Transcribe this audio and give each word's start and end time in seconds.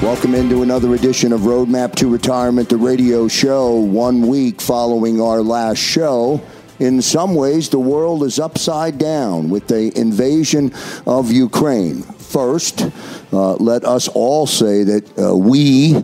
Welcome 0.00 0.36
into 0.36 0.62
another 0.62 0.94
edition 0.94 1.32
of 1.32 1.40
Roadmap 1.40 1.96
to 1.96 2.08
Retirement, 2.08 2.68
the 2.68 2.76
radio 2.76 3.26
show. 3.26 3.74
One 3.74 4.28
week 4.28 4.60
following 4.60 5.20
our 5.20 5.42
last 5.42 5.78
show, 5.78 6.40
in 6.78 7.02
some 7.02 7.34
ways, 7.34 7.68
the 7.68 7.80
world 7.80 8.22
is 8.22 8.38
upside 8.38 8.98
down 8.98 9.50
with 9.50 9.66
the 9.66 9.90
invasion 9.98 10.72
of 11.04 11.32
Ukraine. 11.32 12.02
First, 12.02 12.88
uh, 13.32 13.54
let 13.54 13.84
us 13.84 14.06
all 14.06 14.46
say 14.46 14.84
that 14.84 15.18
uh, 15.18 15.36
we, 15.36 15.94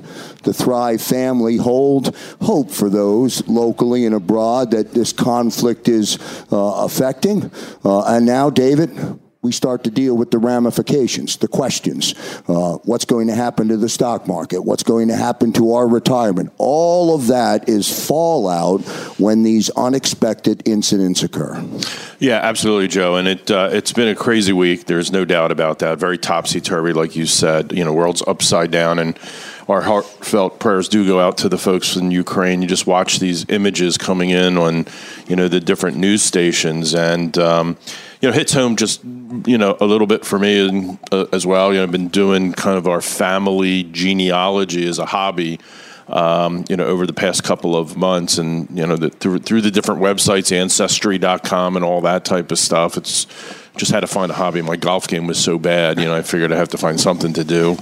the 0.42 0.52
Thrive 0.52 1.00
family, 1.00 1.56
hold 1.56 2.16
hope 2.42 2.72
for 2.72 2.90
those 2.90 3.46
locally 3.46 4.06
and 4.06 4.16
abroad 4.16 4.72
that 4.72 4.90
this 4.90 5.12
conflict 5.12 5.86
is 5.86 6.18
uh, 6.50 6.84
affecting. 6.84 7.48
Uh, 7.84 8.02
and 8.06 8.26
now, 8.26 8.50
David, 8.50 8.90
we 9.44 9.52
start 9.52 9.84
to 9.84 9.90
deal 9.90 10.16
with 10.16 10.30
the 10.30 10.38
ramifications, 10.38 11.36
the 11.36 11.46
questions. 11.46 12.14
Uh, 12.48 12.78
what's 12.84 13.04
going 13.04 13.28
to 13.28 13.34
happen 13.34 13.68
to 13.68 13.76
the 13.76 13.90
stock 13.90 14.26
market? 14.26 14.62
What's 14.62 14.82
going 14.82 15.08
to 15.08 15.16
happen 15.16 15.52
to 15.52 15.74
our 15.74 15.86
retirement? 15.86 16.50
All 16.56 17.14
of 17.14 17.26
that 17.26 17.68
is 17.68 18.06
fallout 18.08 18.80
when 19.18 19.42
these 19.42 19.68
unexpected 19.70 20.66
incidents 20.66 21.22
occur. 21.22 21.62
Yeah, 22.18 22.40
absolutely, 22.42 22.88
Joe. 22.88 23.16
And 23.16 23.28
it 23.28 23.50
uh, 23.50 23.68
it's 23.70 23.92
been 23.92 24.08
a 24.08 24.14
crazy 24.14 24.54
week. 24.54 24.86
There's 24.86 25.12
no 25.12 25.26
doubt 25.26 25.52
about 25.52 25.80
that. 25.80 25.98
Very 25.98 26.16
topsy 26.16 26.62
turvy, 26.62 26.94
like 26.94 27.14
you 27.14 27.26
said. 27.26 27.72
You 27.72 27.84
know, 27.84 27.92
world's 27.92 28.22
upside 28.26 28.70
down 28.70 28.98
and 28.98 29.18
our 29.68 29.80
heartfelt 29.80 30.58
prayers 30.58 30.88
do 30.88 31.06
go 31.06 31.20
out 31.20 31.38
to 31.38 31.48
the 31.48 31.58
folks 31.58 31.96
in 31.96 32.10
Ukraine. 32.10 32.60
You 32.62 32.68
just 32.68 32.86
watch 32.86 33.18
these 33.18 33.48
images 33.48 33.96
coming 33.96 34.30
in 34.30 34.58
on, 34.58 34.86
you 35.26 35.36
know, 35.36 35.48
the 35.48 35.60
different 35.60 35.96
news 35.96 36.22
stations, 36.22 36.94
and 36.94 37.36
um, 37.38 37.76
you 38.24 38.30
know, 38.30 38.34
hits 38.34 38.54
home 38.54 38.74
just 38.74 39.04
you 39.04 39.58
know 39.58 39.76
a 39.82 39.84
little 39.84 40.06
bit 40.06 40.24
for 40.24 40.38
me 40.38 40.66
and, 40.66 40.98
uh, 41.12 41.26
as 41.30 41.46
well. 41.46 41.74
You 41.74 41.80
know, 41.80 41.82
I've 41.82 41.92
been 41.92 42.08
doing 42.08 42.54
kind 42.54 42.78
of 42.78 42.88
our 42.88 43.02
family 43.02 43.82
genealogy 43.82 44.88
as 44.88 44.98
a 44.98 45.04
hobby. 45.04 45.60
Um, 46.08 46.64
you 46.68 46.76
know, 46.76 46.84
over 46.86 47.06
the 47.06 47.12
past 47.14 47.44
couple 47.44 47.76
of 47.76 47.98
months, 47.98 48.36
and 48.38 48.68
you 48.76 48.86
know, 48.86 48.96
the, 48.96 49.10
through 49.10 49.40
through 49.40 49.60
the 49.60 49.70
different 49.70 50.00
websites, 50.00 50.52
Ancestry.com, 50.52 51.76
and 51.76 51.84
all 51.84 52.00
that 52.02 52.24
type 52.24 52.50
of 52.50 52.58
stuff. 52.58 52.96
It's 52.96 53.26
just 53.76 53.90
had 53.90 54.00
to 54.00 54.06
find 54.06 54.30
a 54.30 54.34
hobby. 54.34 54.62
My 54.62 54.76
golf 54.76 55.08
game 55.08 55.26
was 55.26 55.42
so 55.42 55.58
bad, 55.58 55.98
you 55.98 56.04
know, 56.04 56.14
I 56.14 56.22
figured 56.22 56.52
I 56.52 56.56
have 56.56 56.68
to 56.70 56.78
find 56.78 57.00
something 57.00 57.32
to 57.32 57.44
do. 57.44 57.76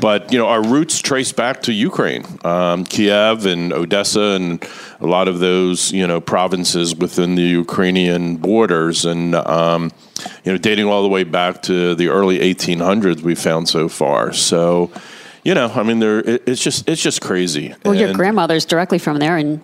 But 0.00 0.32
you 0.32 0.38
know, 0.38 0.48
our 0.48 0.62
roots 0.62 1.00
trace 1.00 1.32
back 1.32 1.62
to 1.62 1.72
Ukraine, 1.72 2.24
um, 2.44 2.84
Kiev 2.84 3.46
and 3.46 3.72
Odessa, 3.72 4.36
and 4.36 4.64
a 5.00 5.06
lot 5.06 5.28
of 5.28 5.38
those 5.38 5.92
you 5.92 6.06
know 6.06 6.20
provinces 6.20 6.94
within 6.94 7.34
the 7.36 7.42
Ukrainian 7.42 8.36
borders, 8.36 9.04
and 9.04 9.34
um, 9.34 9.92
you 10.44 10.52
know, 10.52 10.58
dating 10.58 10.86
all 10.86 11.02
the 11.02 11.08
way 11.08 11.24
back 11.24 11.62
to 11.62 11.94
the 11.94 12.08
early 12.08 12.38
1800s. 12.38 13.22
We 13.22 13.34
found 13.34 13.68
so 13.68 13.88
far, 13.88 14.32
so. 14.32 14.90
You 15.44 15.54
know, 15.54 15.68
I 15.68 15.82
mean, 15.82 15.98
there. 15.98 16.18
It's 16.18 16.62
just, 16.62 16.86
it's 16.86 17.00
just 17.00 17.22
crazy. 17.22 17.74
Well, 17.82 17.92
and, 17.92 18.00
your 18.00 18.12
grandmother's 18.12 18.66
directly 18.66 18.98
from 18.98 19.18
there, 19.18 19.38
and 19.38 19.62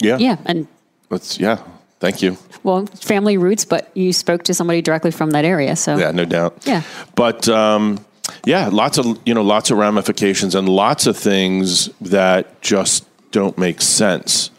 yeah, 0.00 0.16
yeah, 0.16 0.38
and 0.44 0.66
that's 1.08 1.38
yeah. 1.38 1.62
Thank 2.00 2.22
you. 2.22 2.38
Well, 2.62 2.86
family 2.86 3.36
roots, 3.36 3.66
but 3.66 3.90
you 3.94 4.12
spoke 4.14 4.42
to 4.44 4.54
somebody 4.54 4.80
directly 4.80 5.10
from 5.10 5.30
that 5.32 5.44
area, 5.44 5.76
so 5.76 5.98
yeah, 5.98 6.10
no 6.10 6.24
doubt. 6.24 6.66
Yeah, 6.66 6.82
but 7.14 7.46
um, 7.48 8.04
yeah, 8.46 8.68
lots 8.68 8.96
of 8.96 9.18
you 9.26 9.34
know, 9.34 9.42
lots 9.42 9.70
of 9.70 9.76
ramifications 9.76 10.54
and 10.54 10.68
lots 10.68 11.06
of 11.06 11.16
things 11.16 11.88
that 12.00 12.62
just 12.62 13.06
don't 13.32 13.56
make 13.58 13.82
sense. 13.82 14.50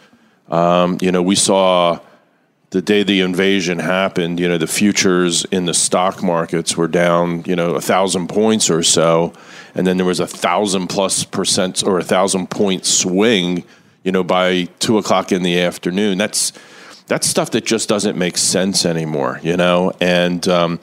Um, 0.49 0.99
you 1.01 1.11
know, 1.11 1.23
we 1.23 1.35
saw 1.35 1.99
the 2.69 2.81
day 2.81 3.01
the 3.01 3.21
invasion 3.21 3.79
happened. 3.79 4.39
You 4.39 4.47
know, 4.47 4.59
the 4.59 4.67
futures 4.67 5.43
in 5.45 5.65
the 5.65 5.73
stock 5.73 6.21
markets 6.21 6.77
were 6.77 6.87
down. 6.87 7.43
You 7.47 7.55
know, 7.55 7.73
a 7.73 7.81
thousand 7.81 8.27
points 8.27 8.69
or 8.69 8.83
so, 8.83 9.33
and 9.73 9.87
then 9.87 9.97
there 9.97 10.05
was 10.05 10.19
a 10.19 10.27
thousand 10.27 10.87
plus 10.87 11.23
percent 11.23 11.83
or 11.83 11.97
a 11.97 12.03
thousand 12.03 12.51
point 12.51 12.85
swing. 12.85 13.63
You 14.03 14.11
know, 14.11 14.23
by 14.23 14.65
two 14.79 14.99
o'clock 14.99 15.31
in 15.31 15.41
the 15.41 15.59
afternoon. 15.59 16.19
That's 16.19 16.53
that's 17.07 17.27
stuff 17.27 17.51
that 17.51 17.65
just 17.65 17.89
doesn't 17.89 18.17
make 18.17 18.37
sense 18.37 18.85
anymore, 18.85 19.39
you 19.43 19.57
know? 19.57 19.91
And, 19.99 20.47
um, 20.47 20.79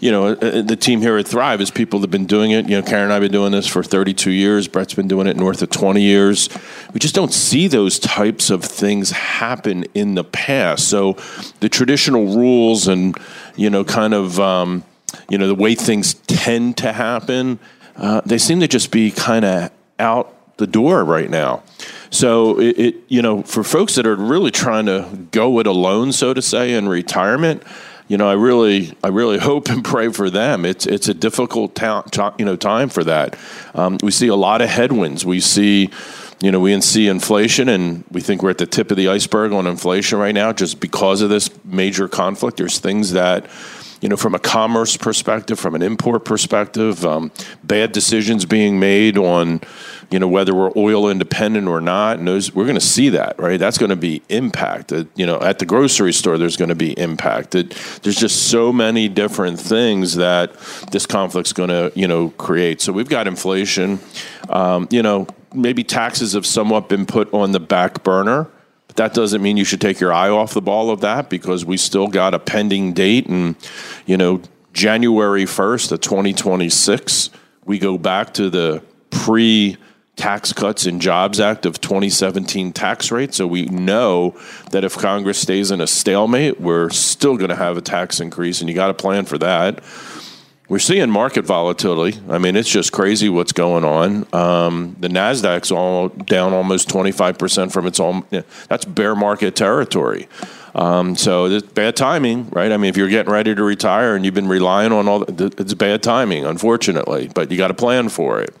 you 0.00 0.10
know, 0.10 0.28
uh, 0.28 0.36
uh, 0.40 0.62
the 0.62 0.76
team 0.76 1.02
here 1.02 1.18
at 1.18 1.28
Thrive 1.28 1.60
is 1.60 1.70
people 1.70 2.00
that 2.00 2.04
have 2.04 2.10
been 2.10 2.26
doing 2.26 2.52
it. 2.52 2.68
You 2.68 2.76
know, 2.76 2.82
Karen 2.82 3.04
and 3.04 3.12
I 3.12 3.16
have 3.16 3.22
been 3.22 3.32
doing 3.32 3.52
this 3.52 3.66
for 3.66 3.82
32 3.82 4.30
years. 4.30 4.66
Brett's 4.66 4.94
been 4.94 5.08
doing 5.08 5.26
it 5.26 5.36
north 5.36 5.60
of 5.60 5.70
20 5.70 6.00
years. 6.00 6.48
We 6.94 7.00
just 7.00 7.14
don't 7.14 7.32
see 7.32 7.68
those 7.68 7.98
types 7.98 8.48
of 8.48 8.64
things 8.64 9.10
happen 9.10 9.84
in 9.94 10.14
the 10.14 10.24
past. 10.24 10.88
So 10.88 11.16
the 11.60 11.68
traditional 11.68 12.34
rules 12.34 12.88
and, 12.88 13.16
you 13.56 13.68
know, 13.68 13.84
kind 13.84 14.14
of, 14.14 14.40
um, 14.40 14.84
you 15.28 15.36
know, 15.36 15.46
the 15.46 15.54
way 15.54 15.74
things 15.74 16.14
tend 16.14 16.78
to 16.78 16.92
happen, 16.92 17.58
uh, 17.96 18.22
they 18.24 18.38
seem 18.38 18.60
to 18.60 18.68
just 18.68 18.90
be 18.90 19.10
kind 19.10 19.44
of 19.44 19.70
out 19.98 20.56
the 20.56 20.66
door 20.66 21.04
right 21.04 21.28
now. 21.28 21.62
So 22.10 22.58
it, 22.58 22.78
it, 22.78 22.94
you 23.08 23.22
know, 23.22 23.42
for 23.42 23.62
folks 23.62 23.94
that 23.94 24.06
are 24.06 24.16
really 24.16 24.50
trying 24.50 24.86
to 24.86 25.26
go 25.30 25.60
it 25.60 25.66
alone, 25.66 26.12
so 26.12 26.34
to 26.34 26.42
say, 26.42 26.74
in 26.74 26.88
retirement, 26.88 27.62
you 28.08 28.16
know, 28.16 28.28
I 28.28 28.32
really, 28.32 28.92
I 29.04 29.08
really 29.08 29.38
hope 29.50 29.68
and 29.68 29.84
pray 29.84 30.10
for 30.10 30.28
them. 30.28 30.64
It's 30.64 30.86
it's 30.86 31.08
a 31.08 31.14
difficult 31.14 31.76
ta- 31.76 32.02
ta- 32.02 32.34
you 32.38 32.44
know 32.44 32.56
time 32.56 32.88
for 32.88 33.04
that. 33.04 33.38
Um, 33.74 33.98
we 34.02 34.10
see 34.10 34.28
a 34.28 34.36
lot 34.36 34.60
of 34.60 34.68
headwinds. 34.68 35.24
We 35.24 35.38
see, 35.38 35.90
you 36.40 36.50
know, 36.50 36.58
we 36.58 36.78
see 36.80 37.06
inflation, 37.06 37.68
and 37.68 38.04
we 38.10 38.20
think 38.20 38.42
we're 38.42 38.50
at 38.50 38.58
the 38.58 38.66
tip 38.66 38.90
of 38.90 38.96
the 38.96 39.08
iceberg 39.08 39.52
on 39.52 39.68
inflation 39.68 40.18
right 40.18 40.34
now, 40.34 40.52
just 40.52 40.80
because 40.80 41.22
of 41.22 41.30
this 41.30 41.48
major 41.64 42.08
conflict. 42.08 42.56
There's 42.56 42.80
things 42.80 43.12
that 43.12 43.46
you 44.00 44.08
know, 44.08 44.16
from 44.16 44.34
a 44.34 44.38
commerce 44.38 44.96
perspective, 44.96 45.60
from 45.60 45.74
an 45.74 45.82
import 45.82 46.24
perspective, 46.24 47.04
um, 47.04 47.30
bad 47.62 47.92
decisions 47.92 48.46
being 48.46 48.80
made 48.80 49.18
on, 49.18 49.60
you 50.10 50.18
know, 50.18 50.26
whether 50.26 50.54
we're 50.54 50.72
oil 50.76 51.08
independent 51.08 51.68
or 51.68 51.80
not. 51.80 52.18
And 52.18 52.26
those, 52.26 52.52
we're 52.54 52.64
going 52.64 52.74
to 52.74 52.80
see 52.80 53.10
that, 53.10 53.38
right? 53.38 53.58
That's 53.58 53.78
going 53.78 53.90
to 53.90 53.96
be 53.96 54.22
impacted. 54.28 55.08
You 55.14 55.26
know, 55.26 55.40
at 55.40 55.60
the 55.60 55.66
grocery 55.66 56.12
store, 56.12 56.36
there's 56.36 56.56
going 56.56 56.68
to 56.68 56.74
be 56.74 56.92
impacted. 56.92 57.72
There's 58.02 58.16
just 58.16 58.50
so 58.50 58.72
many 58.72 59.08
different 59.08 59.60
things 59.60 60.16
that 60.16 60.52
this 60.90 61.06
conflict's 61.06 61.52
going 61.52 61.68
to, 61.68 61.92
you 61.94 62.08
know, 62.08 62.30
create. 62.30 62.80
So 62.80 62.92
we've 62.92 63.08
got 63.08 63.28
inflation. 63.28 64.00
Um, 64.48 64.88
you 64.90 65.02
know, 65.02 65.28
maybe 65.54 65.84
taxes 65.84 66.32
have 66.32 66.46
somewhat 66.46 66.88
been 66.88 67.06
put 67.06 67.32
on 67.32 67.52
the 67.52 67.60
back 67.60 68.02
burner. 68.02 68.48
But 68.88 68.96
that 68.96 69.14
doesn't 69.14 69.40
mean 69.40 69.56
you 69.56 69.64
should 69.64 69.80
take 69.80 70.00
your 70.00 70.12
eye 70.12 70.30
off 70.30 70.54
the 70.54 70.60
ball 70.60 70.90
of 70.90 71.02
that 71.02 71.30
because 71.30 71.64
we 71.64 71.76
still 71.76 72.08
got 72.08 72.34
a 72.34 72.40
pending 72.40 72.94
date 72.94 73.28
and, 73.28 73.54
you 74.06 74.16
know, 74.16 74.42
January 74.72 75.44
1st 75.44 75.92
of 75.92 76.00
2026, 76.00 77.30
we 77.64 77.78
go 77.78 77.98
back 77.98 78.34
to 78.34 78.50
the 78.50 78.82
pre 79.10 79.76
Tax 80.20 80.52
Cuts 80.52 80.84
and 80.84 81.00
Jobs 81.00 81.40
Act 81.40 81.64
of 81.64 81.80
2017 81.80 82.74
tax 82.74 83.10
rate. 83.10 83.32
So 83.32 83.46
we 83.46 83.64
know 83.64 84.38
that 84.70 84.84
if 84.84 84.98
Congress 84.98 85.38
stays 85.38 85.70
in 85.70 85.80
a 85.80 85.86
stalemate, 85.86 86.60
we're 86.60 86.90
still 86.90 87.38
going 87.38 87.48
to 87.48 87.56
have 87.56 87.78
a 87.78 87.80
tax 87.80 88.20
increase, 88.20 88.60
and 88.60 88.68
you 88.68 88.74
got 88.74 88.88
to 88.88 88.94
plan 88.94 89.24
for 89.24 89.38
that. 89.38 89.82
We're 90.68 90.78
seeing 90.78 91.08
market 91.08 91.46
volatility. 91.46 92.20
I 92.28 92.36
mean, 92.36 92.54
it's 92.54 92.68
just 92.68 92.92
crazy 92.92 93.30
what's 93.30 93.52
going 93.52 93.82
on. 93.82 94.26
Um, 94.34 94.94
the 95.00 95.08
Nasdaq's 95.08 95.72
all 95.72 96.10
down 96.10 96.52
almost 96.52 96.90
25% 96.90 97.72
from 97.72 97.86
its 97.86 97.98
own. 97.98 98.24
That's 98.68 98.84
bear 98.84 99.16
market 99.16 99.56
territory. 99.56 100.28
Um, 100.74 101.16
so 101.16 101.46
it's 101.46 101.66
bad 101.66 101.96
timing, 101.96 102.50
right? 102.50 102.70
I 102.70 102.76
mean, 102.76 102.90
if 102.90 102.98
you're 102.98 103.08
getting 103.08 103.32
ready 103.32 103.54
to 103.54 103.64
retire 103.64 104.14
and 104.14 104.24
you've 104.26 104.34
been 104.34 104.48
relying 104.48 104.92
on 104.92 105.08
all, 105.08 105.20
the, 105.20 105.46
it's 105.56 105.72
bad 105.72 106.02
timing, 106.02 106.44
unfortunately. 106.44 107.30
But 107.34 107.50
you 107.50 107.56
got 107.56 107.68
to 107.68 107.74
plan 107.74 108.10
for 108.10 108.42
it. 108.42 108.54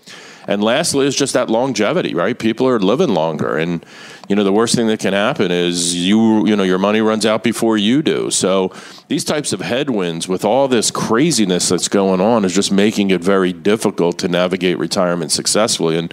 And 0.50 0.64
lastly 0.64 1.06
is 1.06 1.14
just 1.14 1.32
that 1.34 1.48
longevity, 1.48 2.12
right? 2.12 2.36
People 2.36 2.66
are 2.66 2.80
living 2.80 3.14
longer 3.14 3.56
and 3.56 3.86
you 4.28 4.34
know 4.34 4.42
the 4.42 4.52
worst 4.52 4.74
thing 4.74 4.88
that 4.88 4.98
can 4.98 5.12
happen 5.12 5.52
is 5.52 5.94
you 5.94 6.44
you 6.44 6.56
know 6.56 6.64
your 6.64 6.78
money 6.78 7.00
runs 7.00 7.24
out 7.24 7.44
before 7.44 7.78
you 7.78 8.02
do. 8.02 8.32
So 8.32 8.72
these 9.06 9.24
types 9.24 9.52
of 9.52 9.60
headwinds 9.60 10.26
with 10.26 10.44
all 10.44 10.66
this 10.66 10.90
craziness 10.90 11.68
that's 11.68 11.86
going 11.86 12.20
on 12.20 12.44
is 12.44 12.52
just 12.52 12.72
making 12.72 13.10
it 13.10 13.20
very 13.20 13.52
difficult 13.52 14.18
to 14.18 14.28
navigate 14.28 14.76
retirement 14.76 15.30
successfully 15.30 15.96
and 15.96 16.12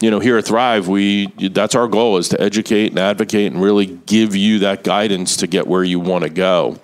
you 0.00 0.10
know 0.10 0.18
here 0.18 0.38
at 0.38 0.46
thrive 0.46 0.88
we 0.88 1.26
that's 1.50 1.74
our 1.74 1.86
goal 1.86 2.16
is 2.16 2.28
to 2.30 2.40
educate 2.40 2.88
and 2.88 2.98
advocate 2.98 3.52
and 3.52 3.62
really 3.62 3.86
give 3.86 4.34
you 4.34 4.60
that 4.60 4.82
guidance 4.82 5.36
to 5.36 5.46
get 5.46 5.66
where 5.66 5.84
you 5.84 6.00
want 6.00 6.24
to 6.24 6.30
go 6.30 6.78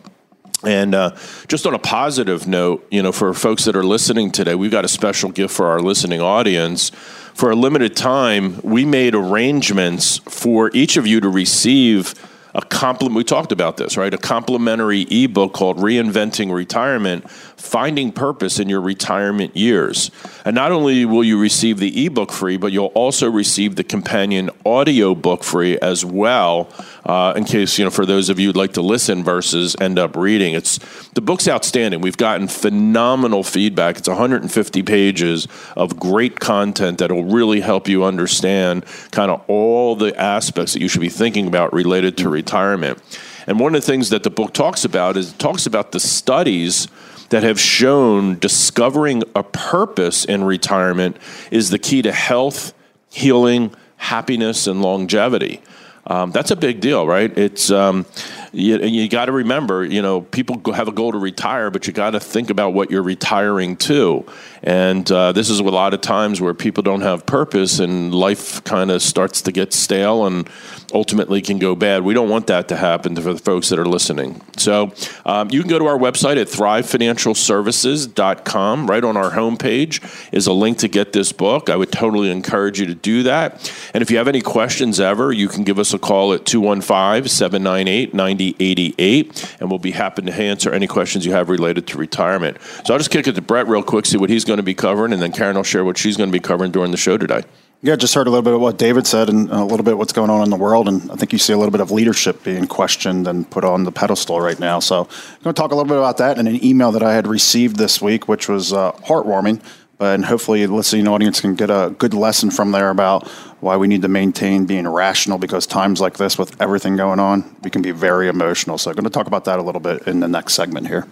and 0.64 0.94
uh, 0.94 1.16
just 1.48 1.66
on 1.66 1.74
a 1.74 1.78
positive 1.78 2.46
note, 2.46 2.86
you 2.90 3.02
know, 3.02 3.12
for 3.12 3.32
folks 3.32 3.64
that 3.64 3.74
are 3.76 3.84
listening 3.84 4.30
today, 4.30 4.54
we've 4.54 4.70
got 4.70 4.84
a 4.84 4.88
special 4.88 5.30
gift 5.30 5.54
for 5.54 5.66
our 5.66 5.80
listening 5.80 6.20
audience. 6.20 6.90
For 7.34 7.50
a 7.50 7.56
limited 7.56 7.96
time, 7.96 8.60
we 8.62 8.84
made 8.84 9.14
arrangements 9.14 10.18
for 10.18 10.70
each 10.74 10.98
of 10.98 11.06
you 11.06 11.20
to 11.20 11.28
receive 11.28 12.14
a 12.54 12.60
compliment. 12.60 13.16
We 13.16 13.24
talked 13.24 13.52
about 13.52 13.76
this, 13.76 13.96
right? 13.96 14.12
A 14.12 14.18
complimentary 14.18 15.02
ebook 15.02 15.52
called 15.54 15.78
Reinventing 15.78 16.52
Retirement 16.52 17.30
Finding 17.60 18.10
Purpose 18.10 18.58
in 18.58 18.68
Your 18.68 18.80
Retirement 18.80 19.56
Years. 19.56 20.10
And 20.44 20.54
not 20.54 20.72
only 20.72 21.04
will 21.04 21.22
you 21.22 21.38
receive 21.38 21.78
the 21.78 22.06
ebook 22.06 22.32
free, 22.32 22.56
but 22.56 22.72
you'll 22.72 22.86
also 22.86 23.30
receive 23.30 23.76
the 23.76 23.84
companion 23.84 24.50
audio 24.64 25.14
book 25.14 25.44
free 25.44 25.78
as 25.78 26.04
well, 26.04 26.70
uh, 27.04 27.34
in 27.36 27.44
case, 27.44 27.78
you 27.78 27.84
know, 27.84 27.90
for 27.90 28.06
those 28.06 28.30
of 28.30 28.38
you 28.38 28.48
who'd 28.48 28.56
like 28.56 28.72
to 28.72 28.82
listen 28.82 29.22
versus 29.22 29.76
end 29.80 29.98
up 29.98 30.16
reading. 30.16 30.54
It's 30.54 30.78
the 31.10 31.20
book's 31.20 31.46
outstanding. 31.46 32.00
We've 32.00 32.16
gotten 32.16 32.48
phenomenal 32.48 33.42
feedback. 33.42 33.98
It's 33.98 34.08
150 34.08 34.82
pages 34.82 35.46
of 35.76 35.98
great 36.00 36.40
content 36.40 36.98
that'll 36.98 37.24
really 37.24 37.60
help 37.60 37.88
you 37.88 38.04
understand 38.04 38.86
kind 39.10 39.30
of 39.30 39.44
all 39.48 39.96
the 39.96 40.18
aspects 40.18 40.72
that 40.72 40.80
you 40.80 40.88
should 40.88 41.02
be 41.02 41.10
thinking 41.10 41.46
about 41.46 41.72
related 41.74 42.16
to 42.18 42.30
retirement. 42.30 43.00
And 43.46 43.58
one 43.58 43.74
of 43.74 43.82
the 43.82 43.86
things 43.86 44.10
that 44.10 44.22
the 44.22 44.30
book 44.30 44.54
talks 44.54 44.84
about 44.84 45.16
is 45.16 45.32
it 45.32 45.38
talks 45.38 45.66
about 45.66 45.92
the 45.92 46.00
studies 46.00 46.88
that 47.30 47.42
have 47.42 47.58
shown 47.58 48.38
discovering 48.38 49.22
a 49.34 49.42
purpose 49.42 50.24
in 50.24 50.44
retirement 50.44 51.16
is 51.50 51.70
the 51.70 51.78
key 51.78 52.02
to 52.02 52.12
health, 52.12 52.74
healing, 53.10 53.74
happiness, 53.96 54.66
and 54.66 54.82
longevity. 54.82 55.60
Um, 56.06 56.32
that's 56.32 56.50
a 56.50 56.56
big 56.56 56.80
deal, 56.80 57.06
right? 57.06 57.36
It's 57.38 57.70
um, 57.70 58.04
you, 58.52 58.78
you 58.78 59.08
got 59.08 59.26
to 59.26 59.32
remember, 59.32 59.84
you 59.84 60.02
know, 60.02 60.22
people 60.22 60.72
have 60.72 60.88
a 60.88 60.92
goal 60.92 61.12
to 61.12 61.18
retire, 61.18 61.70
but 61.70 61.86
you 61.86 61.92
got 61.92 62.10
to 62.10 62.20
think 62.20 62.50
about 62.50 62.74
what 62.74 62.90
you're 62.90 63.02
retiring 63.02 63.76
to. 63.78 64.26
And 64.62 65.10
uh, 65.10 65.32
this 65.32 65.48
is 65.48 65.60
a 65.60 65.64
lot 65.64 65.94
of 65.94 66.02
times 66.02 66.40
where 66.40 66.52
people 66.52 66.82
don't 66.82 67.00
have 67.00 67.24
purpose, 67.24 67.78
and 67.78 68.14
life 68.14 68.62
kind 68.64 68.90
of 68.90 69.00
starts 69.02 69.40
to 69.42 69.52
get 69.52 69.72
stale, 69.72 70.26
and 70.26 70.50
ultimately 70.92 71.40
can 71.40 71.58
go 71.58 71.74
bad. 71.74 72.02
We 72.02 72.12
don't 72.14 72.28
want 72.28 72.46
that 72.48 72.68
to 72.68 72.76
happen 72.76 73.16
for 73.16 73.32
the 73.32 73.38
folks 73.38 73.70
that 73.70 73.78
are 73.78 73.86
listening. 73.86 74.42
So 74.56 74.92
um, 75.24 75.50
you 75.50 75.60
can 75.60 75.70
go 75.70 75.78
to 75.78 75.86
our 75.86 75.98
website 75.98 76.36
at 76.40 76.48
thrivefinancialservices.com. 76.48 78.86
Right 78.86 79.04
on 79.04 79.16
our 79.16 79.30
homepage 79.30 80.28
is 80.32 80.46
a 80.46 80.52
link 80.52 80.76
to 80.78 80.88
get 80.88 81.12
this 81.12 81.32
book. 81.32 81.70
I 81.70 81.76
would 81.76 81.92
totally 81.92 82.30
encourage 82.30 82.80
you 82.80 82.86
to 82.86 82.94
do 82.94 83.22
that. 83.24 83.72
And 83.94 84.02
if 84.02 84.10
you 84.10 84.18
have 84.18 84.28
any 84.28 84.42
questions 84.42 85.00
ever, 85.00 85.32
you 85.32 85.48
can 85.48 85.64
give 85.64 85.78
us 85.78 85.94
a 85.94 85.98
call 85.98 86.34
at 86.34 86.44
215 86.44 87.28
798 87.28 88.12
9088, 88.40 89.56
and 89.60 89.70
we'll 89.70 89.78
be 89.78 89.90
happy 89.90 90.22
to 90.22 90.32
answer 90.32 90.72
any 90.72 90.86
questions 90.86 91.26
you 91.26 91.32
have 91.32 91.48
related 91.48 91.86
to 91.88 91.98
retirement. 91.98 92.56
So 92.84 92.94
I'll 92.94 92.98
just 92.98 93.10
kick 93.10 93.26
it 93.26 93.34
to 93.34 93.42
Brett 93.42 93.66
real 93.68 93.82
quick, 93.82 94.06
see 94.06 94.16
what 94.16 94.30
he's 94.30 94.44
going 94.44 94.56
to 94.56 94.62
be 94.62 94.74
covering, 94.74 95.12
and 95.12 95.20
then 95.20 95.32
Karen 95.32 95.56
will 95.56 95.62
share 95.62 95.84
what 95.84 95.98
she's 95.98 96.16
going 96.16 96.30
to 96.30 96.32
be 96.32 96.40
covering 96.40 96.72
during 96.72 96.90
the 96.90 96.96
show 96.96 97.18
today. 97.18 97.42
Yeah, 97.82 97.96
just 97.96 98.14
heard 98.14 98.26
a 98.26 98.30
little 98.30 98.42
bit 98.42 98.52
of 98.52 98.60
what 98.60 98.76
David 98.76 99.06
said 99.06 99.30
and 99.30 99.50
a 99.50 99.64
little 99.64 99.84
bit 99.84 99.96
what's 99.96 100.12
going 100.12 100.28
on 100.28 100.42
in 100.42 100.50
the 100.50 100.56
world. 100.56 100.86
And 100.86 101.10
I 101.10 101.14
think 101.14 101.32
you 101.32 101.38
see 101.38 101.54
a 101.54 101.56
little 101.56 101.70
bit 101.70 101.80
of 101.80 101.90
leadership 101.90 102.44
being 102.44 102.66
questioned 102.66 103.26
and 103.26 103.50
put 103.50 103.64
on 103.64 103.84
the 103.84 103.92
pedestal 103.92 104.38
right 104.38 104.60
now. 104.60 104.80
So 104.80 105.04
I'm 105.04 105.42
going 105.42 105.54
to 105.54 105.58
talk 105.58 105.72
a 105.72 105.74
little 105.74 105.88
bit 105.88 105.96
about 105.96 106.18
that 106.18 106.38
and 106.38 106.46
an 106.46 106.62
email 106.62 106.92
that 106.92 107.02
I 107.02 107.14
had 107.14 107.26
received 107.26 107.76
this 107.76 108.02
week, 108.02 108.28
which 108.28 108.50
was 108.50 108.74
uh, 108.74 108.92
heartwarming. 108.92 109.62
And 110.00 110.24
hopefully, 110.24 110.64
the 110.64 110.74
listening 110.74 111.06
audience 111.06 111.40
can 111.42 111.54
get 111.54 111.68
a 111.68 111.94
good 111.98 112.14
lesson 112.14 112.50
from 112.50 112.72
there 112.72 112.88
about 112.88 113.28
why 113.60 113.76
we 113.76 113.86
need 113.86 114.00
to 114.02 114.08
maintain 114.08 114.64
being 114.64 114.88
rational 114.88 115.36
because 115.36 115.66
times 115.66 116.00
like 116.00 116.16
this, 116.16 116.38
with 116.38 116.60
everything 116.60 116.96
going 116.96 117.20
on, 117.20 117.56
we 117.62 117.68
can 117.68 117.82
be 117.82 117.90
very 117.90 118.28
emotional. 118.28 118.78
So 118.78 118.90
I'm 118.90 118.96
going 118.96 119.04
to 119.04 119.10
talk 119.10 119.26
about 119.26 119.44
that 119.44 119.58
a 119.58 119.62
little 119.62 119.80
bit 119.80 120.06
in 120.08 120.20
the 120.20 120.28
next 120.28 120.54
segment 120.54 120.86
here. 120.86 121.06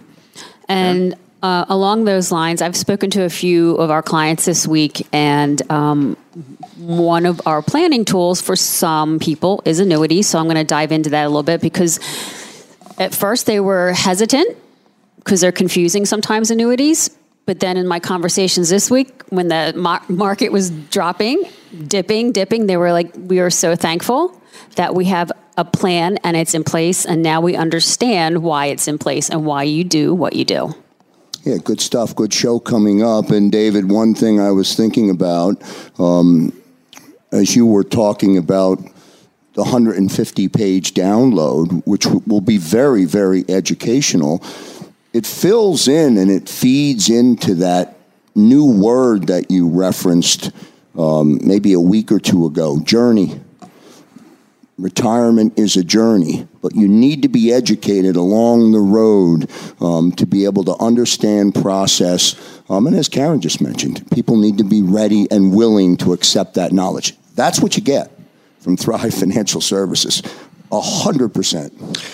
And 0.67 1.15
uh, 1.43 1.65
along 1.69 2.05
those 2.05 2.31
lines, 2.31 2.61
I've 2.61 2.75
spoken 2.75 3.11
to 3.11 3.23
a 3.23 3.29
few 3.29 3.75
of 3.75 3.91
our 3.91 4.01
clients 4.01 4.45
this 4.45 4.67
week, 4.67 5.05
and 5.13 5.61
um, 5.71 6.17
one 6.77 7.25
of 7.25 7.39
our 7.45 7.61
planning 7.61 8.05
tools 8.05 8.41
for 8.41 8.55
some 8.55 9.19
people 9.19 9.61
is 9.65 9.79
annuities. 9.79 10.27
So 10.27 10.39
I'm 10.39 10.45
going 10.45 10.57
to 10.57 10.63
dive 10.63 10.91
into 10.91 11.11
that 11.11 11.25
a 11.25 11.29
little 11.29 11.43
bit 11.43 11.61
because 11.61 11.99
at 12.97 13.13
first 13.13 13.45
they 13.45 13.59
were 13.59 13.93
hesitant 13.93 14.57
because 15.17 15.41
they're 15.41 15.51
confusing 15.51 16.05
sometimes 16.05 16.49
annuities. 16.51 17.15
But 17.49 17.61
then 17.61 17.77
in 17.77 17.87
my 17.87 17.99
conversations 17.99 18.69
this 18.69 18.91
week, 18.91 19.23
when 19.29 19.47
the 19.47 19.73
market 20.07 20.51
was 20.51 20.69
dropping, 20.69 21.45
dipping, 21.87 22.31
dipping, 22.31 22.67
they 22.67 22.77
were 22.77 22.91
like, 22.91 23.11
we 23.17 23.39
are 23.39 23.49
so 23.49 23.75
thankful 23.75 24.39
that 24.75 24.93
we 24.93 25.05
have 25.05 25.31
a 25.57 25.65
plan 25.65 26.19
and 26.23 26.37
it's 26.37 26.53
in 26.53 26.63
place. 26.63 27.07
And 27.07 27.23
now 27.23 27.41
we 27.41 27.55
understand 27.55 28.43
why 28.43 28.67
it's 28.67 28.87
in 28.87 28.99
place 28.99 29.31
and 29.31 29.47
why 29.47 29.63
you 29.63 29.83
do 29.83 30.13
what 30.13 30.35
you 30.35 30.45
do. 30.45 30.75
Yeah, 31.43 31.57
good 31.57 31.81
stuff. 31.81 32.15
Good 32.15 32.31
show 32.31 32.59
coming 32.59 33.01
up. 33.01 33.31
And 33.31 33.51
David, 33.51 33.89
one 33.89 34.13
thing 34.13 34.39
I 34.39 34.51
was 34.51 34.75
thinking 34.75 35.09
about 35.09 35.59
um, 35.97 36.53
as 37.31 37.55
you 37.55 37.65
were 37.65 37.83
talking 37.83 38.37
about 38.37 38.77
the 39.53 39.63
150 39.63 40.47
page 40.49 40.93
download, 40.93 41.81
which 41.87 42.05
will 42.05 42.41
be 42.41 42.57
very, 42.57 43.05
very 43.05 43.43
educational, 43.49 44.43
it 45.13 45.25
fills 45.25 45.87
in 45.87 46.17
and 46.17 46.29
it 46.29 46.47
feeds 46.47 47.09
into 47.09 47.55
that 47.55 47.97
new 48.35 48.65
word 48.65 49.27
that 49.27 49.49
you 49.49 49.67
referenced 49.67 50.51
um, 50.97 51.39
maybe 51.43 51.73
a 51.73 51.79
week 51.79 52.11
or 52.11 52.19
two 52.19 52.45
ago 52.45 52.79
journey. 52.79 53.39
Retirement 54.77 55.59
is 55.59 55.75
a 55.75 55.83
journey, 55.83 56.47
but 56.61 56.73
you 56.73 56.87
need 56.87 57.23
to 57.23 57.27
be 57.27 57.51
educated 57.51 58.15
along 58.15 58.71
the 58.71 58.79
road 58.79 59.49
um, 59.81 60.13
to 60.13 60.25
be 60.25 60.45
able 60.45 60.63
to 60.63 60.75
understand 60.75 61.53
process. 61.53 62.61
Um, 62.69 62.87
and 62.87 62.95
as 62.95 63.09
Karen 63.09 63.41
just 63.41 63.59
mentioned, 63.59 64.09
people 64.11 64.37
need 64.37 64.57
to 64.59 64.63
be 64.63 64.81
ready 64.81 65.27
and 65.31 65.53
willing 65.53 65.97
to 65.97 66.13
accept 66.13 66.53
that 66.53 66.71
knowledge. 66.71 67.13
That's 67.35 67.59
what 67.59 67.75
you 67.75 67.83
get 67.83 68.09
from 68.61 68.77
Thrive 68.77 69.13
Financial 69.13 69.59
Services. 69.59 70.21
A 70.71 70.79
hundred 70.79 71.29
percent. 71.29 71.73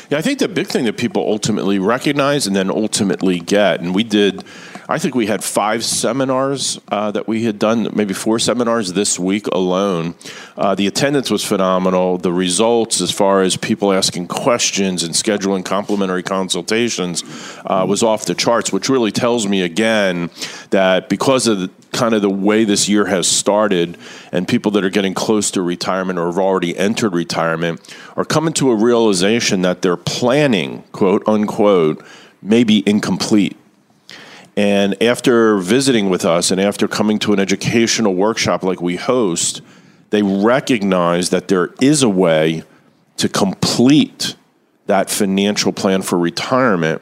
Yeah, 0.10 0.18
I 0.18 0.22
think 0.22 0.40
the 0.40 0.48
big 0.48 0.68
thing 0.68 0.86
that 0.86 0.98
people 0.98 1.22
ultimately 1.22 1.78
recognize 1.78 2.48
and 2.48 2.56
then 2.56 2.69
ultimately 2.69 3.40
get, 3.40 3.81
and 3.81 3.94
we 3.94 4.04
did 4.04 4.44
I 4.88 5.00
think 5.00 5.16
we 5.16 5.25
had 5.25 5.44
five 5.44 5.84
seminars 5.84 6.80
uh, 6.90 7.10
that 7.12 7.28
we 7.28 7.44
had 7.44 7.57
done, 7.57 7.90
maybe 7.94 8.14
four 8.14 8.38
seminars 8.38 8.94
this 8.94 9.18
week 9.18 9.47
alone. 9.47 10.14
Uh, 10.56 10.76
the 10.76 10.85
attendance 10.85 11.31
was 11.31 11.44
phenomenal. 11.44 12.19
The 12.19 12.31
results, 12.31 13.02
as 13.02 13.09
far 13.09 13.42
as 13.42 13.57
people 13.57 13.92
asking 13.92 14.28
questions 14.28 15.02
and 15.02 15.16
scheduling 15.16 15.66
complimentary 15.66 16.21
consultations, 16.21 17.24
uh, 17.66 17.85
was 17.88 18.04
off 18.04 18.26
the 18.26 18.35
charts, 18.35 18.71
which 18.71 18.88
really 18.88 19.12
tells 19.12 19.47
me 19.47 19.64
again 19.64 20.30
that 20.69 21.09
because 21.09 21.47
of 21.47 21.59
the, 21.62 21.71
kind 21.95 22.14
of 22.14 22.21
the 22.21 22.30
way 22.30 22.64
this 22.64 22.87
year 22.87 23.06
has 23.06 23.28
started 23.28 23.97
and 24.31 24.47
people 24.47 24.71
that 24.71 24.83
are 24.83 24.90
getting 24.92 25.16
close 25.16 25.49
to 25.52 25.61
retirement 25.61 26.19
or 26.19 26.28
have 26.28 26.37
already 26.37 26.78
entered 26.78 27.14
retirement 27.14 27.95
are 28.16 28.25
coming 28.25 28.54
to 28.54 28.69
a 28.69 28.75
realization 28.75 29.64
that 29.64 29.81
their 29.81 29.97
planning, 29.97 30.83
quote 30.92 31.28
unquote, 31.28 32.06
may 32.42 32.64
be 32.64 32.83
incomplete 32.85 33.57
and 34.57 35.02
after 35.04 35.57
visiting 35.57 36.09
with 36.09 36.23
us 36.23 36.49
and 36.49 36.61
after 36.61 36.87
coming 36.87 37.19
to 37.19 37.33
an 37.33 37.40
educational 37.40 38.16
workshop 38.16 38.64
like 38.64 38.81
we 38.81 38.95
host, 38.95 39.61
they 40.11 40.23
recognize 40.23 41.30
that 41.30 41.49
there 41.49 41.73
is 41.81 42.04
a 42.04 42.09
way 42.09 42.64
to 43.18 43.28
complete 43.28 44.35
that 44.85 45.09
financial 45.09 45.73
plan 45.73 46.02
for 46.02 46.18
retirement. 46.18 47.02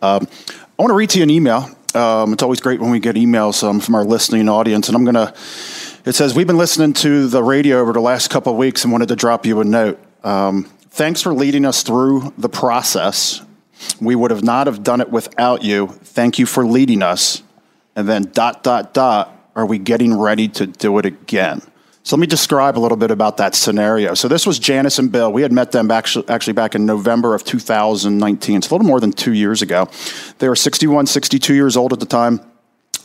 Um, 0.01 0.27
I 0.79 0.83
want 0.83 0.89
to 0.89 0.95
read 0.95 1.11
to 1.11 1.19
you 1.19 1.25
an 1.25 1.31
email. 1.31 1.69
Um, 1.95 2.33
it's 2.33 2.43
always 2.43 2.61
great 2.61 2.81
when 2.81 2.91
we 2.91 3.01
get 3.01 3.17
emails 3.17 3.63
um, 3.63 3.81
from 3.81 3.95
our 3.95 4.05
listening 4.05 4.49
audience, 4.49 4.89
and 4.89 4.97
I'm 4.97 5.05
to. 5.15 5.35
It 6.05 6.15
says, 6.15 6.35
We've 6.35 6.47
been 6.47 6.59
listening 6.59 6.93
to 6.95 7.29
the 7.29 7.43
radio 7.43 7.79
over 7.81 7.93
the 7.93 8.01
last 8.01 8.31
couple 8.31 8.53
of 8.53 8.59
weeks 8.59 8.85
and 8.85 8.93
wanted 8.93 9.09
to 9.09 9.17
drop 9.17 9.47
you 9.47 9.61
a 9.61 9.65
note. 9.65 10.01
Um, 10.25 10.65
thanks 10.91 11.23
for 11.23 11.35
leading 11.35 11.65
us 11.65 11.83
through 11.83 12.33
the 12.39 12.49
process 12.49 13.43
we 14.01 14.15
would 14.15 14.31
have 14.31 14.45
not 14.45 14.67
have 14.67 14.83
done 14.83 15.01
it 15.01 15.11
without 15.11 15.63
you. 15.63 15.89
Thank 15.89 16.39
you 16.39 16.47
for 16.47 16.67
leading 16.67 17.03
us. 17.03 17.43
And 17.97 18.09
then 18.09 18.25
dot, 18.33 18.63
dot, 18.63 18.95
dot, 18.95 19.35
are 19.55 19.67
we 19.67 19.79
getting 19.79 20.19
ready 20.19 20.49
to 20.49 20.67
do 20.67 20.99
it 20.99 21.07
again? 21.07 21.63
So 22.09 22.17
let 22.17 22.21
me 22.21 22.27
describe 22.27 22.79
a 22.79 22.81
little 22.81 22.97
bit 22.97 23.11
about 23.11 23.37
that 23.37 23.55
scenario. 23.55 24.15
So 24.15 24.29
this 24.29 24.47
was 24.47 24.59
Janice 24.59 24.99
and 24.99 25.13
Bill. 25.13 25.31
We 25.31 25.43
had 25.43 25.53
met 25.53 25.73
them 25.73 25.91
actually, 25.91 26.27
actually 26.31 26.55
back 26.55 26.75
in 26.75 26.87
November 26.87 27.35
of 27.35 27.45
2019. 27.45 28.57
It's 28.57 28.71
a 28.71 28.75
little 28.75 28.87
more 28.87 28.99
than 28.99 29.13
two 29.13 29.35
years 29.35 29.61
ago. 29.61 29.91
They 30.39 30.49
were 30.49 30.57
61, 30.57 31.05
62 31.05 31.53
years 31.53 31.77
old 31.77 31.93
at 31.93 32.01
the 32.01 32.07
time 32.07 32.41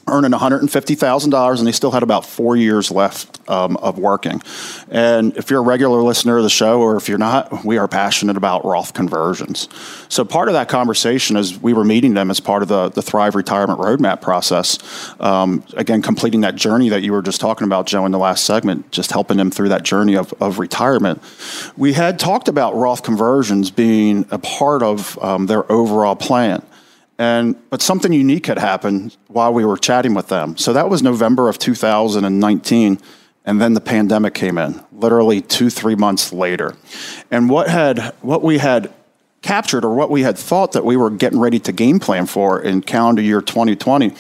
earning 0.08 0.32
$150,000 0.32 1.58
and 1.58 1.68
they 1.68 1.72
still 1.72 1.92
had 1.92 2.04
about 2.04 2.26
four 2.26 2.58
years 2.58 2.92
left 2.92 3.40
um, 3.50 3.78
of 3.78 3.98
working. 3.98 4.42
And 4.90 5.36
if 5.38 5.50
you're 5.50 5.60
a 5.60 5.64
regular 5.64 6.02
listener 6.02 6.38
of 6.38 6.44
the 6.44 6.50
show 6.50 6.82
or 6.82 6.98
if 6.98 7.08
you're 7.08 7.18
not, 7.18 7.64
we 7.64 7.78
are 7.78 7.88
passionate 7.88 8.36
about 8.36 8.66
Roth 8.66 8.94
conversions. 8.94 9.70
So 10.10 10.26
part 10.26 10.50
of 10.50 10.54
that 10.56 10.68
conversation 10.68 11.38
is 11.38 11.58
we 11.58 11.74
were 11.74 11.86
meeting 11.86 12.14
them 12.16 12.30
as 12.30 12.40
part 12.40 12.64
of 12.64 12.68
the, 12.68 12.90
the 12.90 13.02
Thrive 13.02 13.36
Retirement 13.36 13.80
Roadmap 13.80 14.22
process. 14.22 14.78
Um, 15.22 15.64
again, 15.78 16.02
completing 16.02 16.42
that 16.42 16.56
journey 16.56 16.90
that 16.90 17.02
you 17.02 17.14
were 17.14 17.22
just 17.22 17.40
talking 17.40 17.66
about, 17.66 17.88
Joe, 17.88 18.06
in 18.06 18.12
the 18.12 18.20
last 18.20 18.44
segment, 18.44 18.92
just 18.92 19.12
helping 19.12 19.38
them 19.38 19.52
through 19.52 19.70
that 19.70 19.84
journey 19.84 20.16
of, 20.16 20.34
of 20.42 20.60
retirement. 20.60 21.22
We 21.78 21.94
had 21.94 22.20
talked 22.20 22.50
about 22.50 22.76
Roth 22.76 23.04
conversions 23.04 23.72
being 23.72 24.26
a 24.32 24.38
part 24.38 24.84
of 24.84 25.18
um, 25.24 25.46
their 25.46 25.70
overall 25.72 26.16
plan. 26.16 26.62
And 27.18 27.56
but 27.70 27.82
something 27.82 28.12
unique 28.12 28.48
had 28.48 28.58
happened 28.58 29.16
while 29.28 29.54
we 29.54 29.66
were 29.66 29.78
chatting 29.78 30.14
with 30.14 30.28
them. 30.28 30.58
So 30.58 30.74
that 30.74 30.90
was 30.90 31.04
November 31.04 31.48
of 31.48 31.60
2019, 31.60 33.00
and 33.46 33.62
then 33.62 33.74
the 33.74 33.82
pandemic 33.82 34.34
came 34.34 34.58
in, 34.58 34.84
literally 34.92 35.42
two 35.42 35.70
three 35.70 35.96
months 35.96 36.34
later. 36.34 36.76
And 37.30 37.50
what 37.50 37.70
had 37.70 38.14
what 38.22 38.42
we 38.42 38.58
had 38.58 38.92
captured 39.44 39.86
or 39.86 39.94
what 39.94 40.10
we 40.10 40.24
had 40.24 40.38
thought 40.38 40.72
that 40.72 40.86
we 40.86 40.98
were 40.98 41.10
getting 41.10 41.40
ready 41.40 41.60
to 41.60 41.72
game 41.72 42.00
plan 42.00 42.26
for 42.26 42.62
in 42.62 42.82
calendar 42.82 43.22
year 43.22 43.42
2020 43.42 44.14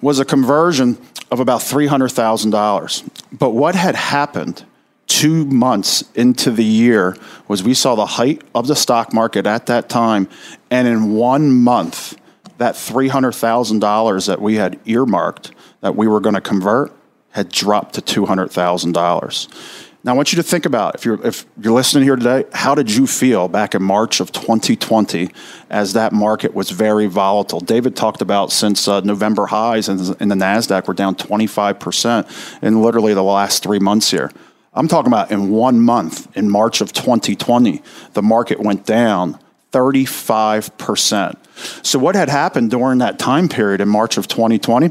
was 0.00 0.18
a 0.18 0.24
conversion 0.24 0.98
of 1.30 1.38
about 1.38 1.60
$300,000. 1.60 3.08
But 3.30 3.50
what 3.50 3.74
had 3.74 3.94
happened 3.94 4.64
two 5.06 5.44
months 5.44 6.02
into 6.14 6.50
the 6.50 6.64
year 6.64 7.16
was 7.46 7.62
we 7.62 7.74
saw 7.74 7.94
the 7.94 8.06
height 8.06 8.42
of 8.54 8.66
the 8.66 8.74
stock 8.74 9.12
market 9.12 9.46
at 9.46 9.66
that 9.66 9.88
time, 9.88 10.28
and 10.70 10.88
in 10.88 11.12
one 11.12 11.52
month, 11.52 12.16
that 12.58 12.74
$300,000 12.74 14.26
that 14.26 14.40
we 14.40 14.56
had 14.56 14.78
earmarked 14.84 15.52
that 15.80 15.96
we 15.96 16.06
were 16.06 16.20
going 16.20 16.34
to 16.34 16.40
convert 16.40 16.92
had 17.30 17.48
dropped 17.48 17.94
to 17.94 18.00
$200,000. 18.00 19.80
Now, 20.04 20.12
I 20.12 20.16
want 20.16 20.34
you 20.34 20.36
to 20.36 20.42
think 20.42 20.66
about 20.66 20.94
if 20.96 21.06
you're 21.06 21.26
if 21.26 21.46
you're 21.58 21.72
listening 21.72 22.04
here 22.04 22.14
today, 22.14 22.44
how 22.52 22.74
did 22.74 22.90
you 22.90 23.06
feel 23.06 23.48
back 23.48 23.74
in 23.74 23.82
March 23.82 24.20
of 24.20 24.32
2020 24.32 25.30
as 25.70 25.94
that 25.94 26.12
market 26.12 26.52
was 26.52 26.70
very 26.70 27.06
volatile? 27.06 27.58
David 27.58 27.96
talked 27.96 28.20
about 28.20 28.52
since 28.52 28.86
uh, 28.86 29.00
November 29.00 29.46
highs 29.46 29.88
in, 29.88 29.98
in 30.20 30.28
the 30.28 30.34
Nasdaq 30.34 30.86
were 30.86 30.92
down 30.92 31.14
25 31.14 31.80
percent 31.80 32.26
in 32.60 32.82
literally 32.82 33.14
the 33.14 33.22
last 33.22 33.62
three 33.62 33.78
months 33.78 34.10
here. 34.10 34.30
I'm 34.74 34.88
talking 34.88 35.10
about 35.10 35.32
in 35.32 35.48
one 35.48 35.80
month 35.80 36.36
in 36.36 36.50
March 36.50 36.82
of 36.82 36.92
2020, 36.92 37.80
the 38.12 38.22
market 38.22 38.60
went 38.60 38.84
down 38.84 39.38
35 39.70 40.76
percent. 40.76 41.38
So, 41.82 41.98
what 41.98 42.14
had 42.14 42.28
happened 42.28 42.70
during 42.70 42.98
that 42.98 43.18
time 43.18 43.48
period 43.48 43.80
in 43.80 43.88
March 43.88 44.16
of 44.16 44.28
2020? 44.28 44.90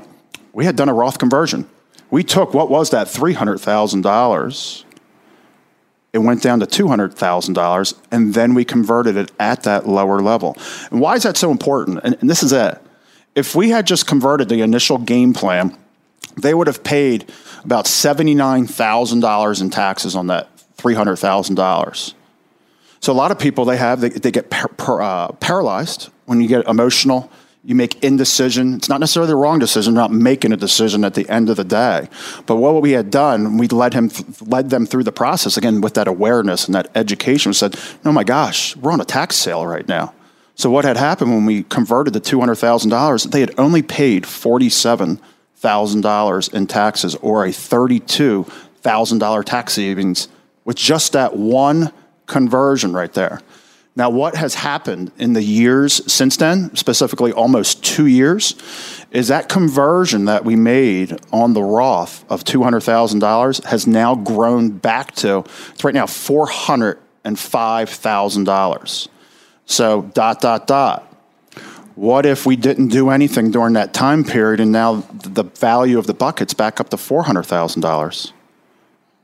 We 0.54 0.66
had 0.66 0.76
done 0.76 0.90
a 0.90 0.94
Roth 0.94 1.18
conversion. 1.20 1.68
We 2.12 2.24
took 2.24 2.54
what 2.54 2.70
was 2.70 2.92
that 2.92 3.08
$300,000, 3.08 4.84
it 6.14 6.20
went 6.20 6.44
down 6.44 6.60
to 6.60 6.68
$200,000, 6.68 7.94
and 8.12 8.34
then 8.36 8.54
we 8.54 8.64
converted 8.64 9.18
it 9.18 9.32
at 9.40 9.64
that 9.64 9.88
lower 9.88 10.20
level. 10.20 10.56
And 10.92 11.02
why 11.02 11.16
is 11.16 11.24
that 11.24 11.38
so 11.38 11.50
important? 11.50 12.02
And, 12.04 12.16
and 12.22 12.30
this 12.30 12.44
is 12.44 12.54
it. 12.54 12.80
If 13.34 13.56
we 13.56 13.72
had 13.72 13.88
just 13.88 14.06
converted 14.06 14.48
the 14.48 14.62
initial 14.62 15.00
game 15.00 15.34
plan, 15.34 15.76
they 16.38 16.54
would 16.54 16.68
have 16.68 16.84
paid 16.84 17.32
about 17.64 17.86
$79,000 17.86 19.62
in 19.62 19.70
taxes 19.72 20.16
on 20.16 20.28
that 20.28 20.56
$300,000. 20.78 22.14
So 23.04 23.12
a 23.12 23.14
lot 23.14 23.32
of 23.32 23.38
people 23.38 23.66
they 23.66 23.76
have 23.76 24.00
they, 24.00 24.08
they 24.08 24.32
get 24.32 24.50
par- 24.50 24.70
par- 24.70 25.02
uh, 25.02 25.34
paralyzed 25.34 26.10
when 26.26 26.40
you 26.40 26.48
get 26.48 26.66
emotional. 26.68 27.30
You 27.66 27.76
make 27.76 28.02
indecision. 28.02 28.76
It's 28.76 28.88
not 28.88 29.02
necessarily 29.02 29.28
the 29.28 29.36
wrong 29.36 29.60
decision. 29.60 29.94
We're 29.94 30.02
not 30.02 30.12
making 30.12 30.54
a 30.54 30.58
decision 30.58 31.04
at 31.04 31.14
the 31.14 31.28
end 31.30 31.50
of 31.50 31.58
the 31.58 31.66
day. 31.66 32.08
But 32.46 32.58
what 32.58 32.82
we 32.82 32.92
had 32.92 33.12
done, 33.12 33.58
we 33.58 33.68
led 33.68 33.94
him 33.94 34.10
led 34.40 34.70
them 34.70 34.86
through 34.86 35.04
the 35.04 35.12
process 35.12 35.58
again 35.58 35.82
with 35.82 35.96
that 35.96 36.08
awareness 36.08 36.66
and 36.66 36.76
that 36.76 36.92
education. 36.96 37.50
We 37.50 37.56
said, 37.56 37.76
"Oh 38.06 38.14
my 38.14 38.24
gosh, 38.24 38.74
we're 38.78 38.94
on 38.94 39.02
a 39.02 39.06
tax 39.06 39.36
sale 39.36 39.68
right 39.68 39.88
now." 39.88 40.14
So 40.56 40.70
what 40.70 40.86
had 40.86 40.96
happened 40.96 41.32
when 41.32 41.46
we 41.46 41.64
converted 41.64 42.14
the 42.14 42.22
two 42.22 42.40
hundred 42.40 42.56
thousand 42.56 42.90
dollars? 42.90 43.26
They 43.26 43.42
had 43.42 43.54
only 43.58 43.82
paid 43.82 44.26
forty 44.26 44.70
seven 44.70 45.20
thousand 45.58 46.02
dollars 46.02 46.48
in 46.48 46.68
taxes, 46.68 47.16
or 47.16 47.46
a 47.46 47.52
thirty 47.52 48.00
two 48.00 48.46
thousand 48.82 49.18
dollar 49.18 49.44
tax 49.44 49.74
savings 49.74 50.30
with 50.64 50.78
just 50.78 51.12
that 51.12 51.36
one 51.36 51.92
conversion 52.28 52.94
right 52.94 53.14
there. 53.14 53.40
Now, 53.96 54.10
what 54.10 54.36
has 54.36 54.56
happened 54.56 55.12
in 55.20 55.34
the 55.34 55.44
years 55.44 56.12
since 56.12 56.36
then, 56.38 56.76
specifically 56.76 57.32
almost 57.32 57.84
two 57.84 58.08
years, 58.08 58.56
is 59.12 59.28
that 59.28 59.50
conversion 59.50 60.26
that 60.26 60.44
we 60.44 60.56
made 60.56 61.20
on 61.32 61.54
the 61.54 61.62
Roth 61.62 62.26
of 62.30 62.44
$200,000 62.44 63.66
has 63.66 63.86
now 63.86 64.16
grown 64.16 64.72
back 64.72 65.14
to, 65.18 65.46
it's 65.70 65.84
right 65.84 65.94
now 65.94 66.08
$405,000. 66.08 69.08
So, 69.66 70.02
dot, 70.02 70.42
dot, 70.42 70.66
dot. 70.66 71.08
What 71.96 72.26
if 72.26 72.48
we 72.48 72.56
didn't 72.56 72.88
do 72.88 73.12
anything 73.12 73.52
during 73.52 73.74
that 73.74 73.94
time 73.94 74.24
period 74.24 74.60
and 74.60 74.72
now 74.72 75.04
the 75.24 75.44
value 75.44 76.00
of 76.00 76.08
the 76.08 76.16
bucket's 76.16 76.56
back 76.56 76.80
up 76.80 76.90
to 76.90 76.98
$400,000? 76.98 78.32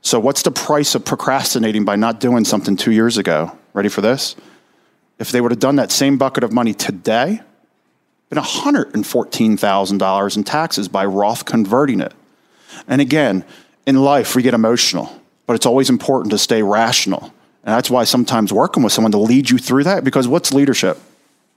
So, 0.02 0.18
what's 0.18 0.42
the 0.42 0.50
price 0.50 0.94
of 0.94 1.04
procrastinating 1.04 1.84
by 1.84 1.96
not 1.96 2.20
doing 2.20 2.44
something 2.44 2.76
two 2.76 2.92
years 2.92 3.18
ago? 3.18 3.56
Ready 3.74 3.88
for 3.88 4.00
this? 4.00 4.34
If 5.18 5.30
they 5.30 5.40
would 5.40 5.52
have 5.52 5.60
done 5.60 5.76
that 5.76 5.92
same 5.92 6.16
bucket 6.16 6.42
of 6.42 6.52
money 6.52 6.72
today, 6.72 7.40
been 8.30 8.42
$114,000 8.42 10.36
in 10.36 10.44
taxes 10.44 10.88
by 10.88 11.04
Roth 11.04 11.44
converting 11.44 12.00
it. 12.00 12.14
And 12.86 13.00
again, 13.00 13.44
in 13.86 13.96
life, 13.96 14.34
we 14.34 14.42
get 14.42 14.54
emotional, 14.54 15.20
but 15.46 15.54
it's 15.54 15.66
always 15.66 15.90
important 15.90 16.30
to 16.30 16.38
stay 16.38 16.62
rational. 16.62 17.34
And 17.64 17.74
that's 17.74 17.90
why 17.90 18.04
sometimes 18.04 18.52
working 18.52 18.82
with 18.82 18.92
someone 18.92 19.12
to 19.12 19.18
lead 19.18 19.50
you 19.50 19.58
through 19.58 19.84
that, 19.84 20.04
because 20.04 20.26
what's 20.26 20.54
leadership? 20.54 20.96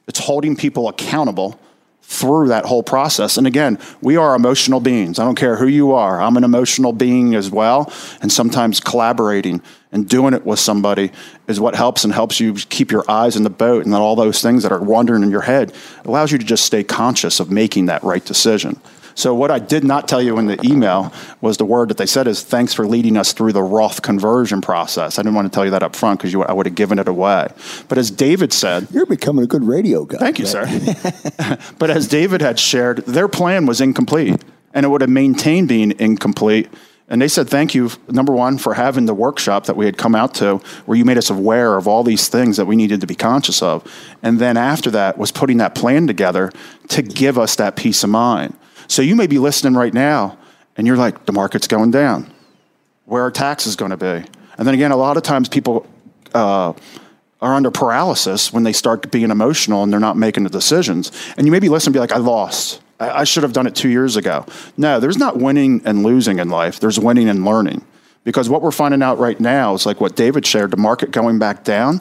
It's 0.07 0.19
holding 0.19 0.57
people 0.57 0.89
accountable 0.89 1.57
through 2.03 2.49
that 2.49 2.65
whole 2.65 2.83
process. 2.83 3.37
And 3.37 3.47
again, 3.47 3.79
we 4.01 4.17
are 4.17 4.35
emotional 4.35 4.79
beings. 4.79 5.19
I 5.19 5.25
don't 5.25 5.35
care 5.35 5.55
who 5.55 5.67
you 5.67 5.93
are. 5.93 6.21
I'm 6.21 6.37
an 6.37 6.43
emotional 6.43 6.93
being 6.93 7.33
as 7.33 7.49
well. 7.49 7.91
And 8.21 8.31
sometimes 8.31 8.79
collaborating 8.79 9.61
and 9.91 10.07
doing 10.07 10.33
it 10.33 10.45
with 10.45 10.59
somebody 10.59 11.11
is 11.47 11.59
what 11.59 11.75
helps 11.75 12.03
and 12.03 12.13
helps 12.13 12.39
you 12.39 12.53
keep 12.53 12.91
your 12.91 13.09
eyes 13.09 13.35
in 13.35 13.43
the 13.43 13.49
boat 13.49 13.85
and 13.85 13.93
all 13.95 14.15
those 14.15 14.41
things 14.41 14.63
that 14.63 14.71
are 14.71 14.81
wandering 14.81 15.23
in 15.23 15.31
your 15.31 15.41
head 15.41 15.73
allows 16.03 16.31
you 16.31 16.37
to 16.37 16.45
just 16.45 16.65
stay 16.65 16.83
conscious 16.83 17.39
of 17.39 17.49
making 17.49 17.85
that 17.85 18.03
right 18.03 18.25
decision. 18.25 18.79
So 19.15 19.33
what 19.33 19.51
I 19.51 19.59
did 19.59 19.83
not 19.83 20.07
tell 20.07 20.21
you 20.21 20.37
in 20.37 20.47
the 20.47 20.59
email 20.65 21.13
was 21.41 21.57
the 21.57 21.65
word 21.65 21.89
that 21.89 21.97
they 21.97 22.05
said 22.05 22.27
is 22.27 22.43
thanks 22.43 22.73
for 22.73 22.87
leading 22.87 23.17
us 23.17 23.33
through 23.33 23.53
the 23.53 23.63
Roth 23.63 24.01
conversion 24.01 24.61
process. 24.61 25.19
I 25.19 25.21
didn't 25.21 25.35
want 25.35 25.51
to 25.51 25.55
tell 25.55 25.65
you 25.65 25.71
that 25.71 25.83
up 25.83 25.95
front 25.95 26.19
because 26.19 26.35
I 26.35 26.53
would 26.53 26.65
have 26.65 26.75
given 26.75 26.99
it 26.99 27.07
away. 27.07 27.47
But 27.87 27.97
as 27.97 28.11
David 28.11 28.53
said, 28.53 28.87
you're 28.91 29.05
becoming 29.05 29.43
a 29.43 29.47
good 29.47 29.63
radio 29.63 30.05
guy. 30.05 30.17
Thank 30.17 30.39
you, 30.39 30.45
sir. 30.45 30.65
but 31.79 31.89
as 31.89 32.07
David 32.07 32.41
had 32.41 32.59
shared, 32.59 32.99
their 33.05 33.27
plan 33.27 33.65
was 33.65 33.81
incomplete, 33.81 34.43
and 34.73 34.85
it 34.85 34.89
would 34.89 35.01
have 35.01 35.09
maintained 35.09 35.67
being 35.67 35.93
incomplete 35.99 36.69
and 37.09 37.21
they 37.21 37.27
said, 37.27 37.49
thank 37.49 37.75
you, 37.75 37.91
number 38.07 38.33
one, 38.33 38.57
for 38.57 38.73
having 38.73 39.05
the 39.05 39.13
workshop 39.13 39.65
that 39.65 39.75
we 39.75 39.85
had 39.85 39.97
come 39.97 40.15
out 40.15 40.33
to, 40.35 40.57
where 40.85 40.97
you 40.97 41.03
made 41.03 41.17
us 41.17 41.29
aware 41.29 41.77
of 41.77 41.87
all 41.87 42.03
these 42.03 42.29
things 42.29 42.57
that 42.57 42.65
we 42.65 42.75
needed 42.75 43.01
to 43.01 43.07
be 43.07 43.15
conscious 43.15 43.61
of. 43.61 43.85
And 44.23 44.39
then 44.39 44.55
after 44.55 44.89
that 44.91 45.17
was 45.17 45.31
putting 45.31 45.57
that 45.57 45.75
plan 45.75 46.07
together 46.07 46.51
to 46.89 47.01
give 47.01 47.37
us 47.37 47.55
that 47.57 47.75
peace 47.75 48.03
of 48.03 48.09
mind. 48.09 48.55
So 48.93 49.01
you 49.01 49.15
may 49.15 49.25
be 49.25 49.39
listening 49.39 49.73
right 49.73 49.91
now 49.91 50.37
and 50.77 50.85
you're 50.85 50.97
like, 50.97 51.25
the 51.25 51.31
market's 51.31 51.65
going 51.65 51.89
down. 51.89 52.31
Where 53.05 53.23
are 53.23 53.31
taxes 53.31 53.75
going 53.75 53.89
to 53.89 53.97
be? 53.97 54.23
And 54.55 54.67
then 54.67 54.75
again, 54.75 54.91
a 54.91 54.95
lot 54.95 55.17
of 55.17 55.23
times 55.23 55.49
people 55.49 55.87
uh, 56.35 56.73
are 57.41 57.55
under 57.55 57.71
paralysis 57.71 58.53
when 58.53 58.61
they 58.61 58.71
start 58.71 59.09
being 59.09 59.31
emotional 59.31 59.81
and 59.81 59.91
they're 59.91 59.99
not 59.99 60.15
making 60.15 60.43
the 60.43 60.49
decisions. 60.51 61.11
And 61.37 61.47
you 61.47 61.51
may 61.51 61.59
be 61.59 61.69
listening 61.69 61.89
and 61.89 61.93
be 61.95 61.99
like, 62.01 62.11
I 62.11 62.17
lost. 62.17 62.83
I 62.99 63.23
should 63.23 63.41
have 63.41 63.51
done 63.51 63.65
it 63.65 63.73
two 63.73 63.89
years 63.89 64.15
ago. 64.15 64.45
No, 64.77 64.99
there's 64.99 65.17
not 65.17 65.37
winning 65.37 65.81
and 65.85 66.03
losing 66.03 66.37
in 66.37 66.49
life. 66.49 66.79
There's 66.79 66.99
winning 66.99 67.29
and 67.29 67.43
learning. 67.43 67.83
Because 68.23 68.47
what 68.47 68.61
we're 68.61 68.69
finding 68.69 69.01
out 69.01 69.17
right 69.17 69.39
now 69.39 69.73
is 69.73 69.87
like 69.87 70.01
what 70.01 70.15
David 70.15 70.45
shared 70.45 70.69
the 70.69 70.77
market 70.77 71.09
going 71.09 71.39
back 71.39 71.63
down 71.63 71.99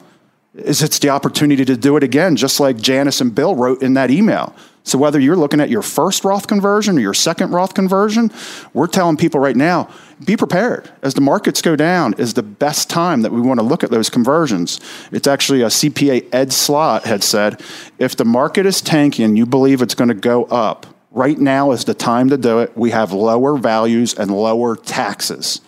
is 0.55 0.83
it's 0.83 0.99
the 0.99 1.09
opportunity 1.09 1.65
to 1.65 1.75
do 1.75 1.97
it 1.97 2.03
again, 2.03 2.37
just 2.37 2.61
like 2.61 2.77
Janice 2.77 3.23
and 3.23 3.35
Bill 3.35 3.55
wrote 3.55 3.83
in 3.83 3.95
that 3.95 4.11
email. 4.11 4.55
So 4.85 4.99
whether 4.99 5.21
you're 5.21 5.37
looking 5.37 5.61
at 5.61 5.71
your 5.71 5.83
first 5.83 6.25
Roth 6.25 6.49
conversion 6.49 6.99
or 6.99 7.01
your 7.01 7.15
second 7.15 7.51
Roth 7.53 7.75
conversion, 7.75 8.33
we're 8.75 8.89
telling 8.89 9.17
people 9.17 9.39
right 9.39 9.55
now, 9.55 9.89
be 10.25 10.37
prepared. 10.37 10.91
As 11.03 11.15
the 11.15 11.21
markets 11.21 11.63
go 11.63 11.77
down, 11.77 12.15
is 12.15 12.35
the 12.35 12.43
best 12.43 12.91
time 12.91 13.23
that 13.23 13.33
we 13.33 13.41
want 13.41 13.61
to 13.61 13.67
look 13.67 13.85
at 13.85 13.91
those 13.91 14.11
conversions. 14.11 14.81
It's 15.13 15.29
actually 15.29 15.63
a 15.63 15.67
CPA 15.67 16.29
Ed 16.35 16.53
Slott 16.53 17.05
had 17.05 17.23
said, 17.23 17.61
if 17.99 18.17
the 18.17 18.25
market 18.25 18.67
is 18.67 18.81
tanking 18.81 19.37
you 19.37 19.47
believe 19.47 19.83
it's 19.83 19.95
going 19.95 20.09
to 20.09 20.15
go 20.15 20.45
up, 20.45 20.87
right 21.13 21.39
now 21.39 21.71
is 21.71 21.85
the 21.85 21.95
time 21.95 22.31
to 22.31 22.37
do 22.37 22.59
it. 22.61 22.77
We 22.77 22.91
have 22.91 23.13
lower 23.13 23.57
values 23.57 24.15
and 24.15 24.31
lower 24.31 24.75
taxes. 24.75 25.61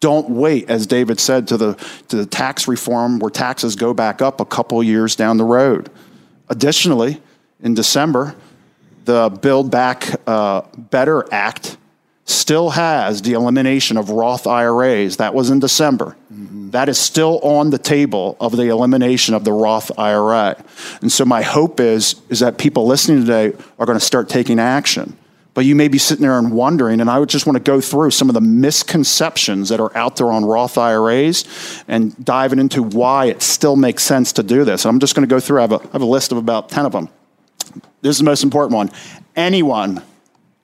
Don't 0.00 0.30
wait, 0.30 0.70
as 0.70 0.86
David 0.86 1.20
said, 1.20 1.48
to 1.48 1.56
the, 1.56 1.74
to 2.08 2.16
the 2.16 2.26
tax 2.26 2.66
reform 2.68 3.18
where 3.18 3.30
taxes 3.30 3.76
go 3.76 3.92
back 3.94 4.22
up 4.22 4.40
a 4.40 4.44
couple 4.44 4.82
years 4.82 5.16
down 5.16 5.36
the 5.36 5.44
road. 5.44 5.90
Additionally, 6.48 7.22
in 7.60 7.74
December, 7.74 8.34
the 9.04 9.30
Build 9.40 9.70
Back 9.70 10.08
uh, 10.26 10.62
Better 10.76 11.24
Act 11.32 11.76
still 12.24 12.70
has 12.70 13.22
the 13.22 13.34
elimination 13.34 13.96
of 13.96 14.10
Roth 14.10 14.46
IRAs. 14.46 15.18
That 15.18 15.34
was 15.34 15.50
in 15.50 15.58
December. 15.58 16.16
Mm-hmm. 16.32 16.70
That 16.70 16.88
is 16.88 16.98
still 16.98 17.38
on 17.40 17.70
the 17.70 17.78
table 17.78 18.36
of 18.40 18.56
the 18.56 18.68
elimination 18.68 19.34
of 19.34 19.44
the 19.44 19.52
Roth 19.52 19.96
IRA. 19.98 20.62
And 21.02 21.12
so 21.12 21.24
my 21.24 21.42
hope 21.42 21.80
is 21.80 22.20
is 22.30 22.40
that 22.40 22.58
people 22.58 22.86
listening 22.86 23.20
today 23.20 23.52
are 23.78 23.86
going 23.86 23.98
to 23.98 24.04
start 24.04 24.28
taking 24.28 24.58
action. 24.58 25.16
But 25.52 25.64
you 25.64 25.76
may 25.76 25.86
be 25.86 25.98
sitting 25.98 26.22
there 26.22 26.36
and 26.36 26.50
wondering, 26.50 27.00
and 27.00 27.08
I 27.08 27.20
would 27.20 27.28
just 27.28 27.46
want 27.46 27.56
to 27.56 27.62
go 27.62 27.80
through 27.80 28.10
some 28.10 28.28
of 28.28 28.34
the 28.34 28.40
misconceptions 28.40 29.68
that 29.68 29.78
are 29.78 29.96
out 29.96 30.16
there 30.16 30.32
on 30.32 30.44
Roth 30.44 30.76
IRAs 30.76 31.44
and 31.86 32.24
diving 32.24 32.58
into 32.58 32.82
why 32.82 33.26
it 33.26 33.40
still 33.40 33.76
makes 33.76 34.02
sense 34.02 34.32
to 34.32 34.42
do 34.42 34.64
this. 34.64 34.84
And 34.84 34.90
I'm 34.90 34.98
just 34.98 35.14
going 35.14 35.26
to 35.26 35.32
go 35.32 35.38
through, 35.38 35.58
I 35.58 35.60
have, 35.62 35.72
a, 35.72 35.76
I 35.80 35.92
have 35.92 36.02
a 36.02 36.06
list 36.06 36.32
of 36.32 36.38
about 36.38 36.70
10 36.70 36.86
of 36.86 36.92
them. 36.92 37.08
This 38.04 38.16
is 38.16 38.18
the 38.18 38.24
most 38.24 38.44
important 38.44 38.76
one. 38.76 38.90
Anyone, 39.34 40.02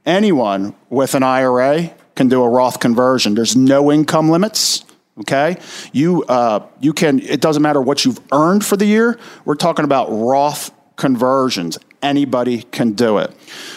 anyone 0.05 0.75
with 0.91 1.15
an 1.15 1.23
IRA 1.23 1.91
can 2.15 2.29
do 2.29 2.43
a 2.43 2.49
Roth 2.49 2.81
conversion. 2.81 3.35
There's 3.35 3.57
no 3.57 3.91
income 3.91 4.29
limits. 4.29 4.85
Okay, 5.21 5.57
you 5.91 6.23
uh, 6.25 6.67
you 6.81 6.93
can. 6.93 7.19
It 7.19 7.41
doesn't 7.41 7.63
matter 7.63 7.81
what 7.81 8.05
you've 8.05 8.21
earned 8.31 8.63
for 8.63 8.77
the 8.77 8.85
year. 8.85 9.19
We're 9.47 9.55
talking 9.55 9.87
about 9.87 10.09
Roth 10.11 10.71
conversions. 10.97 11.79
Anybody 12.03 12.61
can 12.61 12.93
do 12.93 13.17
it. 13.17 13.35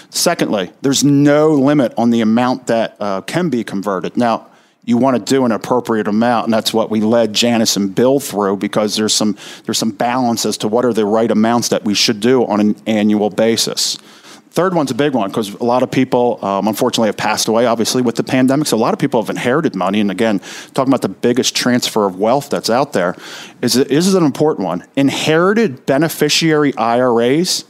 Secondly, 0.10 0.74
there's 0.82 1.06
no 1.06 1.52
limit 1.52 1.94
on 1.98 2.10
the 2.10 2.20
amount 2.20 2.68
that 2.68 2.98
uh, 3.00 3.22
can 3.22 3.48
be 3.48 3.64
converted. 3.64 4.18
Now, 4.18 4.48
you 4.86 4.98
want 4.98 5.16
to 5.16 5.34
do 5.34 5.46
an 5.46 5.52
appropriate 5.52 6.08
amount, 6.08 6.46
and 6.46 6.54
that's 6.54 6.74
what 6.74 6.90
we 6.90 7.00
led 7.00 7.34
Janice 7.34 7.78
and 7.78 7.94
Bill 7.94 8.20
through 8.20 8.58
because 8.58 8.96
there's 8.96 9.14
some 9.14 9.38
there's 9.64 9.78
some 9.78 9.92
balance 9.92 10.46
as 10.46 10.58
to 10.58 10.68
what 10.68 10.84
are 10.86 10.94
the 10.94 11.06
right 11.06 11.32
amounts 11.32 11.70
that 11.70 11.84
we 11.84 11.94
should 11.94 12.20
do 12.20 12.46
on 12.46 12.60
an 12.60 12.76
annual 12.86 13.30
basis. 13.30 13.98
Third 14.54 14.76
one's 14.76 14.92
a 14.92 14.96
big 14.96 15.16
one 15.16 15.32
because 15.32 15.52
a 15.56 15.64
lot 15.64 15.82
of 15.82 15.90
people, 15.90 16.38
um, 16.46 16.68
unfortunately, 16.68 17.08
have 17.08 17.18
passed 17.18 17.48
away, 17.48 17.66
obviously, 17.66 18.04
with 18.04 18.16
the 18.16 18.24
pandemic. 18.24 18.68
So 18.68 18.78
a 18.78 18.80
lot 18.80 18.94
of 18.94 19.00
people 19.00 19.20
have 19.20 19.32
inherited 19.32 19.74
money. 19.74 20.00
And 20.00 20.12
again, 20.12 20.42
talking 20.76 20.92
about 20.94 21.02
the 21.02 21.10
biggest 21.10 21.56
transfer 21.56 22.06
of 22.06 22.20
wealth 22.20 22.52
that's 22.52 22.70
out 22.70 22.94
there, 22.94 23.16
is, 23.64 23.76
is 23.76 24.14
an 24.14 24.24
important 24.24 24.68
one. 24.68 24.86
Inherited 24.96 25.88
beneficiary 25.88 26.76
IRAs 26.78 27.66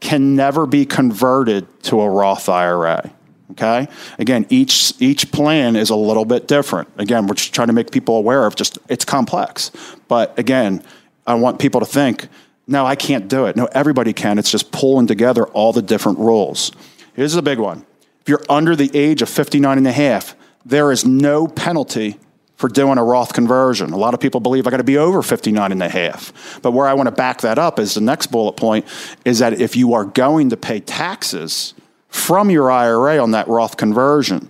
can 0.00 0.34
never 0.34 0.66
be 0.66 0.84
converted 0.84 1.68
to 1.84 2.00
a 2.00 2.10
Roth 2.10 2.48
IRA. 2.48 3.12
Okay. 3.52 3.86
Again, 4.18 4.46
each 4.48 4.94
each 4.98 5.30
plan 5.30 5.76
is 5.76 5.90
a 5.90 5.96
little 5.96 6.24
bit 6.24 6.48
different. 6.48 6.88
Again, 6.96 7.26
we're 7.26 7.34
just 7.34 7.54
trying 7.54 7.68
to 7.68 7.72
make 7.72 7.90
people 7.90 8.16
aware 8.16 8.46
of 8.46 8.56
just 8.56 8.78
it's 8.88 9.04
complex. 9.04 9.70
But 10.08 10.38
again, 10.38 10.82
I 11.26 11.34
want 11.34 11.58
people 11.58 11.80
to 11.80 11.86
think, 11.86 12.28
no, 12.66 12.86
I 12.86 12.96
can't 12.96 13.28
do 13.28 13.46
it. 13.46 13.56
No, 13.56 13.66
everybody 13.66 14.12
can. 14.12 14.38
It's 14.38 14.50
just 14.50 14.72
pulling 14.72 15.06
together 15.06 15.46
all 15.48 15.72
the 15.72 15.82
different 15.82 16.18
rules. 16.18 16.72
Here's 17.14 17.34
a 17.34 17.42
big 17.42 17.58
one. 17.58 17.84
If 18.22 18.28
you're 18.28 18.44
under 18.48 18.74
the 18.74 18.90
age 18.96 19.20
of 19.20 19.28
59 19.28 19.78
and 19.78 19.86
a 19.86 19.92
half, 19.92 20.34
there 20.64 20.92
is 20.92 21.04
no 21.04 21.46
penalty 21.46 22.18
for 22.56 22.68
doing 22.68 22.96
a 22.96 23.04
Roth 23.04 23.32
conversion. 23.32 23.92
A 23.92 23.96
lot 23.96 24.14
of 24.14 24.20
people 24.20 24.40
believe 24.40 24.66
I 24.66 24.70
got 24.70 24.76
to 24.76 24.84
be 24.84 24.96
over 24.96 25.20
59 25.20 25.72
and 25.72 25.82
a 25.82 25.88
half. 25.88 26.60
But 26.62 26.70
where 26.70 26.86
I 26.86 26.94
want 26.94 27.08
to 27.08 27.10
back 27.10 27.40
that 27.40 27.58
up 27.58 27.80
is 27.80 27.94
the 27.94 28.00
next 28.00 28.28
bullet 28.28 28.52
point 28.52 28.86
is 29.24 29.40
that 29.40 29.60
if 29.60 29.76
you 29.76 29.94
are 29.94 30.04
going 30.04 30.50
to 30.50 30.56
pay 30.56 30.78
taxes 30.78 31.74
from 32.12 32.50
your 32.50 32.70
IRA 32.70 33.18
on 33.18 33.32
that 33.32 33.48
Roth 33.48 33.76
conversion 33.76 34.48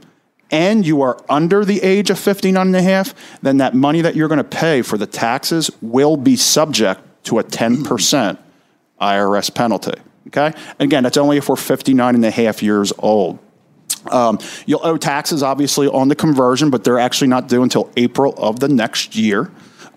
and 0.51 0.87
you 0.87 1.01
are 1.01 1.18
under 1.31 1.64
the 1.64 1.83
age 1.83 2.11
of 2.11 2.18
59 2.18 2.66
and 2.66 2.77
a 2.77 2.83
half, 2.83 3.14
then 3.40 3.57
that 3.57 3.75
money 3.75 4.03
that 4.03 4.14
you're 4.14 4.29
going 4.29 4.37
to 4.37 4.44
pay 4.44 4.83
for 4.83 4.98
the 4.98 5.07
taxes 5.07 5.70
will 5.81 6.16
be 6.18 6.37
subject 6.37 7.01
to 7.25 7.38
a 7.38 7.44
10% 7.44 8.38
IRS 9.01 9.55
penalty. 9.55 9.94
Okay? 10.27 10.53
Again, 10.79 11.05
that's 11.05 11.16
only 11.16 11.38
if 11.38 11.48
we're 11.48 11.57
59 11.57 12.14
and 12.14 12.25
a 12.25 12.31
half 12.31 12.62
years 12.62 12.92
old. 12.98 13.38
Um, 14.11 14.38
you'll 14.66 14.85
owe 14.85 14.98
taxes, 14.98 15.42
obviously, 15.42 15.88
on 15.88 16.09
the 16.09 16.16
conversion, 16.16 16.68
but 16.70 16.85
they're 16.85 16.98
actually 16.98 17.29
not 17.29 17.48
due 17.48 17.62
until 17.62 17.90
April 17.96 18.35
of 18.37 18.61
the 18.61 18.68
next 18.68 19.16
year. 19.16 19.51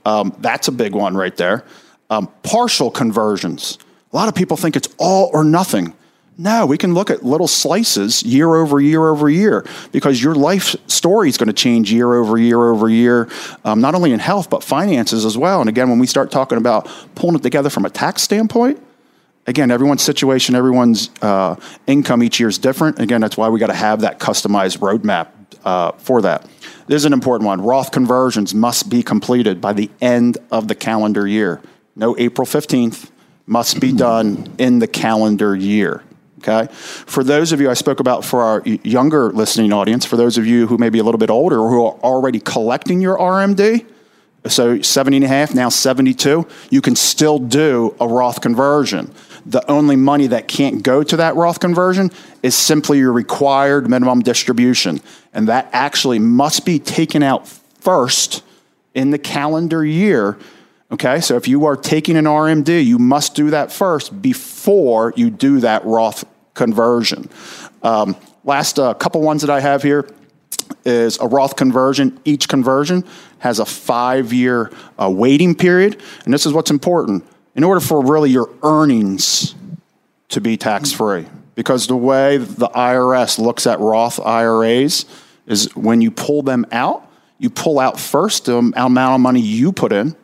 Um, 0.06 0.36
that's 0.40 0.68
a 0.68 0.72
big 0.72 0.94
one 0.94 1.18
right 1.18 1.36
there. 1.36 1.66
Um, 2.10 2.32
partial 2.44 2.92
conversions. 2.92 3.80
A 4.14 4.16
lot 4.16 4.30
of 4.30 4.36
people 4.36 4.56
think 4.56 4.76
it's 4.76 4.88
all 5.00 5.32
or 5.34 5.44
nothing. 5.44 5.94
No, 6.38 6.66
we 6.66 6.78
can 6.78 6.94
look 6.94 7.10
at 7.10 7.24
little 7.24 7.48
slices 7.48 8.22
year 8.24 8.56
over 8.56 8.82
year 8.82 9.08
over 9.08 9.30
year 9.30 9.66
because 9.94 10.22
your 10.22 10.36
life 10.36 10.76
story 10.88 11.30
is 11.30 11.38
going 11.38 11.48
to 11.48 11.54
change 11.54 11.94
year 11.94 12.14
over 12.14 12.38
year 12.38 12.62
over 12.62 12.90
year, 12.90 13.30
um, 13.64 13.80
not 13.80 13.96
only 13.96 14.12
in 14.12 14.20
health, 14.20 14.50
but 14.50 14.62
finances 14.62 15.24
as 15.24 15.38
well. 15.38 15.62
And 15.62 15.70
again, 15.70 15.90
when 15.90 15.98
we 15.98 16.08
start 16.08 16.32
talking 16.32 16.58
about 16.58 16.90
pulling 17.16 17.38
it 17.38 17.44
together 17.44 17.70
from 17.70 17.86
a 17.86 17.90
tax 17.90 18.22
standpoint, 18.22 18.82
again, 19.48 19.72
everyone's 19.72 20.02
situation, 20.02 20.56
everyone's 20.56 21.10
uh, 21.22 21.56
income 21.88 22.22
each 22.22 22.38
year 22.40 22.50
is 22.50 22.58
different. 22.58 23.00
Again, 23.00 23.22
that's 23.22 23.38
why 23.38 23.48
we 23.48 23.58
got 23.58 23.68
to 23.68 23.74
have 23.74 24.02
that 24.02 24.20
customized 24.20 24.80
roadmap 24.80 25.30
uh, 25.64 25.94
for 25.94 26.22
that. 26.24 26.46
This 26.88 26.98
is 26.98 27.06
an 27.06 27.14
important 27.14 27.48
one. 27.48 27.62
Roth 27.62 27.92
conversions 27.92 28.54
must 28.54 28.90
be 28.90 29.02
completed 29.02 29.62
by 29.62 29.72
the 29.72 29.90
end 30.02 30.38
of 30.52 30.68
the 30.68 30.76
calendar 30.76 31.26
year. 31.26 31.62
No 31.96 32.14
April 32.18 32.46
15th, 32.46 33.10
must 33.48 33.80
be 33.80 33.92
done 33.92 34.52
in 34.58 34.80
the 34.80 34.88
calendar 34.88 35.56
year. 35.56 36.04
Okay. 36.48 36.72
For 36.72 37.24
those 37.24 37.52
of 37.52 37.60
you 37.60 37.72
I 37.72 37.74
spoke 37.74 38.00
about 38.00 38.24
for 38.24 38.44
our 38.44 38.62
younger 38.66 39.32
listening 39.32 39.74
audience, 39.74 40.06
for 40.06 40.16
those 40.16 40.38
of 40.38 40.46
you 40.46 40.68
who 40.68 40.78
may 40.78 40.90
be 40.90 41.00
a 41.00 41.04
little 41.04 41.18
bit 41.18 41.32
older 41.32 41.60
or 41.60 41.70
who 41.70 41.84
are 41.86 41.96
already 42.04 42.40
collecting 42.40 43.02
your 43.02 43.18
RMD, 43.18 43.84
so 44.48 44.80
70 44.80 45.18
and 45.18 45.24
a 45.26 45.28
half, 45.28 45.56
now 45.56 45.70
72, 45.70 46.48
you 46.70 46.82
can 46.82 46.96
still 46.96 47.40
do 47.40 47.96
a 48.00 48.08
Roth 48.08 48.42
conversion. 48.42 49.12
The 49.48 49.68
only 49.70 49.96
money 49.96 50.28
that 50.28 50.48
can't 50.48 50.84
go 50.84 51.02
to 51.02 51.18
that 51.18 51.36
Roth 51.36 51.60
conversion 51.60 52.12
is 52.44 52.54
simply 52.54 53.00
your 53.00 53.12
required 53.12 53.90
minimum 53.90 54.20
distribution. 54.20 55.02
And 55.34 55.48
that 55.48 55.68
actually 55.74 56.20
must 56.20 56.64
be 56.64 56.78
taken 56.78 57.24
out 57.24 57.48
first 57.48 58.44
in 58.94 59.10
the 59.10 59.18
calendar 59.18 59.84
year 59.84 60.38
Okay, 60.92 61.20
so 61.20 61.36
if 61.36 61.48
you 61.48 61.66
are 61.66 61.76
taking 61.76 62.16
an 62.16 62.26
RMD, 62.26 62.86
you 62.86 63.00
must 63.00 63.34
do 63.34 63.50
that 63.50 63.72
first 63.72 64.22
before 64.22 65.14
you 65.16 65.32
do 65.32 65.60
that 65.62 65.84
Roth 65.84 66.24
conversion. 66.56 67.30
Um, 67.84 68.16
last 68.44 68.80
uh, 68.80 68.96
couple 68.96 69.22
ones 69.22 69.42
that 69.42 69.52
I 69.52 69.60
have 69.60 69.84
here 69.84 70.10
is 70.86 71.20
a 71.20 71.28
Roth 71.28 71.56
conversion. 71.56 72.20
Each 72.26 72.48
conversion 72.48 73.04
has 73.40 73.60
a 73.60 73.66
five 73.66 74.34
year 74.34 74.72
uh, 75.00 75.10
waiting 75.10 75.56
period. 75.56 76.02
And 76.24 76.34
this 76.34 76.46
is 76.46 76.54
what's 76.54 76.72
important. 76.72 77.26
In 77.56 77.64
order 77.64 77.80
for 77.80 78.04
really 78.04 78.32
your 78.32 78.50
earnings 78.64 79.56
to 80.30 80.42
be 80.42 80.58
tax 80.58 80.92
free, 80.92 81.28
because 81.54 81.88
the 81.88 81.96
way 81.96 82.38
the 82.38 82.68
IRS 82.68 83.40
looks 83.40 83.66
at 83.66 83.80
Roth 83.80 84.20
IRAs 84.20 85.06
is 85.48 85.74
when 85.76 86.02
you 86.02 86.12
pull 86.12 86.42
them 86.42 86.66
out, 86.72 87.10
you 87.38 87.50
pull 87.50 87.80
out 87.80 88.00
first 88.00 88.46
the 88.46 88.58
amount 88.58 89.16
of 89.16 89.22
money 89.22 89.40
you 89.40 89.72
put 89.72 89.94
in, 89.94 90.16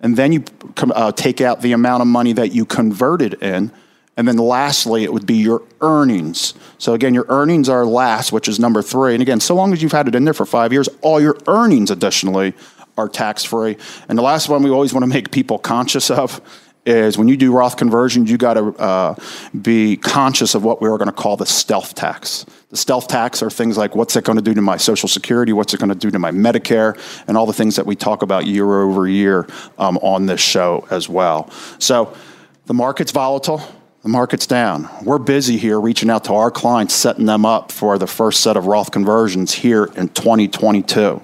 and 0.00 0.16
then 0.16 0.32
you 0.32 0.44
uh, 0.80 1.12
take 1.12 1.40
out 1.40 1.60
the 1.60 1.72
amount 1.72 2.00
of 2.00 2.08
money 2.08 2.32
that 2.32 2.52
you 2.52 2.64
converted 2.64 3.34
in. 3.42 3.70
And 4.16 4.28
then 4.28 4.36
lastly, 4.36 5.04
it 5.04 5.12
would 5.12 5.26
be 5.26 5.36
your 5.36 5.62
earnings. 5.80 6.54
So 6.78 6.92
again, 6.92 7.14
your 7.14 7.24
earnings 7.28 7.68
are 7.68 7.86
last, 7.86 8.30
which 8.30 8.46
is 8.46 8.60
number 8.60 8.82
three. 8.82 9.14
And 9.14 9.22
again, 9.22 9.40
so 9.40 9.54
long 9.54 9.72
as 9.72 9.82
you've 9.82 9.92
had 9.92 10.06
it 10.06 10.14
in 10.14 10.24
there 10.24 10.34
for 10.34 10.44
five 10.44 10.72
years, 10.72 10.88
all 11.00 11.20
your 11.20 11.38
earnings 11.46 11.90
additionally 11.90 12.52
are 12.98 13.08
tax 13.08 13.42
free. 13.42 13.76
And 14.08 14.18
the 14.18 14.22
last 14.22 14.48
one 14.48 14.62
we 14.62 14.70
always 14.70 14.92
want 14.92 15.02
to 15.04 15.08
make 15.08 15.30
people 15.30 15.58
conscious 15.58 16.10
of 16.10 16.40
is 16.84 17.16
when 17.16 17.28
you 17.28 17.36
do 17.36 17.52
Roth 17.52 17.76
conversions, 17.76 18.30
you 18.30 18.36
got 18.36 18.54
to 18.54 18.76
uh, 18.76 19.14
be 19.60 19.96
conscious 19.96 20.54
of 20.54 20.64
what 20.64 20.82
we 20.82 20.88
are 20.88 20.98
going 20.98 21.08
to 21.08 21.14
call 21.14 21.36
the 21.36 21.46
stealth 21.46 21.94
tax. 21.94 22.44
The 22.70 22.76
stealth 22.76 23.06
tax 23.06 23.42
are 23.42 23.50
things 23.50 23.78
like 23.78 23.94
what's 23.94 24.16
it 24.16 24.24
going 24.24 24.36
to 24.36 24.42
do 24.42 24.52
to 24.54 24.62
my 24.62 24.76
Social 24.76 25.08
Security, 25.08 25.52
what's 25.52 25.72
it 25.72 25.78
going 25.78 25.90
to 25.90 25.94
do 25.94 26.10
to 26.10 26.18
my 26.18 26.32
Medicare, 26.32 26.98
and 27.28 27.36
all 27.36 27.46
the 27.46 27.52
things 27.52 27.76
that 27.76 27.86
we 27.86 27.94
talk 27.94 28.22
about 28.22 28.46
year 28.46 28.82
over 28.82 29.06
year 29.06 29.46
um, 29.78 29.96
on 29.98 30.26
this 30.26 30.40
show 30.40 30.86
as 30.90 31.08
well. 31.08 31.50
So 31.78 32.16
the 32.66 32.74
market's 32.74 33.12
volatile. 33.12 33.62
The 34.02 34.08
market's 34.08 34.48
down. 34.48 34.88
We're 35.04 35.18
busy 35.18 35.56
here 35.58 35.80
reaching 35.80 36.10
out 36.10 36.24
to 36.24 36.34
our 36.34 36.50
clients, 36.50 36.92
setting 36.92 37.26
them 37.26 37.46
up 37.46 37.70
for 37.70 37.98
the 37.98 38.08
first 38.08 38.40
set 38.40 38.56
of 38.56 38.66
Roth 38.66 38.90
conversions 38.90 39.52
here 39.52 39.84
in 39.94 40.08
2022. 40.08 41.22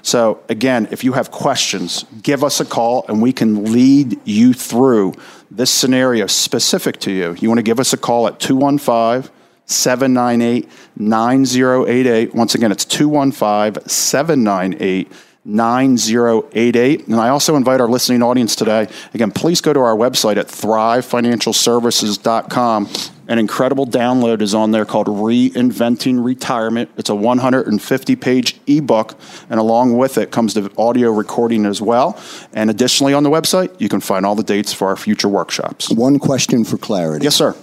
So, 0.00 0.40
again, 0.48 0.88
if 0.90 1.04
you 1.04 1.12
have 1.12 1.30
questions, 1.30 2.06
give 2.22 2.42
us 2.42 2.60
a 2.60 2.64
call 2.64 3.04
and 3.08 3.20
we 3.20 3.34
can 3.34 3.70
lead 3.72 4.18
you 4.24 4.54
through 4.54 5.12
this 5.50 5.70
scenario 5.70 6.26
specific 6.26 6.98
to 7.00 7.12
you. 7.12 7.36
You 7.38 7.48
want 7.48 7.58
to 7.58 7.62
give 7.62 7.78
us 7.78 7.92
a 7.92 7.98
call 7.98 8.26
at 8.26 8.40
215 8.40 9.30
798 9.66 10.70
9088. 10.96 12.34
Once 12.34 12.54
again, 12.54 12.72
it's 12.72 12.86
215 12.86 13.86
798 13.86 15.12
9088. 15.44 17.08
And 17.08 17.16
I 17.16 17.28
also 17.28 17.56
invite 17.56 17.80
our 17.80 17.88
listening 17.88 18.22
audience 18.22 18.54
today, 18.56 18.88
again, 19.12 19.30
please 19.30 19.60
go 19.60 19.72
to 19.72 19.80
our 19.80 19.96
website 19.96 20.36
at 20.36 20.48
thrivefinancialservices.com 20.48 22.88
an 23.26 23.38
incredible 23.38 23.86
download 23.86 24.42
is 24.42 24.54
on 24.54 24.70
there 24.70 24.84
called 24.84 25.06
Reinventing 25.06 26.22
Retirement. 26.22 26.90
It's 26.96 27.08
a 27.08 27.14
150 27.14 28.16
page 28.16 28.60
ebook, 28.66 29.18
and 29.48 29.58
along 29.58 29.96
with 29.96 30.18
it 30.18 30.30
comes 30.30 30.54
the 30.54 30.70
audio 30.76 31.10
recording 31.10 31.64
as 31.64 31.80
well. 31.80 32.20
And 32.52 32.68
additionally, 32.68 33.14
on 33.14 33.22
the 33.22 33.30
website, 33.30 33.80
you 33.80 33.88
can 33.88 34.00
find 34.00 34.26
all 34.26 34.34
the 34.34 34.42
dates 34.42 34.72
for 34.72 34.88
our 34.88 34.96
future 34.96 35.28
workshops. 35.28 35.90
One 35.90 36.18
question 36.18 36.64
for 36.64 36.76
clarity. 36.76 37.24
Yes, 37.24 37.36
sir. 37.36 37.56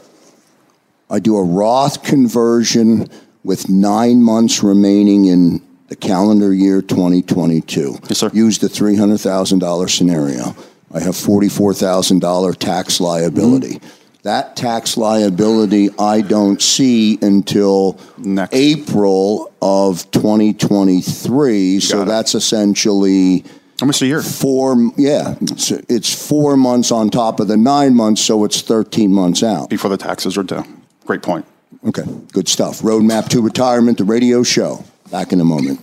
I 1.10 1.20
do 1.20 1.38
a 1.38 1.44
Roth 1.44 2.04
conversion 2.04 3.10
with 3.44 3.70
nine 3.70 4.24
months 4.24 4.64
remaining 4.64 5.26
in 5.26 5.62
the 5.92 5.98
calendar 5.98 6.54
year 6.54 6.82
2022. 6.82 7.98
Yes, 8.08 8.20
sir. 8.20 8.32
Use 8.34 8.60
the 8.60 8.70
$300,000 8.70 9.90
scenario. 9.90 10.56
I 10.94 11.02
have 11.02 11.16
$44,000 11.16 12.56
tax 12.58 13.02
liability. 13.02 13.76
Mm-hmm 13.76 13.98
that 14.24 14.56
tax 14.56 14.98
liability 14.98 15.90
I 15.98 16.22
don't 16.22 16.62
see 16.62 17.18
until 17.24 18.00
Next. 18.20 18.54
April 18.54 19.52
of 19.64 20.12
2023. 20.12 21.80
So 21.80 22.04
it. 22.04 22.06
that's 22.06 22.36
essentially 22.36 23.44
almost 23.82 24.04
a 24.04 24.06
year. 24.06 24.22
Four, 24.22 24.92
yeah, 24.96 25.38
it's, 25.42 25.72
it's 25.72 26.28
four 26.28 26.56
months 26.56 26.92
on 26.92 27.10
top 27.10 27.40
of 27.40 27.48
the 27.48 27.58
nine 27.58 27.96
months, 27.96 28.22
so 28.22 28.44
it's 28.44 28.62
13 28.62 29.12
months 29.12 29.42
out 29.42 29.72
before 29.72 29.90
the 29.90 29.98
taxes 29.98 30.38
are 30.38 30.44
due. 30.44 30.64
Great 31.06 31.24
point. 31.24 31.48
Okay, 31.88 32.04
good 32.32 32.48
stuff. 32.48 32.82
Roadmap 32.82 33.28
to 33.30 33.42
Retirement, 33.42 33.98
the 33.98 34.04
radio 34.04 34.44
show. 34.44 34.84
Back 35.12 35.34
in 35.34 35.42
a 35.42 35.46
moment. 35.46 35.80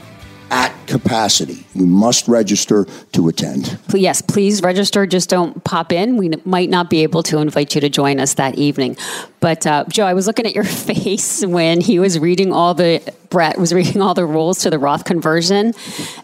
at 0.51 0.75
capacity. 0.85 1.65
You 1.73 1.87
must 1.87 2.27
register 2.27 2.85
to 3.13 3.29
attend. 3.29 3.79
Yes, 3.93 4.21
please 4.21 4.61
register. 4.61 5.07
Just 5.07 5.29
don't 5.29 5.63
pop 5.63 5.93
in. 5.93 6.17
We 6.17 6.29
might 6.43 6.69
not 6.69 6.89
be 6.89 7.03
able 7.03 7.23
to 7.23 7.39
invite 7.39 7.73
you 7.73 7.81
to 7.81 7.89
join 7.89 8.19
us 8.19 8.33
that 8.35 8.55
evening. 8.55 8.97
But 9.39 9.65
uh, 9.65 9.85
Joe, 9.89 10.05
I 10.05 10.13
was 10.13 10.27
looking 10.27 10.45
at 10.45 10.53
your 10.53 10.63
face 10.65 11.43
when 11.45 11.79
he 11.79 11.97
was 11.97 12.19
reading 12.19 12.51
all 12.51 12.73
the 12.73 13.01
Brett 13.29 13.57
was 13.57 13.73
reading 13.73 14.01
all 14.01 14.13
the 14.13 14.25
rules 14.25 14.59
to 14.59 14.69
the 14.69 14.77
Roth 14.77 15.05
conversion, 15.05 15.73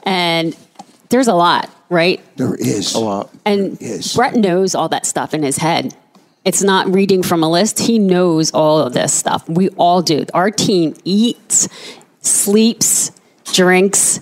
and 0.04 0.56
there's 1.10 1.28
a 1.28 1.34
lot, 1.34 1.70
right? 1.90 2.22
There 2.36 2.56
is 2.56 2.94
a 2.94 3.00
lot, 3.00 3.34
and 3.46 3.80
Brett 4.14 4.36
knows 4.36 4.76
all 4.76 4.90
that 4.90 5.06
stuff 5.06 5.34
in 5.34 5.42
his 5.42 5.58
head. 5.58 5.96
It's 6.44 6.62
not 6.62 6.88
reading 6.94 7.24
from 7.24 7.44
a 7.44 7.50
list. 7.50 7.80
He 7.80 8.00
knows 8.00 8.52
all 8.52 8.80
of 8.80 8.94
this 8.94 9.14
stuff. 9.14 9.48
We 9.50 9.70
all 9.72 10.02
do. 10.02 10.26
Our 10.34 10.50
team 10.52 10.96
eats, 11.04 11.68
sleeps, 12.22 13.12
drinks, 13.54 14.20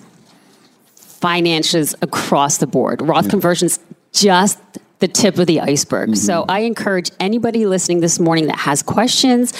finances 0.96 1.94
across 2.02 2.58
the 2.58 2.66
board. 2.66 3.02
Roth 3.02 3.28
conversions 3.28 3.80
just 4.12 4.58
the 4.98 5.08
tip 5.08 5.38
of 5.38 5.46
the 5.46 5.60
iceberg. 5.60 6.10
Mm-hmm. 6.10 6.16
So 6.16 6.44
I 6.48 6.60
encourage 6.60 7.10
anybody 7.20 7.66
listening 7.66 8.00
this 8.00 8.18
morning 8.18 8.46
that 8.46 8.58
has 8.60 8.82
questions, 8.82 9.52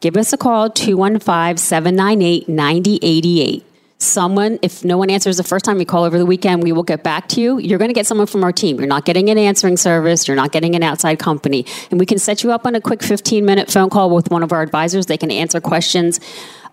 give 0.00 0.16
us 0.16 0.32
a 0.32 0.36
call 0.36 0.70
215 0.70 1.56
798 1.56 2.48
9088. 2.48 3.64
Someone, 3.98 4.58
if 4.60 4.84
no 4.84 4.98
one 4.98 5.08
answers 5.08 5.38
the 5.38 5.42
first 5.42 5.64
time 5.64 5.80
you 5.80 5.86
call 5.86 6.04
over 6.04 6.18
the 6.18 6.26
weekend, 6.26 6.62
we 6.62 6.70
will 6.70 6.82
get 6.82 7.02
back 7.02 7.28
to 7.28 7.40
you. 7.40 7.58
You're 7.58 7.78
going 7.78 7.88
to 7.88 7.94
get 7.94 8.06
someone 8.06 8.26
from 8.26 8.44
our 8.44 8.52
team. 8.52 8.78
You're 8.78 8.86
not 8.86 9.06
getting 9.06 9.30
an 9.30 9.38
answering 9.38 9.78
service. 9.78 10.28
You're 10.28 10.36
not 10.36 10.52
getting 10.52 10.74
an 10.74 10.82
outside 10.82 11.18
company. 11.18 11.64
And 11.90 11.98
we 11.98 12.04
can 12.04 12.18
set 12.18 12.42
you 12.42 12.52
up 12.52 12.66
on 12.66 12.74
a 12.74 12.80
quick 12.80 13.02
15 13.02 13.42
minute 13.42 13.70
phone 13.70 13.88
call 13.88 14.10
with 14.10 14.30
one 14.30 14.42
of 14.42 14.52
our 14.52 14.60
advisors. 14.60 15.06
They 15.06 15.16
can 15.16 15.30
answer 15.30 15.62
questions. 15.62 16.20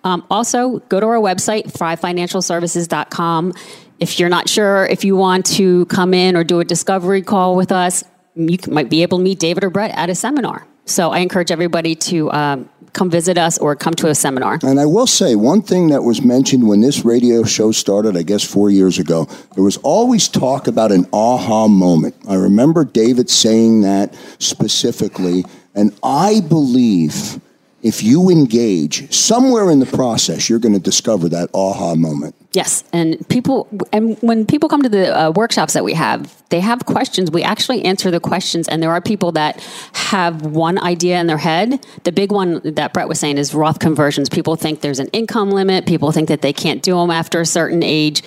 Um, 0.04 0.26
also, 0.30 0.80
go 0.90 1.00
to 1.00 1.06
our 1.06 1.18
website, 1.18 1.72
thrivefinancialservices.com. 1.72 3.54
If 4.00 4.20
you're 4.20 4.30
not 4.30 4.50
sure 4.50 4.86
if 4.88 5.06
you 5.06 5.16
want 5.16 5.46
to 5.48 5.86
come 5.86 6.14
in 6.14 6.36
or 6.36 6.44
do 6.44 6.60
a 6.60 6.66
discovery 6.66 7.22
call 7.22 7.56
with 7.56 7.72
us, 7.72 8.04
you 8.36 8.58
might 8.68 8.90
be 8.90 9.04
able 9.04 9.20
to 9.20 9.24
meet 9.24 9.40
David 9.40 9.64
or 9.64 9.70
Brett 9.70 9.92
at 9.92 10.10
a 10.10 10.16
seminar. 10.16 10.68
So 10.86 11.12
I 11.12 11.20
encourage 11.20 11.52
everybody 11.52 11.96
to 11.96 12.32
um, 12.32 12.70
come 12.94 13.10
visit 13.10 13.38
us 13.38 13.58
or 13.58 13.76
come 13.76 13.94
to 13.96 14.08
a 14.10 14.16
seminar. 14.16 14.60
And 14.64 14.80
I 14.80 14.86
will 14.86 15.08
say 15.08 15.36
one 15.36 15.62
thing 15.62 15.90
that 15.90 16.04
was 16.04 16.22
mentioned 16.22 16.68
when 16.68 16.82
this 16.82 17.04
radio 17.04 17.44
show 17.44 17.72
started, 17.72 18.16
I 18.16 18.24
guess 18.24 18.44
four 18.44 18.70
years 18.70 19.00
ago, 19.00 19.28
there 19.56 19.64
was 19.64 19.78
always 19.78 20.28
talk 20.28 20.68
about 20.68 20.92
an 20.92 21.08
aha 21.12 21.68
moment. 21.68 22.16
I 22.28 22.36
remember 22.36 22.86
David 22.86 23.30
saying 23.30 23.82
that 23.82 24.16
specifically, 24.40 25.46
and 25.76 25.98
I 26.04 26.42
believe 26.42 27.40
if 27.84 28.02
you 28.02 28.30
engage 28.30 29.14
somewhere 29.14 29.70
in 29.70 29.80
the 29.80 29.86
process, 29.86 30.50
you're 30.50 30.58
going 30.58 30.74
to 30.74 30.80
discover 30.80 31.28
that 31.30 31.50
aha 31.54 31.96
moment. 31.96 32.34
Yes, 32.54 32.86
and 32.94 33.28
people, 33.28 33.68
and 33.92 34.18
when 34.22 34.46
people 34.46 34.70
come 34.70 34.84
to 34.84 34.90
the 34.90 35.16
uh, 35.16 35.32
workshops 35.32 35.74
that 35.74 35.84
we 35.84 35.94
have, 35.94 36.42
they 36.50 36.62
have 36.62 36.86
questions. 36.86 37.30
We 37.30 37.44
actually 37.44 37.84
answer 37.84 38.10
the 38.10 38.22
questions, 38.22 38.70
and 38.70 38.82
there 38.82 38.92
are 38.92 39.02
people 39.02 39.34
that 39.34 39.60
have 39.94 40.44
one 40.44 40.80
idea 40.80 41.20
in 41.20 41.28
their 41.28 41.38
head. 41.38 41.86
The 42.06 42.14
big 42.14 42.32
one 42.32 42.62
that 42.64 42.94
Brett 42.94 43.10
was 43.10 43.20
saying 43.20 43.38
is 43.38 43.54
Roth 43.54 43.80
conversions. 43.80 44.30
People 44.30 44.56
think 44.56 44.80
there's 44.80 45.00
an 45.00 45.08
income 45.08 45.52
limit. 45.52 45.86
People 45.86 46.14
think 46.14 46.30
that 46.30 46.42
they 46.42 46.54
can't 46.54 46.82
do 46.82 46.96
them 46.96 47.12
after 47.12 47.42
a 47.42 47.46
certain 47.46 47.84
age. 47.84 48.24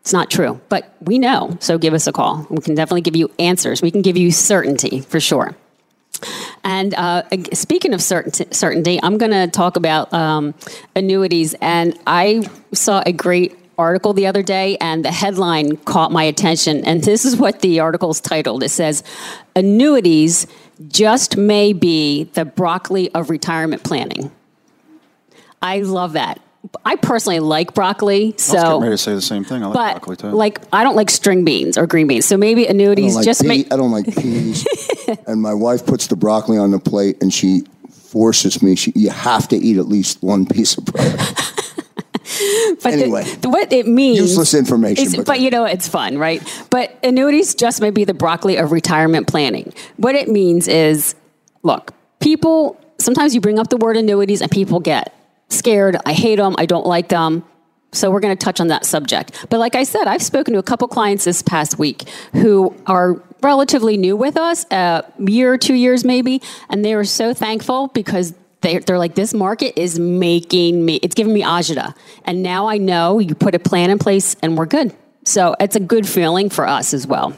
It's 0.00 0.12
not 0.12 0.30
true, 0.30 0.60
but 0.68 0.96
we 1.00 1.18
know. 1.18 1.56
So 1.60 1.78
give 1.78 1.94
us 1.94 2.08
a 2.08 2.12
call. 2.12 2.46
We 2.50 2.58
can 2.58 2.74
definitely 2.74 3.02
give 3.02 3.14
you 3.14 3.30
answers. 3.38 3.82
We 3.82 3.90
can 3.90 4.02
give 4.02 4.16
you 4.16 4.32
certainty 4.32 5.00
for 5.00 5.20
sure. 5.20 5.54
And 6.64 6.94
uh, 6.94 7.22
speaking 7.52 7.94
of 7.94 8.02
certainty, 8.02 9.00
I'm 9.02 9.18
going 9.18 9.32
to 9.32 9.48
talk 9.48 9.76
about 9.76 10.12
um, 10.12 10.54
annuities. 10.94 11.54
And 11.60 11.98
I 12.06 12.48
saw 12.72 13.02
a 13.06 13.12
great 13.12 13.56
article 13.78 14.12
the 14.12 14.26
other 14.26 14.42
day, 14.42 14.76
and 14.80 15.04
the 15.04 15.12
headline 15.12 15.76
caught 15.78 16.10
my 16.10 16.24
attention. 16.24 16.84
And 16.84 17.02
this 17.02 17.24
is 17.24 17.36
what 17.36 17.60
the 17.60 17.80
article 17.80 18.10
is 18.10 18.20
titled 18.20 18.62
it 18.62 18.70
says, 18.70 19.04
Annuities 19.54 20.46
just 20.88 21.36
may 21.36 21.72
be 21.72 22.24
the 22.24 22.44
broccoli 22.44 23.12
of 23.14 23.30
retirement 23.30 23.84
planning. 23.84 24.30
I 25.62 25.80
love 25.80 26.12
that. 26.12 26.40
I 26.84 26.96
personally 26.96 27.40
like 27.40 27.74
broccoli. 27.74 28.34
so 28.36 28.56
I 28.58 28.74
was 28.74 28.82
ready 28.82 28.94
to 28.94 28.98
say 28.98 29.14
the 29.14 29.22
same 29.22 29.44
thing. 29.44 29.62
I 29.62 29.66
like 29.66 29.74
but 29.74 29.92
broccoli 30.04 30.16
too. 30.16 30.30
Like 30.30 30.60
I 30.72 30.82
don't 30.84 30.96
like 30.96 31.10
string 31.10 31.44
beans 31.44 31.78
or 31.78 31.86
green 31.86 32.06
beans, 32.06 32.26
so 32.26 32.36
maybe 32.36 32.66
annuities 32.66 33.14
like 33.16 33.24
just 33.24 33.42
pea, 33.42 33.48
make. 33.48 33.72
I 33.72 33.76
don't 33.76 33.90
like 33.92 34.06
peas, 34.14 34.66
and 35.26 35.40
my 35.40 35.54
wife 35.54 35.86
puts 35.86 36.06
the 36.08 36.16
broccoli 36.16 36.58
on 36.58 36.70
the 36.70 36.78
plate, 36.78 37.22
and 37.22 37.32
she 37.32 37.62
forces 37.90 38.62
me. 38.62 38.74
She, 38.76 38.92
you 38.94 39.10
have 39.10 39.48
to 39.48 39.56
eat 39.56 39.76
at 39.78 39.86
least 39.88 40.22
one 40.22 40.46
piece 40.46 40.76
of 40.78 40.84
broccoli. 40.86 41.16
but 42.82 42.92
Anyway. 42.92 43.24
the, 43.40 43.48
what 43.48 43.72
it 43.72 43.86
means 43.88 44.18
Useless 44.18 44.54
information, 44.54 45.04
is- 45.06 45.16
but- 45.16 45.26
but 45.26 45.40
you 45.40 45.50
know 45.50 45.64
it's 45.64 45.88
fun, 45.88 46.18
right? 46.18 46.42
But 46.70 46.96
annuities 47.02 47.54
just 47.54 47.80
may 47.80 47.90
be 47.90 48.04
the 48.04 48.14
broccoli 48.14 48.56
of 48.56 48.72
retirement 48.72 49.26
planning. 49.26 49.72
What 49.96 50.14
it 50.14 50.28
means 50.28 50.68
is, 50.68 51.14
look, 51.62 51.92
people 52.20 52.78
sometimes 52.98 53.34
you 53.34 53.40
bring 53.40 53.58
up 53.58 53.68
the 53.68 53.76
word 53.76 53.96
annuities 53.96 54.40
and 54.42 54.50
people 54.50 54.80
get 54.80 55.14
scared. 55.48 55.96
I 56.04 56.12
hate 56.12 56.36
them. 56.36 56.54
I 56.58 56.66
don't 56.66 56.86
like 56.86 57.08
them. 57.08 57.44
So 57.92 58.10
we're 58.10 58.20
going 58.20 58.36
to 58.36 58.44
touch 58.44 58.60
on 58.60 58.68
that 58.68 58.84
subject. 58.84 59.46
But 59.48 59.60
like 59.60 59.74
I 59.74 59.84
said, 59.84 60.06
I've 60.06 60.22
spoken 60.22 60.52
to 60.54 60.58
a 60.58 60.62
couple 60.62 60.88
clients 60.88 61.24
this 61.24 61.42
past 61.42 61.78
week 61.78 62.06
who 62.32 62.76
are 62.86 63.22
relatively 63.42 63.96
new 63.96 64.14
with 64.16 64.36
us, 64.36 64.66
a 64.70 65.04
year 65.18 65.54
or 65.54 65.58
two 65.58 65.74
years 65.74 66.04
maybe, 66.04 66.42
and 66.68 66.84
they 66.84 66.94
were 66.94 67.04
so 67.04 67.32
thankful 67.32 67.88
because 67.88 68.34
they, 68.60 68.78
they're 68.78 68.98
like, 68.98 69.14
this 69.14 69.32
market 69.32 69.80
is 69.80 69.98
making 69.98 70.84
me, 70.84 70.96
it's 70.96 71.14
giving 71.14 71.32
me 71.32 71.42
agita. 71.42 71.94
And 72.24 72.42
now 72.42 72.66
I 72.66 72.76
know 72.76 73.20
you 73.20 73.34
put 73.34 73.54
a 73.54 73.58
plan 73.58 73.90
in 73.90 73.98
place 73.98 74.36
and 74.42 74.58
we're 74.58 74.66
good. 74.66 74.94
So 75.24 75.54
it's 75.60 75.76
a 75.76 75.80
good 75.80 76.06
feeling 76.06 76.50
for 76.50 76.66
us 76.66 76.92
as 76.92 77.06
well. 77.06 77.36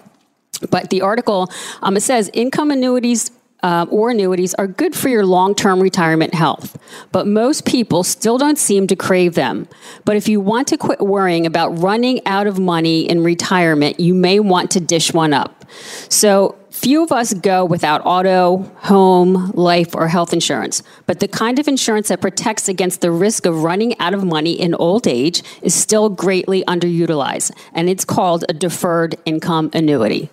But 0.70 0.90
the 0.90 1.02
article, 1.02 1.50
um, 1.82 1.96
it 1.96 2.00
says 2.00 2.30
income 2.32 2.70
annuities 2.70 3.30
uh, 3.62 3.86
or 3.90 4.10
annuities 4.10 4.54
are 4.54 4.66
good 4.66 4.94
for 4.94 5.08
your 5.08 5.26
long 5.26 5.54
term 5.54 5.80
retirement 5.80 6.34
health, 6.34 6.78
but 7.12 7.26
most 7.26 7.66
people 7.66 8.02
still 8.02 8.38
don't 8.38 8.58
seem 8.58 8.86
to 8.86 8.96
crave 8.96 9.34
them. 9.34 9.68
But 10.04 10.16
if 10.16 10.28
you 10.28 10.40
want 10.40 10.68
to 10.68 10.76
quit 10.76 11.00
worrying 11.00 11.46
about 11.46 11.78
running 11.78 12.26
out 12.26 12.46
of 12.46 12.58
money 12.58 13.08
in 13.08 13.22
retirement, 13.22 14.00
you 14.00 14.14
may 14.14 14.40
want 14.40 14.70
to 14.72 14.80
dish 14.80 15.12
one 15.12 15.32
up. 15.32 15.64
So, 16.08 16.56
few 16.70 17.02
of 17.02 17.12
us 17.12 17.34
go 17.34 17.64
without 17.64 18.00
auto, 18.04 18.58
home, 18.78 19.50
life, 19.54 19.94
or 19.94 20.08
health 20.08 20.32
insurance, 20.32 20.82
but 21.06 21.20
the 21.20 21.28
kind 21.28 21.58
of 21.58 21.68
insurance 21.68 22.08
that 22.08 22.20
protects 22.20 22.68
against 22.68 23.02
the 23.02 23.10
risk 23.10 23.44
of 23.44 23.62
running 23.62 23.98
out 24.00 24.14
of 24.14 24.24
money 24.24 24.58
in 24.58 24.74
old 24.74 25.06
age 25.06 25.42
is 25.62 25.74
still 25.74 26.08
greatly 26.08 26.64
underutilized, 26.64 27.52
and 27.74 27.90
it's 27.90 28.04
called 28.04 28.44
a 28.48 28.54
deferred 28.54 29.16
income 29.26 29.70
annuity. 29.74 30.30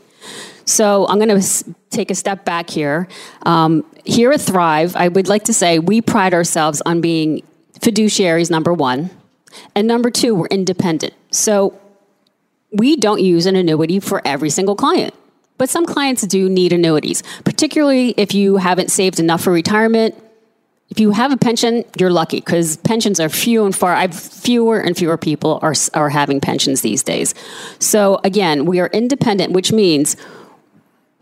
So 0.67 1.07
I'm 1.07 1.17
going 1.17 1.41
to 1.41 1.75
take 1.89 2.11
a 2.11 2.15
step 2.15 2.43
back 2.43 2.69
here. 2.69 3.07
Um, 3.43 3.85
here 4.03 4.31
at 4.33 4.41
Thrive, 4.41 4.95
I 4.95 5.07
would 5.07 5.29
like 5.29 5.45
to 5.45 5.53
say 5.53 5.79
we 5.79 6.01
pride 6.01 6.33
ourselves 6.33 6.81
on 6.85 6.99
being 6.99 7.41
fiduciaries, 7.79 8.51
number 8.51 8.73
one. 8.73 9.09
And 9.75 9.87
number 9.87 10.11
two, 10.11 10.35
we're 10.35 10.47
independent. 10.47 11.13
So 11.31 11.79
we 12.71 12.97
don't 12.97 13.21
use 13.21 13.45
an 13.45 13.55
annuity 13.55 14.01
for 14.01 14.21
every 14.25 14.49
single 14.49 14.75
client. 14.75 15.13
But 15.57 15.69
some 15.69 15.85
clients 15.85 16.21
do 16.23 16.49
need 16.49 16.73
annuities, 16.73 17.23
particularly 17.43 18.13
if 18.17 18.35
you 18.35 18.57
haven't 18.57 18.91
saved 18.91 19.19
enough 19.19 19.41
for 19.41 19.53
retirement. 19.53 20.15
If 20.89 20.99
you 20.99 21.11
have 21.11 21.31
a 21.31 21.37
pension, 21.37 21.83
you're 21.97 22.11
lucky 22.11 22.37
because 22.37 22.77
pensions 22.77 23.19
are 23.19 23.29
few 23.29 23.65
and 23.65 23.75
far. 23.75 23.93
I've 23.93 24.13
fewer 24.13 24.79
and 24.79 24.95
fewer 24.95 25.17
people 25.17 25.59
are 25.61 25.73
are 25.93 26.09
having 26.09 26.39
pensions 26.39 26.81
these 26.81 27.03
days. 27.03 27.33
So 27.79 28.19
again, 28.23 28.65
we 28.65 28.79
are 28.79 28.87
independent, 28.87 29.51
which 29.51 29.71
means 29.71 30.15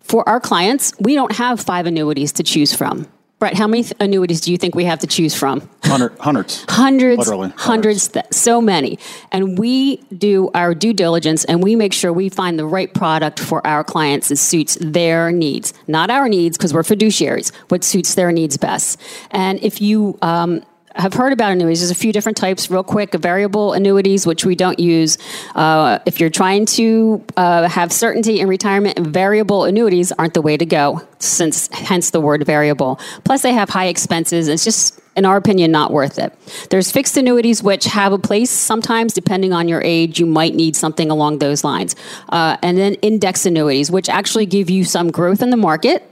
for 0.05 0.27
our 0.29 0.39
clients, 0.39 0.93
we 0.99 1.15
don't 1.15 1.33
have 1.33 1.59
five 1.59 1.87
annuities 1.87 2.31
to 2.33 2.43
choose 2.43 2.73
from. 2.73 3.07
Brett, 3.37 3.55
how 3.55 3.67
many 3.67 3.83
th- 3.83 3.93
annuities 3.99 4.39
do 4.39 4.51
you 4.51 4.57
think 4.57 4.75
we 4.75 4.85
have 4.85 4.99
to 4.99 5.07
choose 5.07 5.35
from? 5.35 5.69
Hundred, 5.83 6.17
hundreds. 6.19 6.65
Hundreds, 6.69 7.17
Literally, 7.17 7.49
hundreds, 7.57 8.07
th- 8.07 8.25
so 8.31 8.61
many. 8.61 8.97
And 9.33 9.59
we 9.59 9.97
do 10.17 10.49
our 10.53 10.73
due 10.73 10.93
diligence 10.93 11.43
and 11.43 11.61
we 11.61 11.75
make 11.75 11.91
sure 11.91 12.13
we 12.13 12.29
find 12.29 12.57
the 12.57 12.65
right 12.65 12.93
product 12.93 13.39
for 13.41 13.65
our 13.67 13.83
clients 13.83 14.29
that 14.29 14.37
suits 14.37 14.77
their 14.79 15.33
needs, 15.33 15.73
not 15.87 16.09
our 16.09 16.29
needs, 16.29 16.57
because 16.57 16.73
we're 16.73 16.83
fiduciaries, 16.83 17.53
what 17.67 17.83
suits 17.83 18.15
their 18.15 18.31
needs 18.31 18.55
best. 18.55 19.01
And 19.31 19.61
if 19.61 19.81
you, 19.81 20.17
um, 20.21 20.63
have 20.95 21.13
heard 21.13 21.33
about 21.33 21.51
annuities. 21.51 21.81
There's 21.81 21.91
a 21.91 21.95
few 21.95 22.13
different 22.13 22.37
types, 22.37 22.71
real 22.71 22.83
quick. 22.83 23.13
Variable 23.13 23.73
annuities, 23.73 24.25
which 24.25 24.45
we 24.45 24.55
don't 24.55 24.79
use. 24.79 25.17
Uh, 25.53 25.99
if 26.05 26.19
you're 26.19 26.29
trying 26.29 26.65
to 26.67 27.23
uh, 27.35 27.67
have 27.67 27.91
certainty 27.91 28.39
in 28.39 28.47
retirement, 28.47 28.99
variable 28.99 29.65
annuities 29.65 30.11
aren't 30.13 30.33
the 30.33 30.41
way 30.41 30.57
to 30.57 30.65
go, 30.65 31.01
since 31.19 31.67
hence 31.67 32.11
the 32.11 32.21
word 32.21 32.45
variable. 32.45 32.99
Plus, 33.23 33.41
they 33.41 33.53
have 33.53 33.69
high 33.69 33.87
expenses. 33.87 34.47
It's 34.47 34.63
just, 34.63 34.99
in 35.15 35.25
our 35.25 35.35
opinion, 35.35 35.71
not 35.71 35.91
worth 35.91 36.17
it. 36.17 36.33
There's 36.69 36.91
fixed 36.91 37.17
annuities, 37.17 37.61
which 37.61 37.85
have 37.85 38.13
a 38.13 38.19
place 38.19 38.49
sometimes, 38.49 39.13
depending 39.13 39.51
on 39.51 39.67
your 39.67 39.81
age, 39.81 40.19
you 40.19 40.25
might 40.25 40.55
need 40.55 40.75
something 40.75 41.11
along 41.11 41.39
those 41.39 41.63
lines. 41.63 41.95
Uh, 42.29 42.57
and 42.61 42.77
then 42.77 42.93
index 42.95 43.45
annuities, 43.45 43.91
which 43.91 44.07
actually 44.07 44.45
give 44.45 44.69
you 44.69 44.85
some 44.85 45.11
growth 45.11 45.41
in 45.41 45.49
the 45.49 45.57
market 45.57 46.09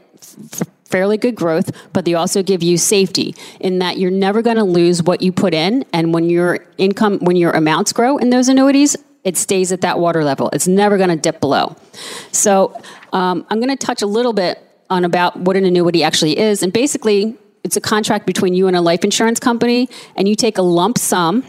fairly 0.93 1.17
good 1.17 1.33
growth, 1.33 1.71
but 1.91 2.05
they 2.05 2.13
also 2.13 2.43
give 2.43 2.61
you 2.61 2.77
safety 2.77 3.33
in 3.59 3.79
that 3.79 3.97
you're 3.97 4.11
never 4.11 4.43
going 4.43 4.57
to 4.57 4.63
lose 4.63 5.01
what 5.01 5.23
you 5.23 5.31
put 5.31 5.51
in. 5.51 5.83
And 5.91 6.13
when 6.13 6.29
your 6.29 6.59
income, 6.77 7.17
when 7.19 7.35
your 7.35 7.49
amounts 7.49 7.91
grow 7.93 8.17
in 8.17 8.29
those 8.29 8.47
annuities, 8.47 8.95
it 9.23 9.35
stays 9.35 9.71
at 9.71 9.81
that 9.81 9.97
water 9.97 10.23
level. 10.23 10.51
It's 10.53 10.67
never 10.67 10.97
going 10.97 11.09
to 11.09 11.15
dip 11.15 11.39
below. 11.39 11.75
So 12.31 12.79
um, 13.11 13.43
I'm 13.49 13.59
going 13.59 13.75
to 13.75 13.85
touch 13.85 14.03
a 14.03 14.05
little 14.05 14.33
bit 14.33 14.59
on 14.91 15.03
about 15.03 15.35
what 15.35 15.57
an 15.57 15.65
annuity 15.65 16.03
actually 16.03 16.37
is. 16.37 16.61
And 16.61 16.71
basically, 16.71 17.35
it's 17.63 17.75
a 17.75 17.81
contract 17.81 18.27
between 18.27 18.53
you 18.53 18.67
and 18.67 18.75
a 18.75 18.81
life 18.81 19.03
insurance 19.03 19.39
company, 19.39 19.89
and 20.15 20.27
you 20.27 20.35
take 20.35 20.59
a 20.59 20.61
lump 20.61 20.99
sum 20.99 21.43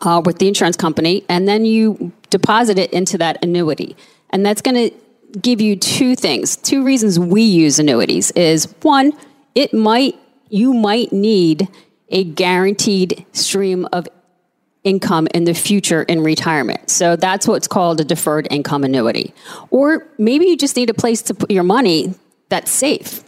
uh, 0.00 0.22
with 0.24 0.38
the 0.38 0.48
insurance 0.48 0.78
company, 0.78 1.22
and 1.28 1.46
then 1.46 1.66
you 1.66 2.12
deposit 2.30 2.78
it 2.78 2.90
into 2.94 3.18
that 3.18 3.44
annuity. 3.44 3.94
And 4.30 4.46
that's 4.46 4.62
going 4.62 4.76
to 4.88 4.96
give 5.40 5.60
you 5.60 5.76
two 5.76 6.16
things. 6.16 6.56
Two 6.56 6.84
reasons 6.84 7.18
we 7.18 7.42
use 7.42 7.78
annuities 7.78 8.30
is 8.32 8.72
one, 8.82 9.12
it 9.54 9.72
might 9.72 10.18
you 10.48 10.72
might 10.72 11.12
need 11.12 11.68
a 12.10 12.22
guaranteed 12.22 13.26
stream 13.32 13.88
of 13.92 14.06
income 14.84 15.26
in 15.34 15.44
the 15.44 15.54
future 15.54 16.02
in 16.02 16.22
retirement. 16.22 16.90
So 16.90 17.16
that's 17.16 17.48
what's 17.48 17.66
called 17.66 18.00
a 18.00 18.04
deferred 18.04 18.46
income 18.50 18.84
annuity. 18.84 19.34
Or 19.70 20.06
maybe 20.18 20.46
you 20.46 20.56
just 20.56 20.76
need 20.76 20.90
a 20.90 20.94
place 20.94 21.22
to 21.22 21.34
put 21.34 21.50
your 21.50 21.64
money 21.64 22.14
that's 22.50 22.70
safe. 22.70 23.24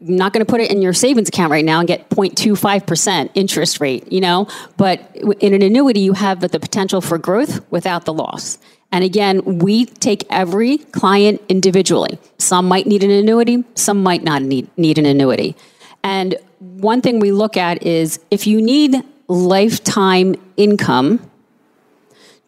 I'm 0.00 0.16
not 0.16 0.32
going 0.32 0.44
to 0.44 0.50
put 0.50 0.60
it 0.60 0.70
in 0.70 0.82
your 0.82 0.92
savings 0.92 1.28
account 1.28 1.50
right 1.50 1.64
now 1.64 1.78
and 1.78 1.88
get 1.88 2.08
0.25% 2.10 3.30
interest 3.34 3.80
rate, 3.80 4.10
you 4.10 4.20
know, 4.20 4.48
but 4.76 5.14
in 5.40 5.54
an 5.54 5.62
annuity 5.62 6.00
you 6.00 6.14
have 6.14 6.40
the 6.40 6.60
potential 6.60 7.00
for 7.00 7.18
growth 7.18 7.60
without 7.70 8.04
the 8.04 8.12
loss. 8.12 8.58
And 8.92 9.04
again, 9.04 9.58
we 9.58 9.86
take 9.86 10.24
every 10.30 10.78
client 10.78 11.42
individually. 11.48 12.18
Some 12.38 12.68
might 12.68 12.86
need 12.86 13.02
an 13.02 13.10
annuity, 13.10 13.64
some 13.74 14.02
might 14.02 14.22
not 14.22 14.42
need, 14.42 14.68
need 14.76 14.98
an 14.98 15.06
annuity. 15.06 15.56
And 16.02 16.36
one 16.60 17.02
thing 17.02 17.20
we 17.20 17.32
look 17.32 17.56
at 17.56 17.82
is 17.84 18.20
if 18.30 18.46
you 18.46 18.62
need 18.62 19.02
lifetime 19.28 20.36
income, 20.56 21.28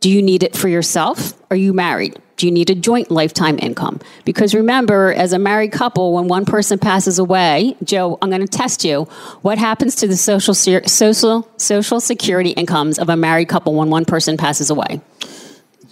do 0.01 0.09
you 0.09 0.23
need 0.23 0.43
it 0.43 0.57
for 0.57 0.69
yourself? 0.69 1.35
Are 1.51 1.57
you 1.57 1.73
married? 1.73 2.21
Do 2.37 2.47
you 2.47 2.53
need 2.53 2.71
a 2.71 2.75
joint 2.77 3.11
lifetime 3.11 3.59
income? 3.59 3.99
Because 4.25 4.55
remember, 4.55 5.13
as 5.13 5.33
a 5.33 5.41
married 5.41 5.73
couple, 5.73 6.13
when 6.13 6.29
one 6.29 6.45
person 6.45 6.79
passes 6.79 7.19
away, 7.19 7.77
Joe, 7.83 8.17
I'm 8.23 8.31
going 8.31 8.47
to 8.47 8.47
test 8.47 8.85
you. 8.85 9.05
What 9.43 9.59
happens 9.59 9.97
to 9.97 10.07
the 10.07 10.17
social 10.17 10.55
social 10.55 11.49
social 11.57 12.01
security 12.01 12.51
incomes 12.51 13.01
of 13.01 13.09
a 13.09 13.17
married 13.17 13.49
couple 13.49 13.75
when 13.75 13.91
one 13.91 14.05
person 14.05 14.37
passes 14.37 14.71
away? 14.71 15.01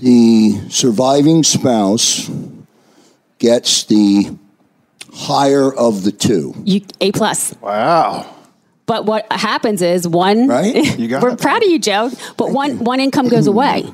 The 0.01 0.69
surviving 0.69 1.43
spouse 1.43 2.31
gets 3.39 3.85
the 3.85 4.37
higher 5.13 5.73
of 5.73 6.05
the 6.05 6.13
two. 6.13 6.55
You, 6.65 6.83
a 7.01 7.13
plus. 7.13 7.55
Wow. 7.61 8.35
But 8.85 9.07
what 9.07 9.31
happens 9.33 9.83
is 9.83 10.07
one. 10.07 10.49
Right? 10.49 10.77
You 10.99 11.09
got 11.09 11.23
we're 11.23 11.31
it. 11.31 11.41
proud 11.41 11.63
of 11.63 11.69
you, 11.71 11.79
Joe. 11.79 12.11
But 12.37 12.53
one 12.53 12.79
one 12.85 13.01
income 13.01 13.29
goes 13.29 13.47
away, 13.55 13.85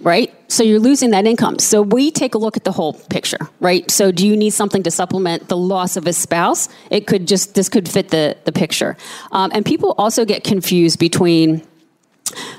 right? 0.00 0.34
So 0.48 0.62
you're 0.62 0.80
losing 0.80 1.10
that 1.12 1.26
income. 1.26 1.58
So 1.58 1.80
we 1.80 2.10
take 2.10 2.34
a 2.34 2.38
look 2.38 2.56
at 2.56 2.64
the 2.64 2.72
whole 2.72 2.94
picture, 2.94 3.38
right? 3.60 3.88
So 3.90 4.10
do 4.12 4.26
you 4.26 4.36
need 4.36 4.50
something 4.50 4.82
to 4.82 4.90
supplement 4.90 5.48
the 5.48 5.56
loss 5.56 5.96
of 5.96 6.06
a 6.06 6.12
spouse? 6.12 6.68
It 6.90 7.06
could 7.06 7.26
just 7.28 7.54
this 7.54 7.68
could 7.68 7.88
fit 7.88 8.08
the 8.10 8.36
the 8.44 8.52
picture. 8.52 8.96
Um, 9.32 9.50
and 9.54 9.64
people 9.64 9.94
also 9.96 10.24
get 10.24 10.44
confused 10.44 10.98
between 10.98 11.62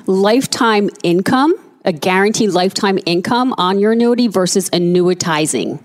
lifetime 0.08 0.90
income, 1.04 1.54
a 1.84 1.92
guaranteed 1.92 2.52
lifetime 2.52 3.00
income 3.06 3.54
on 3.58 3.80
your 3.80 3.94
annuity 3.94 4.28
versus 4.28 4.70
annuitizing. 4.70 5.84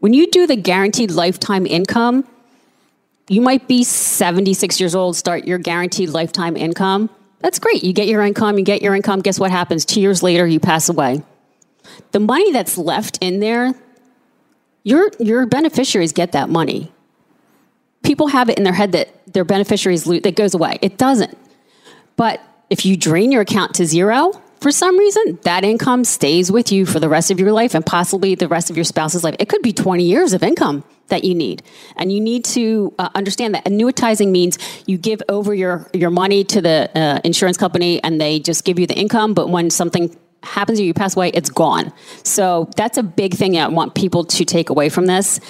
When 0.00 0.12
you 0.12 0.30
do 0.30 0.46
the 0.46 0.56
guaranteed 0.56 1.10
lifetime 1.10 1.66
income, 1.66 2.26
you 3.28 3.40
might 3.40 3.68
be 3.68 3.84
76 3.84 4.80
years 4.80 4.94
old, 4.94 5.16
start 5.16 5.44
your 5.44 5.58
guaranteed 5.58 6.10
lifetime 6.10 6.56
income. 6.56 7.08
That's 7.40 7.58
great. 7.58 7.82
You 7.82 7.92
get 7.92 8.08
your 8.08 8.22
income, 8.22 8.58
you 8.58 8.64
get 8.64 8.82
your 8.82 8.94
income. 8.94 9.20
Guess 9.20 9.38
what 9.38 9.50
happens? 9.50 9.84
Two 9.84 10.00
years 10.00 10.22
later, 10.22 10.46
you 10.46 10.60
pass 10.60 10.88
away. 10.88 11.22
The 12.10 12.20
money 12.20 12.52
that's 12.52 12.76
left 12.76 13.18
in 13.20 13.40
there, 13.40 13.74
your, 14.82 15.08
your 15.18 15.46
beneficiaries 15.46 16.12
get 16.12 16.32
that 16.32 16.48
money. 16.48 16.92
People 18.02 18.28
have 18.28 18.48
it 18.48 18.58
in 18.58 18.64
their 18.64 18.72
head 18.72 18.92
that 18.92 19.08
their 19.32 19.44
beneficiaries 19.44 20.06
lose, 20.06 20.22
that 20.22 20.34
goes 20.34 20.54
away. 20.54 20.78
It 20.82 20.98
doesn't. 20.98 21.38
But 22.16 22.40
if 22.70 22.84
you 22.84 22.96
drain 22.96 23.30
your 23.30 23.42
account 23.42 23.74
to 23.76 23.86
zero, 23.86 24.41
for 24.62 24.70
some 24.70 24.96
reason, 24.96 25.40
that 25.42 25.64
income 25.64 26.04
stays 26.04 26.52
with 26.52 26.70
you 26.70 26.86
for 26.86 27.00
the 27.00 27.08
rest 27.08 27.32
of 27.32 27.40
your 27.40 27.52
life 27.52 27.74
and 27.74 27.84
possibly 27.84 28.36
the 28.36 28.46
rest 28.46 28.70
of 28.70 28.76
your 28.76 28.84
spouse's 28.84 29.24
life. 29.24 29.34
It 29.40 29.48
could 29.48 29.60
be 29.60 29.72
20 29.72 30.04
years 30.04 30.32
of 30.32 30.42
income 30.44 30.84
that 31.08 31.24
you 31.24 31.34
need. 31.34 31.64
And 31.96 32.12
you 32.12 32.20
need 32.20 32.44
to 32.46 32.94
uh, 32.98 33.08
understand 33.16 33.56
that 33.56 33.64
annuitizing 33.64 34.30
means 34.30 34.58
you 34.86 34.98
give 34.98 35.20
over 35.28 35.52
your, 35.52 35.90
your 35.92 36.10
money 36.10 36.44
to 36.44 36.60
the 36.60 36.88
uh, 36.94 37.20
insurance 37.24 37.56
company 37.56 38.02
and 38.04 38.20
they 38.20 38.38
just 38.38 38.64
give 38.64 38.78
you 38.78 38.86
the 38.86 38.94
income, 38.94 39.34
but 39.34 39.48
when 39.48 39.68
something 39.68 40.16
happens 40.44 40.78
to 40.78 40.84
you, 40.84 40.88
you 40.88 40.94
pass 40.94 41.16
away, 41.16 41.30
it's 41.30 41.50
gone. 41.50 41.92
So 42.22 42.70
that's 42.76 42.98
a 42.98 43.02
big 43.02 43.34
thing 43.34 43.58
I 43.58 43.66
want 43.66 43.96
people 43.96 44.24
to 44.24 44.44
take 44.44 44.70
away 44.70 44.88
from 44.88 45.06
this. 45.06 45.40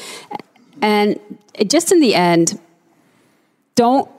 And 0.80 1.20
just 1.66 1.92
in 1.92 2.00
the 2.00 2.14
end, 2.14 2.58
don't 3.74 4.10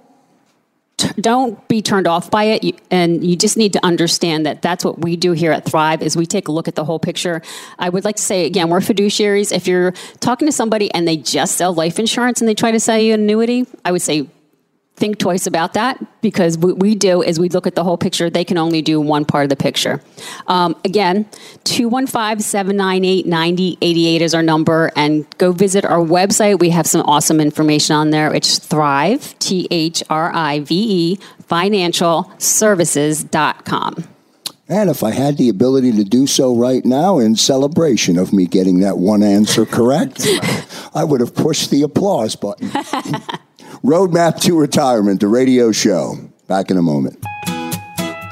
don't 1.20 1.68
be 1.68 1.82
turned 1.82 2.08
off 2.08 2.32
by 2.32 2.46
it. 2.46 2.80
And 2.90 3.24
you 3.24 3.36
just 3.36 3.58
need 3.58 3.74
to 3.74 3.86
understand 3.86 4.46
that 4.46 4.62
that's 4.62 4.86
what 4.86 5.00
we 5.00 5.16
do 5.16 5.34
here 5.34 5.52
at 5.52 5.66
thrive 5.66 6.02
is 6.02 6.16
we 6.16 6.26
take 6.26 6.48
a 6.48 6.52
look 6.52 6.68
at 6.68 6.76
the 6.76 6.86
whole 6.86 7.00
picture. 7.00 7.42
I 7.80 7.90
would 7.90 8.06
like 8.06 8.16
to 8.18 8.22
say 8.22 8.46
again 8.46 8.70
we're 8.70 8.80
fiduciaries. 8.80 9.52
If 9.52 9.68
you're 9.68 9.92
talking 10.20 10.48
to 10.48 10.52
somebody 10.52 10.94
and 10.94 11.08
they 11.08 11.18
just 11.18 11.58
sell 11.58 11.74
life 11.74 12.00
insurance 12.00 12.42
and 12.42 12.48
they 12.48 12.54
try 12.54 12.72
to 12.72 12.80
sell 12.80 12.98
you 12.98 13.14
an 13.14 13.22
annuity 13.22 13.66
i 13.86 13.92
would 13.92 14.02
say 14.02 14.28
think 14.96 15.18
twice 15.18 15.48
about 15.48 15.74
that 15.74 16.00
because 16.22 16.58
what 16.58 16.80
we 16.80 16.96
do 16.96 17.22
is 17.22 17.40
we 17.40 17.50
look 17.50 17.66
at 17.66 17.76
the 17.76 17.84
whole 17.84 17.98
picture. 17.98 18.30
They 18.30 18.46
can 18.46 18.58
only 18.58 18.82
do 18.82 19.02
one 19.02 19.26
part 19.26 19.44
of 19.44 19.50
the 19.50 19.56
picture. 19.56 20.02
Um, 20.48 20.76
again, 20.86 21.26
215 21.64 22.40
798 22.40 23.26
9088 23.26 24.22
is 24.22 24.34
our 24.34 24.44
number, 24.44 24.92
and 24.96 25.26
go 25.38 25.52
visit 25.52 25.86
our 25.86 26.00
website. 26.00 26.60
We 26.60 26.70
have 26.70 26.88
some 26.88 27.02
awesome 27.02 27.40
information 27.40 27.96
on 27.96 28.12
there. 28.12 28.34
It's 28.34 28.60
Thrive, 28.60 29.38
T 29.40 29.68
H 29.72 30.04
R 30.10 30.32
I 30.34 30.60
V 30.60 30.76
E, 30.76 31.16
financial 31.48 31.94
financialservices.com. 31.94 34.08
And 34.70 34.90
if 34.90 35.04
I 35.04 35.12
had 35.12 35.38
the 35.38 35.50
ability 35.50 35.92
to 35.94 36.04
do 36.04 36.26
so 36.26 36.56
right 36.56 36.84
now 36.86 37.20
in 37.20 37.36
celebration 37.36 38.18
of 38.18 38.32
me 38.32 38.46
getting 38.46 38.80
that 38.80 38.98
one 38.98 39.22
answer 39.22 39.66
correct, 39.66 40.26
I 40.96 41.04
would 41.04 41.20
have 41.20 41.36
pushed 41.36 41.70
the 41.70 41.84
applause 41.84 42.36
button. 42.36 42.72
Roadmap 43.84 44.40
to 44.44 44.58
Retirement, 44.58 45.20
the 45.20 45.28
radio 45.28 45.74
show. 45.74 46.16
Back 46.48 46.72
in 46.72 46.78
a 46.78 46.82
moment. 46.82 47.22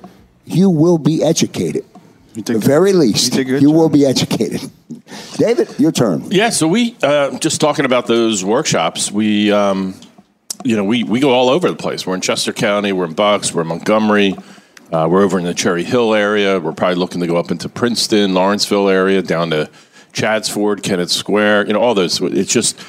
you 0.50 0.70
will 0.70 0.98
be 0.98 1.24
educated. 1.24 1.86
At 2.38 2.46
the 2.46 2.60
very 2.60 2.94
least, 2.94 3.36
you, 3.36 3.58
you 3.58 3.72
will 3.72 3.90
be 3.90 4.06
educated. 4.06 4.62
David, 5.34 5.68
your 5.80 5.92
turn. 5.92 6.24
Yeah, 6.30 6.50
so 6.50 6.68
we 6.68 6.96
uh, 7.02 7.38
just 7.40 7.60
talking 7.60 7.86
about 7.86 8.08
those 8.08 8.46
workshops. 8.46 9.12
We, 9.12 9.52
um, 9.52 10.00
you 10.64 10.76
know, 10.76 10.84
we 10.84 11.04
we 11.04 11.20
go 11.20 11.32
all 11.32 11.50
over 11.50 11.70
the 11.70 11.76
place. 11.76 12.06
We're 12.06 12.16
in 12.16 12.22
Chester 12.22 12.54
County, 12.54 12.92
we're 12.92 13.06
in 13.06 13.14
Bucks, 13.14 13.54
we're 13.54 13.64
in 13.64 13.68
Montgomery, 13.68 14.36
uh, 14.92 15.08
we're 15.10 15.24
over 15.24 15.40
in 15.40 15.46
the 15.46 15.54
Cherry 15.54 15.84
Hill 15.84 16.14
area. 16.14 16.60
We're 16.60 16.74
probably 16.74 16.96
looking 16.96 17.22
to 17.22 17.28
go 17.28 17.36
up 17.36 17.52
into 17.52 17.68
Princeton, 17.68 18.34
Lawrenceville 18.34 18.90
area, 18.90 19.22
down 19.22 19.50
to 19.50 19.70
Chadds 20.14 20.50
Ford, 20.50 20.84
Kennett 20.84 21.10
Square. 21.10 21.68
You 21.68 21.74
know, 21.74 21.82
all 21.82 21.96
those. 21.96 22.22
It's 22.22 22.52
just 22.54 22.80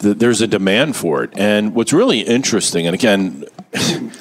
there's 0.00 0.40
a 0.40 0.46
demand 0.46 0.96
for 0.96 1.22
it, 1.24 1.30
and 1.34 1.74
what's 1.74 1.92
really 1.92 2.20
interesting, 2.20 2.86
and 2.86 2.94
again 2.94 3.44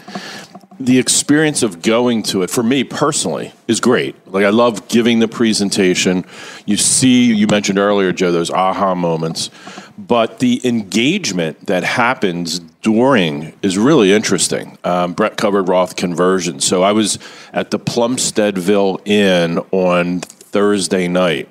the 0.79 0.99
experience 0.99 1.63
of 1.63 1.81
going 1.81 2.21
to 2.21 2.43
it 2.43 2.49
for 2.49 2.61
me 2.61 2.83
personally 2.83 3.53
is 3.67 3.79
great. 3.79 4.15
Like 4.27 4.45
I 4.45 4.49
love 4.49 4.87
giving 4.87 5.19
the 5.19 5.27
presentation. 5.27 6.25
You 6.65 6.77
see, 6.77 7.33
you 7.33 7.47
mentioned 7.47 7.79
earlier, 7.79 8.11
Joe, 8.11 8.31
those 8.31 8.51
aha 8.51 8.93
moments, 8.93 9.49
but 9.97 10.39
the 10.39 10.61
engagement 10.63 11.65
that 11.67 11.83
happens 11.83 12.59
during 12.59 13.53
is 13.63 13.77
really 13.77 14.13
interesting. 14.13 14.77
Um, 14.83 15.13
Brett 15.13 15.37
covered 15.37 15.67
Roth 15.67 15.95
conversion, 15.95 16.59
so 16.59 16.83
I 16.83 16.91
was 16.91 17.17
at 17.53 17.71
the 17.71 17.79
Plumsteadville 17.79 19.01
Inn 19.05 19.59
on 19.71 20.19
Thursday 20.21 21.07
night, 21.07 21.49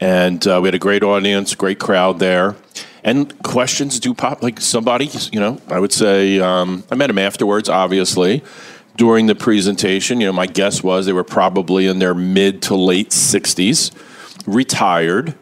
and 0.00 0.46
uh, 0.46 0.60
we 0.62 0.68
had 0.68 0.74
a 0.74 0.78
great 0.78 1.02
audience, 1.02 1.54
great 1.54 1.78
crowd 1.78 2.18
there 2.18 2.56
and 3.04 3.40
questions 3.42 4.00
do 4.00 4.14
pop. 4.14 4.42
Like 4.42 4.60
somebody, 4.60 5.10
you 5.30 5.38
know, 5.38 5.60
I 5.68 5.78
would 5.78 5.92
say 5.92 6.40
um, 6.40 6.82
I 6.90 6.94
met 6.96 7.10
him 7.10 7.18
afterwards, 7.18 7.68
obviously. 7.68 8.42
During 8.96 9.26
the 9.26 9.34
presentation, 9.34 10.20
you 10.20 10.26
know, 10.26 10.32
my 10.32 10.46
guess 10.46 10.82
was 10.82 11.06
they 11.06 11.12
were 11.12 11.24
probably 11.24 11.86
in 11.86 11.98
their 11.98 12.14
mid 12.14 12.62
to 12.62 12.76
late 12.76 13.10
60s, 13.10 13.92
retired. 14.46 15.34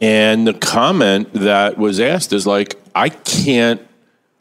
And 0.00 0.46
the 0.46 0.54
comment 0.54 1.32
that 1.32 1.78
was 1.78 2.00
asked 2.00 2.32
is 2.32 2.46
like, 2.46 2.80
I 2.94 3.08
can't, 3.08 3.80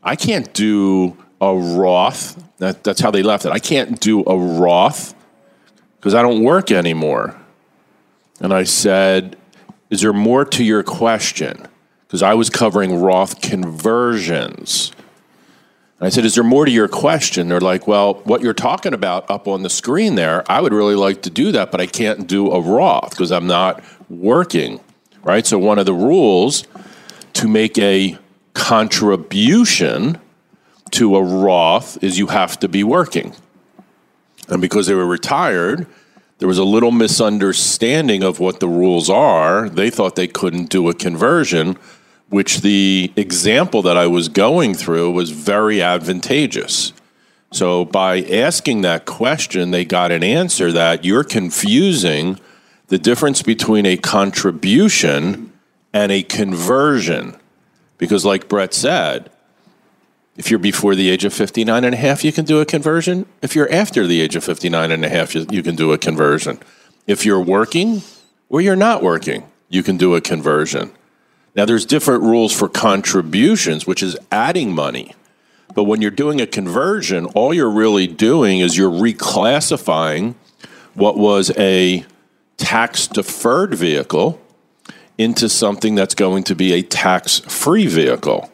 I 0.04 0.16
can't 0.16 0.54
do 0.54 1.18
a 1.40 1.56
Roth. 1.56 2.44
That, 2.58 2.84
that's 2.84 3.00
how 3.00 3.10
they 3.10 3.24
left 3.24 3.46
it. 3.46 3.52
I 3.52 3.60
can't 3.60 4.00
do 4.00 4.24
a 4.26 4.38
Roth 4.38 5.16
because 5.96 6.14
I 6.14 6.22
don't 6.22 6.44
work 6.44 6.72
anymore. 6.72 7.36
And 8.40 8.54
I 8.54 8.64
said, 8.64 9.38
Is 9.90 10.02
there 10.02 10.14
more 10.14 10.46
to 10.46 10.64
your 10.64 10.84
question? 10.84 11.68
Because 12.12 12.24
I 12.24 12.34
was 12.34 12.50
covering 12.50 13.00
Roth 13.00 13.40
conversions. 13.40 14.92
And 15.98 16.08
I 16.08 16.10
said, 16.10 16.26
Is 16.26 16.36
there 16.36 16.44
more 16.44 16.66
to 16.66 16.72
your 16.72 16.90
question? 16.90 17.48
They're 17.48 17.62
like, 17.62 17.88
Well, 17.88 18.16
what 18.26 18.42
you're 18.42 18.54
talking 18.54 18.94
about 18.94 19.32
up 19.32 19.48
on 19.48 19.64
the 19.64 19.70
screen 19.70 20.16
there, 20.16 20.44
I 20.52 20.60
would 20.60 20.74
really 20.74 20.96
like 20.96 21.22
to 21.22 21.30
do 21.30 21.54
that, 21.54 21.72
but 21.72 21.80
I 21.80 21.86
can't 21.86 22.28
do 22.28 22.52
a 22.52 22.60
Roth 22.60 23.12
because 23.12 23.32
I'm 23.32 23.48
not 23.48 23.82
working. 24.10 24.82
Right? 25.24 25.48
So, 25.48 25.58
one 25.58 25.80
of 25.80 25.86
the 25.86 25.94
rules 25.94 26.66
to 27.32 27.48
make 27.48 27.78
a 27.78 28.18
contribution 28.54 30.20
to 30.90 31.16
a 31.16 31.24
Roth 31.24 32.04
is 32.04 32.20
you 32.20 32.28
have 32.28 32.60
to 32.60 32.68
be 32.68 32.84
working. 32.84 33.34
And 34.50 34.60
because 34.62 34.88
they 34.88 34.96
were 34.96 35.08
retired, 35.08 35.88
there 36.40 36.50
was 36.50 36.58
a 36.58 36.66
little 36.66 36.92
misunderstanding 36.92 38.22
of 38.22 38.42
what 38.42 38.60
the 38.60 38.68
rules 38.68 39.10
are. 39.10 39.70
They 39.70 39.90
thought 39.90 40.18
they 40.18 40.28
couldn't 40.28 40.66
do 40.66 40.90
a 40.90 40.94
conversion 40.94 41.78
which 42.32 42.62
the 42.62 43.12
example 43.18 43.82
that 43.82 43.98
I 43.98 44.08
was 44.08 44.30
going 44.30 44.74
through 44.74 45.12
was 45.12 45.32
very 45.32 45.82
advantageous. 45.82 46.94
So 47.52 47.84
by 47.84 48.22
asking 48.22 48.82
that 48.82 49.06
question, 49.06 49.72
they 49.72 49.84
got 49.84 50.14
an 50.14 50.24
answer 50.24 50.72
that 50.72 51.04
you're 51.04 51.26
confusing 51.26 52.40
the 52.88 52.98
difference 52.98 53.42
between 53.42 53.86
a 53.86 53.98
contribution 53.98 55.52
and 55.92 56.10
a 56.10 56.24
conversion. 56.24 57.36
Because, 57.98 58.24
like 58.24 58.48
Brett 58.48 58.74
said, 58.74 59.30
if 60.38 60.50
you're 60.50 60.58
before 60.58 60.96
the 60.96 61.10
age 61.10 61.26
of 61.26 61.34
59 61.34 61.84
and 61.84 61.94
a 61.94 61.98
half, 61.98 62.24
you 62.24 62.32
can 62.32 62.46
do 62.46 62.62
a 62.62 62.66
conversion. 62.66 63.26
If 63.42 63.56
you're 63.56 63.72
after 63.72 64.08
the 64.08 64.22
age 64.22 64.38
of 64.38 64.46
59 64.46 64.90
and 64.90 65.04
a 65.04 65.10
half, 65.10 65.36
you 65.36 65.62
can 65.62 65.76
do 65.76 65.92
a 65.92 65.98
conversion. 65.98 66.60
If 67.08 67.26
you're 67.26 67.42
working 67.42 68.04
or 68.48 68.62
you're 68.62 68.78
not 68.78 69.04
working, 69.04 69.44
you 69.68 69.84
can 69.84 69.98
do 69.98 70.16
a 70.16 70.22
conversion. 70.22 70.92
Now, 71.56 71.66
there's 71.66 71.86
different 71.86 72.24
rules 72.24 72.54
for 72.54 72.70
contributions, 72.70 73.86
which 73.86 74.02
is 74.02 74.18
adding 74.32 74.74
money. 74.74 75.14
But 75.74 75.84
when 75.84 76.02
you're 76.02 76.12
doing 76.12 76.42
a 76.42 76.48
conversion, 76.48 77.26
all 77.28 77.54
you're 77.54 77.70
really 77.70 78.08
doing 78.08 78.60
is 78.60 78.78
you're 78.78 78.92
reclassifying 78.92 80.36
what 80.94 81.18
was 81.18 81.52
a 81.58 82.06
tax 82.58 83.08
deferred 83.08 83.74
vehicle 83.74 84.40
into 85.18 85.50
something 85.50 85.96
that's 85.96 86.16
going 86.16 86.44
to 86.44 86.56
be 86.56 86.74
a 86.74 86.82
tax 86.82 87.40
free 87.40 87.88
vehicle. 87.88 88.50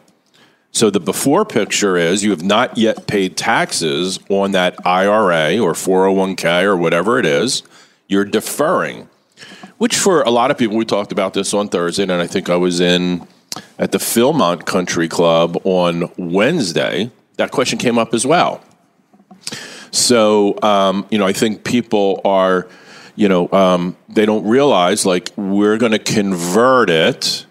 So 0.70 0.90
the 0.90 1.00
before 1.00 1.44
picture 1.44 1.96
is 1.96 2.22
you 2.22 2.30
have 2.30 2.42
not 2.42 2.76
yet 2.76 3.06
paid 3.06 3.36
taxes 3.36 4.18
on 4.28 4.52
that 4.52 4.86
IRA 4.86 5.58
or 5.58 5.72
401k 5.72 6.62
or 6.62 6.76
whatever 6.76 7.18
it 7.18 7.26
is. 7.26 7.62
You're 8.06 8.24
deferring 8.24 9.08
which 9.78 9.96
for 9.96 10.22
a 10.22 10.30
lot 10.30 10.50
of 10.50 10.58
people, 10.58 10.76
we 10.76 10.84
talked 10.84 11.12
about 11.12 11.34
this 11.34 11.54
on 11.54 11.68
Thursday, 11.68 12.02
and 12.02 12.12
I 12.12 12.26
think 12.26 12.50
I 12.50 12.56
was 12.56 12.80
in 12.80 13.26
at 13.78 13.92
the 13.92 13.98
Philmont 13.98 14.66
Country 14.66 15.08
Club 15.08 15.56
on 15.64 16.10
Wednesday. 16.16 17.10
That 17.36 17.50
question 17.50 17.78
came 17.78 17.98
up 17.98 18.12
as 18.12 18.26
well. 18.26 18.62
So, 19.90 20.60
um, 20.62 21.06
you 21.10 21.18
know, 21.18 21.26
I 21.26 21.32
think 21.32 21.64
people 21.64 22.20
are, 22.24 22.68
you 23.16 23.28
know, 23.28 23.50
um, 23.52 23.96
they 24.08 24.26
don't 24.26 24.46
realize 24.46 25.06
like 25.06 25.30
we're 25.36 25.78
going 25.78 25.92
to 25.92 25.98
convert 25.98 26.90
it. 26.90 27.46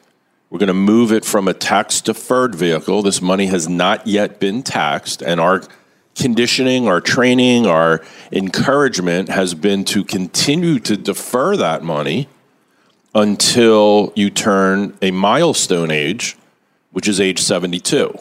We're 0.49 0.59
going 0.59 0.67
to 0.67 0.73
move 0.73 1.11
it 1.11 1.25
from 1.25 1.47
a 1.47 1.53
tax 1.53 1.99
deferred 1.99 2.55
vehicle. 2.55 3.01
This 3.01 3.21
money 3.21 3.47
has 3.47 3.67
not 3.67 4.05
yet 4.07 4.39
been 4.39 4.63
taxed, 4.63 5.21
and 5.21 5.39
our 5.39 5.63
conditioning, 6.19 6.87
our 6.87 7.01
training, 7.01 7.65
our 7.65 8.03
encouragement 8.31 9.29
has 9.29 9.53
been 9.53 9.85
to 9.85 10.03
continue 10.03 10.79
to 10.79 10.97
defer 10.97 11.55
that 11.57 11.83
money 11.83 12.27
until 13.15 14.11
you 14.15 14.29
turn 14.29 14.97
a 15.01 15.11
milestone 15.11 15.91
age, 15.91 16.37
which 16.91 17.07
is 17.07 17.19
age 17.19 17.39
72. 17.39 18.17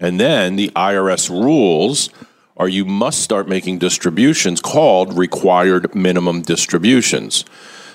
And 0.00 0.18
then 0.18 0.56
the 0.56 0.70
IRS 0.70 1.30
rules 1.30 2.10
are 2.56 2.68
you 2.68 2.84
must 2.84 3.20
start 3.20 3.48
making 3.48 3.78
distributions 3.78 4.60
called 4.60 5.16
required 5.16 5.94
minimum 5.94 6.42
distributions. 6.42 7.44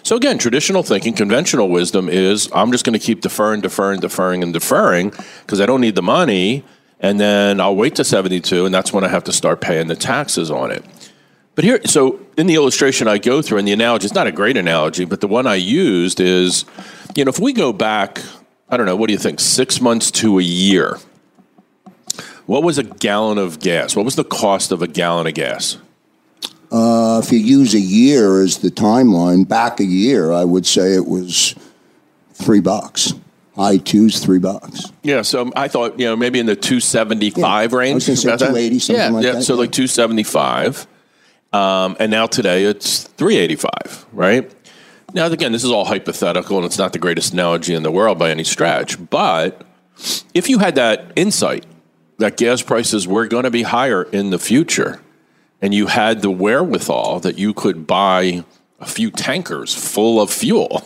So 0.03 0.15
again, 0.15 0.37
traditional 0.37 0.83
thinking, 0.83 1.13
conventional 1.13 1.69
wisdom 1.69 2.09
is 2.09 2.49
I'm 2.53 2.71
just 2.71 2.85
going 2.85 2.97
to 2.97 3.05
keep 3.05 3.21
deferring, 3.21 3.61
deferring, 3.61 3.99
deferring, 3.99 4.43
and 4.43 4.53
deferring 4.53 5.11
because 5.41 5.61
I 5.61 5.65
don't 5.65 5.81
need 5.81 5.95
the 5.95 6.01
money, 6.01 6.63
and 6.99 7.19
then 7.19 7.59
I'll 7.61 7.75
wait 7.75 7.95
to 7.95 8.03
72, 8.03 8.65
and 8.65 8.73
that's 8.73 8.91
when 8.91 9.03
I 9.03 9.07
have 9.07 9.23
to 9.25 9.33
start 9.33 9.61
paying 9.61 9.87
the 9.87 9.95
taxes 9.95 10.51
on 10.51 10.71
it. 10.71 10.83
But 11.55 11.63
here, 11.63 11.81
so 11.85 12.19
in 12.37 12.47
the 12.47 12.55
illustration 12.55 13.07
I 13.07 13.17
go 13.17 13.41
through, 13.41 13.59
and 13.59 13.67
the 13.67 13.73
analogy, 13.73 14.05
it's 14.05 14.15
not 14.15 14.27
a 14.27 14.31
great 14.31 14.57
analogy, 14.57 15.05
but 15.05 15.21
the 15.21 15.27
one 15.27 15.47
I 15.47 15.55
used 15.55 16.19
is, 16.19 16.65
you 17.15 17.25
know, 17.25 17.29
if 17.29 17.39
we 17.39 17.53
go 17.53 17.73
back, 17.73 18.21
I 18.69 18.77
don't 18.77 18.85
know, 18.85 18.95
what 18.95 19.07
do 19.07 19.13
you 19.13 19.19
think, 19.19 19.39
six 19.39 19.81
months 19.81 20.11
to 20.11 20.39
a 20.39 20.43
year, 20.43 20.97
what 22.45 22.63
was 22.63 22.77
a 22.77 22.83
gallon 22.83 23.37
of 23.37 23.59
gas? 23.59 23.95
What 23.95 24.05
was 24.05 24.15
the 24.15 24.23
cost 24.23 24.71
of 24.71 24.81
a 24.81 24.87
gallon 24.87 25.27
of 25.27 25.33
gas? 25.33 25.77
Uh, 26.71 27.21
if 27.23 27.31
you 27.31 27.39
use 27.39 27.73
a 27.73 27.79
year 27.79 28.41
as 28.41 28.59
the 28.59 28.69
timeline, 28.69 29.47
back 29.47 29.79
a 29.79 29.85
year, 29.85 30.31
I 30.31 30.45
would 30.45 30.65
say 30.65 30.93
it 30.93 31.07
was 31.07 31.55
three 32.33 32.59
bucks. 32.59 33.13
High 33.59 33.75
twos, 33.77 34.19
three 34.23 34.39
bucks. 34.39 34.85
Yeah, 35.03 35.21
so 35.21 35.51
I 35.53 35.67
thought 35.67 35.99
you 35.99 36.05
know 36.05 36.15
maybe 36.15 36.39
in 36.39 36.45
the 36.45 36.55
two 36.55 36.79
seventy 36.79 37.29
five 37.29 37.71
Yeah, 37.73 37.77
I 37.77 37.81
range. 37.81 37.95
was 38.07 38.21
say 38.21 38.31
280, 38.31 38.79
something 38.79 38.95
yeah, 39.03 39.09
like 39.09 39.25
yeah. 39.25 39.31
that, 39.33 39.43
So 39.43 39.53
yeah. 39.55 39.59
like 39.59 39.71
two 39.73 39.87
seventy 39.87 40.23
five, 40.23 40.87
um, 41.51 41.97
and 41.99 42.09
now 42.09 42.25
today 42.25 42.63
it's 42.63 43.03
three 43.03 43.35
eighty 43.35 43.57
five. 43.57 44.05
Right 44.13 44.49
now, 45.13 45.25
again, 45.25 45.51
this 45.51 45.65
is 45.65 45.71
all 45.71 45.83
hypothetical, 45.83 46.55
and 46.55 46.65
it's 46.65 46.77
not 46.77 46.93
the 46.93 46.99
greatest 46.99 47.33
analogy 47.33 47.73
in 47.75 47.83
the 47.83 47.91
world 47.91 48.17
by 48.17 48.29
any 48.31 48.45
stretch. 48.45 48.97
But 49.09 49.61
if 50.33 50.47
you 50.47 50.59
had 50.59 50.75
that 50.75 51.11
insight 51.17 51.65
that 52.19 52.37
gas 52.37 52.61
prices 52.61 53.09
were 53.09 53.27
going 53.27 53.43
to 53.43 53.51
be 53.51 53.63
higher 53.63 54.03
in 54.03 54.29
the 54.29 54.39
future, 54.39 55.01
and 55.61 55.73
you 55.73 55.87
had 55.87 56.21
the 56.21 56.31
wherewithal 56.31 57.19
that 57.21 57.37
you 57.37 57.53
could 57.53 57.85
buy 57.85 58.45
a 58.79 58.85
few 58.85 59.11
tankers 59.11 59.75
full 59.75 60.21
of 60.21 60.31
fuel 60.31 60.81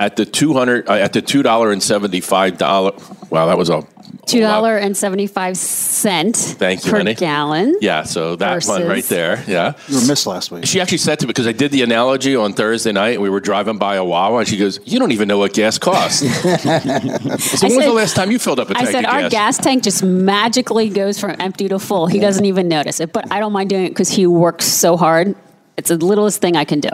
at 0.00 0.16
the 0.16 0.24
two 0.26 0.54
hundred 0.54 0.88
uh, 0.88 0.94
at 0.94 1.12
the 1.12 1.22
two 1.22 1.44
dollar 1.44 1.70
and 1.70 1.80
seventy 1.80 2.20
five 2.20 2.58
dollar. 2.58 2.92
Wow, 3.30 3.46
that 3.46 3.58
was 3.58 3.70
a 3.70 3.86
Two 4.26 4.40
dollar 4.40 4.76
and 4.76 4.96
seventy 4.96 5.26
five 5.26 5.56
cent 5.56 6.36
Thank 6.36 6.84
you, 6.84 6.90
per 6.90 6.98
honey. 6.98 7.14
gallon. 7.14 7.76
Yeah, 7.80 8.02
so 8.02 8.36
that 8.36 8.64
one 8.66 8.86
right 8.86 9.04
there. 9.04 9.42
Yeah. 9.46 9.74
You 9.88 10.00
were 10.00 10.06
missed 10.06 10.26
last 10.26 10.50
week. 10.50 10.66
She 10.66 10.80
actually 10.80 10.98
said 10.98 11.18
to 11.20 11.26
me 11.26 11.28
because 11.28 11.46
I 11.46 11.52
did 11.52 11.70
the 11.70 11.82
analogy 11.82 12.36
on 12.36 12.52
Thursday 12.52 12.92
night 12.92 13.14
and 13.14 13.22
we 13.22 13.30
were 13.30 13.40
driving 13.40 13.78
by 13.78 13.96
a 13.96 14.04
Wawa 14.04 14.38
and 14.38 14.48
she 14.48 14.56
goes, 14.56 14.80
"You 14.84 14.98
don't 14.98 15.12
even 15.12 15.28
know 15.28 15.38
what 15.38 15.52
gas 15.52 15.78
costs." 15.78 16.20
so 16.42 17.66
when 17.66 17.76
was 17.76 17.84
the 17.84 17.92
last 17.94 18.16
time 18.16 18.30
you 18.30 18.38
filled 18.38 18.60
up 18.60 18.70
a 18.70 18.72
I 18.72 18.80
tank 18.80 18.90
said 18.90 19.04
of 19.04 19.10
our 19.10 19.20
gas? 19.22 19.30
gas 19.30 19.58
tank 19.58 19.82
just 19.82 20.02
magically 20.02 20.88
goes 20.88 21.18
from 21.18 21.36
empty 21.38 21.68
to 21.68 21.78
full. 21.78 22.06
He 22.06 22.20
doesn't 22.20 22.44
even 22.44 22.68
notice 22.68 23.00
it, 23.00 23.12
but 23.12 23.30
I 23.32 23.40
don't 23.40 23.52
mind 23.52 23.70
doing 23.70 23.86
it 23.86 23.90
because 23.90 24.10
he 24.10 24.26
works 24.26 24.64
so 24.64 24.96
hard. 24.96 25.34
It's 25.76 25.88
the 25.88 25.96
littlest 25.96 26.40
thing 26.40 26.56
I 26.56 26.64
can 26.64 26.80
do. 26.80 26.90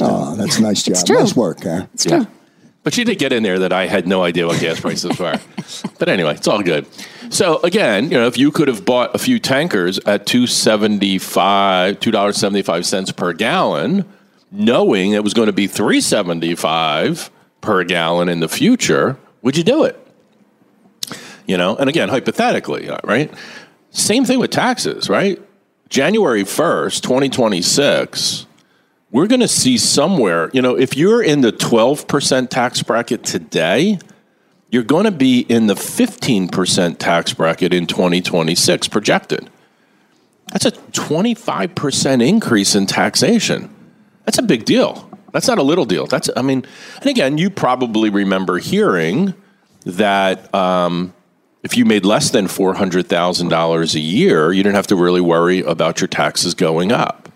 Oh, 0.00 0.34
that's 0.36 0.58
a 0.58 0.62
nice 0.62 0.82
job. 0.82 1.06
true. 1.06 1.18
Nice 1.20 1.34
work, 1.36 1.60
Karen. 1.60 1.88
It's 1.94 2.04
true. 2.04 2.26
But 2.86 2.94
she 2.94 3.02
did 3.02 3.18
get 3.18 3.32
in 3.32 3.42
there 3.42 3.58
that 3.58 3.72
I 3.72 3.88
had 3.88 4.06
no 4.06 4.22
idea 4.22 4.46
what 4.46 4.60
gas 4.60 4.78
prices 4.78 5.18
were. 5.18 5.40
but 5.98 6.08
anyway, 6.08 6.36
it's 6.36 6.46
all 6.46 6.62
good. 6.62 6.86
So 7.30 7.58
again, 7.64 8.04
you 8.12 8.16
know, 8.16 8.28
if 8.28 8.38
you 8.38 8.52
could 8.52 8.68
have 8.68 8.84
bought 8.84 9.12
a 9.12 9.18
few 9.18 9.40
tankers 9.40 9.98
at 10.06 10.24
two 10.24 10.46
seventy 10.46 11.18
five, 11.18 11.98
two 11.98 12.12
dollars 12.12 12.36
seventy 12.36 12.62
five 12.62 12.86
cents 12.86 13.10
per 13.10 13.32
gallon, 13.32 14.04
knowing 14.52 15.10
it 15.10 15.24
was 15.24 15.34
going 15.34 15.46
to 15.46 15.52
be 15.52 15.66
three 15.66 16.00
seventy 16.00 16.54
five 16.54 17.28
per 17.60 17.82
gallon 17.82 18.28
in 18.28 18.38
the 18.38 18.48
future, 18.48 19.16
would 19.42 19.56
you 19.56 19.64
do 19.64 19.82
it? 19.82 19.98
You 21.44 21.56
know, 21.56 21.74
and 21.74 21.88
again, 21.88 22.08
hypothetically, 22.08 22.88
uh, 22.88 22.98
right? 23.02 23.34
Same 23.90 24.24
thing 24.24 24.38
with 24.38 24.52
taxes, 24.52 25.08
right? 25.08 25.42
January 25.88 26.44
first, 26.44 27.02
twenty 27.02 27.30
twenty 27.30 27.62
six 27.62 28.46
we're 29.10 29.26
going 29.26 29.40
to 29.40 29.48
see 29.48 29.78
somewhere, 29.78 30.50
you 30.52 30.60
know, 30.60 30.76
if 30.76 30.96
you're 30.96 31.22
in 31.22 31.40
the 31.40 31.52
12% 31.52 32.48
tax 32.48 32.82
bracket 32.82 33.24
today, 33.24 33.98
you're 34.70 34.82
going 34.82 35.04
to 35.04 35.10
be 35.10 35.40
in 35.40 35.68
the 35.68 35.74
15% 35.74 36.98
tax 36.98 37.32
bracket 37.32 37.72
in 37.72 37.86
2026 37.86 38.88
projected. 38.88 39.48
That's 40.52 40.64
a 40.64 40.72
25% 40.72 42.26
increase 42.26 42.74
in 42.74 42.86
taxation. 42.86 43.74
That's 44.24 44.38
a 44.38 44.42
big 44.42 44.64
deal. 44.64 45.08
That's 45.32 45.48
not 45.48 45.58
a 45.58 45.62
little 45.62 45.84
deal. 45.84 46.06
That's, 46.06 46.30
I 46.36 46.42
mean, 46.42 46.64
and 47.00 47.06
again, 47.06 47.38
you 47.38 47.50
probably 47.50 48.10
remember 48.10 48.58
hearing 48.58 49.34
that 49.84 50.52
um, 50.54 51.14
if 51.62 51.76
you 51.76 51.84
made 51.84 52.04
less 52.04 52.30
than 52.30 52.46
$400,000 52.46 53.94
a 53.94 54.00
year, 54.00 54.52
you 54.52 54.62
didn't 54.62 54.76
have 54.76 54.86
to 54.88 54.96
really 54.96 55.20
worry 55.20 55.60
about 55.60 56.00
your 56.00 56.08
taxes 56.08 56.54
going 56.54 56.90
up. 56.90 57.28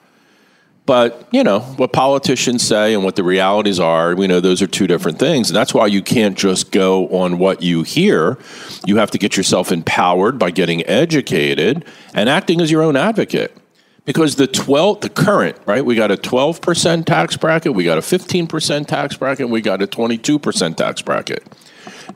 But, 0.91 1.29
you 1.31 1.45
know, 1.45 1.61
what 1.61 1.93
politicians 1.93 2.67
say 2.67 2.95
and 2.95 3.05
what 3.05 3.15
the 3.15 3.23
realities 3.23 3.79
are, 3.79 4.17
we 4.17 4.27
know 4.27 4.41
those 4.41 4.61
are 4.61 4.67
two 4.67 4.89
different 4.89 5.21
things. 5.21 5.49
And 5.49 5.57
that's 5.57 5.73
why 5.73 5.87
you 5.87 6.03
can't 6.03 6.37
just 6.37 6.73
go 6.73 7.07
on 7.11 7.39
what 7.39 7.63
you 7.63 7.85
hear. 7.85 8.39
You 8.85 8.97
have 8.97 9.13
to 9.13 9.19
get 9.19 9.37
yourself 9.37 9.71
empowered 9.71 10.37
by 10.37 10.51
getting 10.51 10.85
educated 10.89 11.85
and 12.13 12.29
acting 12.29 12.61
as 12.61 12.73
your 12.73 12.83
own 12.83 12.97
advocate. 12.97 13.57
Because 14.05 14.35
the 14.35 14.49
12 14.49 15.03
the 15.03 15.11
current, 15.11 15.57
right? 15.65 15.85
We 15.85 15.95
got 15.95 16.11
a 16.11 16.17
12% 16.17 17.07
tax 17.07 17.37
bracket, 17.37 17.73
we 17.73 17.85
got 17.85 17.97
a 17.97 18.01
15% 18.01 18.89
tax 18.89 19.17
bracket, 19.17 19.49
we 19.49 19.61
got 19.61 19.81
a 19.81 19.87
22% 19.87 20.75
tax 20.75 21.03
bracket. 21.03 21.47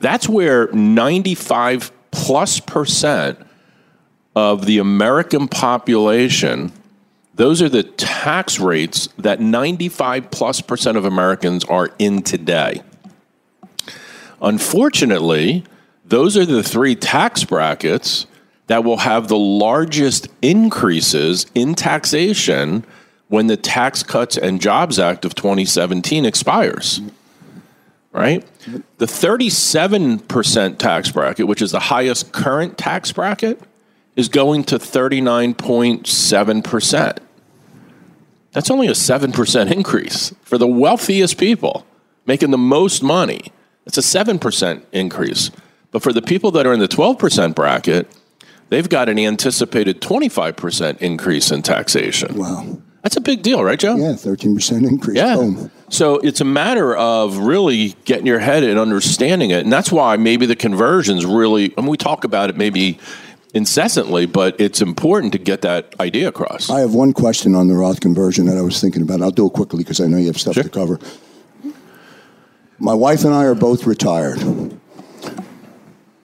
That's 0.01 0.29
where 0.29 0.67
95 0.73 1.93
plus 2.11 2.59
percent 2.59 3.39
of 4.35 4.67
the 4.67 4.79
American 4.79 5.47
population 5.47 6.73
those 7.35 7.61
are 7.61 7.69
the 7.69 7.83
tax 7.83 8.61
rates 8.61 9.09
that 9.19 9.41
95 9.41 10.31
plus 10.31 10.61
percent 10.61 10.97
of 10.97 11.05
Americans 11.05 11.65
are 11.65 11.91
in 11.99 12.23
today. 12.23 12.83
Unfortunately, 14.41 15.65
those 16.05 16.37
are 16.37 16.47
the 16.47 16.63
three 16.63 16.95
tax 16.95 17.43
brackets 17.45 18.27
that 18.67 18.85
will 18.85 18.99
have 18.99 19.29
the 19.29 19.39
largest 19.39 20.29
increases 20.43 21.47
in 21.55 21.75
taxation 21.75 22.85
when 23.29 23.47
the 23.47 23.57
Tax 23.57 24.03
Cuts 24.03 24.37
and 24.37 24.61
Jobs 24.61 24.99
Act 24.99 25.25
of 25.25 25.35
2017 25.35 26.25
expires. 26.25 27.01
Right? 28.13 28.45
The 28.99 29.07
37% 29.07 30.79
tax 30.79 31.11
bracket, 31.11 31.49
which 31.49 31.61
is 31.61 31.73
the 31.73 31.81
highest 31.81 32.33
current 32.33 32.79
tax 32.79 33.11
bracket, 33.11 33.61
is 34.15 34.29
going 34.29 34.63
to 34.65 34.79
39.7%. 34.79 37.19
That's 38.55 38.71
only 38.71 38.87
a 38.87 38.93
7% 38.93 39.71
increase 39.71 40.33
for 40.43 40.57
the 40.57 40.67
wealthiest 40.67 41.37
people 41.39 41.85
making 42.25 42.53
the 42.53 42.59
most 42.59 43.03
money. 43.03 43.53
It's 43.85 43.99
a 43.99 44.01
7% 44.01 44.83
increase. 44.93 45.51
But 45.91 46.03
for 46.03 46.13
the 46.13 46.23
people 46.23 46.51
that 46.53 46.67
are 46.67 46.73
in 46.73 46.81
the 46.81 46.89
12% 46.89 47.55
bracket, 47.55 48.11
they've 48.71 48.89
got 48.89 49.09
an 49.09 49.19
anticipated 49.19 50.01
25% 50.01 50.99
increase 50.99 51.51
in 51.51 51.63
taxation. 51.63 52.39
Wow. 52.39 52.79
That's 53.03 53.17
a 53.17 53.21
big 53.21 53.43
deal, 53.43 53.63
right, 53.63 53.79
Joe? 53.79 53.97
Yeah, 53.97 54.13
13% 54.13 54.89
increase. 54.89 55.19
Yeah. 55.19 55.37
Boom. 55.37 55.71
So 55.91 56.17
it's 56.21 56.41
a 56.41 56.45
matter 56.45 56.97
of 56.97 57.37
really 57.37 57.95
getting 58.07 58.25
your 58.25 58.39
head 58.39 58.65
and 58.65 58.79
understanding 58.79 59.51
it. 59.51 59.63
And 59.63 59.73
that's 59.73 59.93
why 59.93 60.17
maybe 60.17 60.47
the 60.47 60.57
conversions 60.57 61.27
really, 61.27 61.75
and 61.77 61.87
we 61.87 61.99
talk 61.99 62.25
about 62.25 62.49
it 62.49 62.57
maybe 62.57 62.99
incessantly, 63.55 64.27
but 64.27 64.61
it's 64.61 64.83
important 64.83 65.33
to 65.33 65.39
get 65.39 65.63
that 65.63 65.95
idea 66.01 66.29
across. 66.29 66.69
I 66.69 66.81
have 66.81 66.93
one 66.93 67.13
question 67.13 67.55
on 67.55 67.69
the 67.69 67.75
Roth 67.75 68.01
conversion 68.01 68.47
that 68.47 68.59
I 68.59 68.63
was 68.63 68.81
thinking 68.81 69.01
about. 69.01 69.23
I'll 69.23 69.31
do 69.31 69.47
it 69.47 69.53
quickly 69.53 69.79
because 69.85 70.01
I 70.01 70.07
know 70.07 70.19
you 70.19 70.27
have 70.27 70.39
stuff 70.39 70.55
Sure. 70.55 70.65
to 70.65 70.69
cover. 70.69 70.99
My 72.79 72.95
wife 72.95 73.25
and 73.25 73.33
I 73.33 73.45
are 73.45 73.55
both 73.55 73.87
retired. 73.87 74.43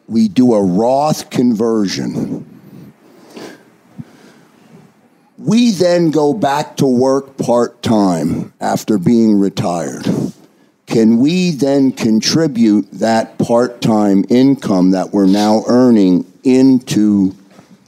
We 0.09 0.27
do 0.27 0.53
a 0.55 0.63
Roth 0.63 1.31
conversion. 1.31 2.45
We 5.39 5.71
then 5.71 6.11
go 6.11 6.35
back 6.35 6.77
to 6.79 6.87
work 6.87 7.39
part 7.39 7.81
time 7.83 8.53
after 8.61 8.99
being 8.99 9.39
retired. 9.39 10.07
Can 10.87 11.19
we 11.19 11.53
then 11.53 11.93
contribute 11.93 12.91
that 12.91 13.39
part 13.39 13.81
time 13.81 14.25
income 14.29 14.91
that 14.91 15.13
we're 15.13 15.27
now 15.27 15.63
earning 15.69 16.30
into 16.45 17.35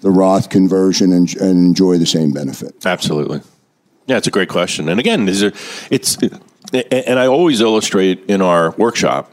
the 0.01 0.11
Roth 0.11 0.51
conversion 0.51 1.13
and, 1.13 1.35
and 1.37 1.67
enjoy 1.67 1.99
the 1.99 2.07
same 2.07 2.33
benefit? 2.33 2.85
Absolutely. 2.85 3.41
Yeah, 4.07 4.17
it's 4.17 4.27
a 4.27 4.33
great 4.33 4.49
question. 4.49 4.89
And 4.89 4.99
again, 4.99 5.27
these 5.27 5.43
are, 5.43 5.53
it's, 5.91 6.19
and 6.73 7.19
I 7.19 7.27
always 7.27 7.61
illustrate 7.61 8.25
in 8.29 8.43
our 8.43 8.73
workshop, 8.73 9.33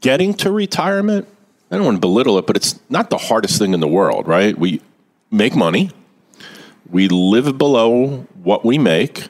getting 0.00 0.34
to 0.34 0.50
retirement, 0.50 1.28
I 1.70 1.76
don't 1.76 1.84
want 1.84 1.96
to 1.96 2.00
belittle 2.00 2.38
it, 2.38 2.46
but 2.46 2.56
it's 2.56 2.80
not 2.88 3.10
the 3.10 3.18
hardest 3.18 3.58
thing 3.58 3.74
in 3.74 3.80
the 3.80 3.88
world, 3.88 4.26
right? 4.26 4.56
We 4.56 4.80
make 5.30 5.54
money, 5.54 5.90
we 6.88 7.08
live 7.08 7.58
below 7.58 8.26
what 8.42 8.64
we 8.64 8.78
make, 8.78 9.28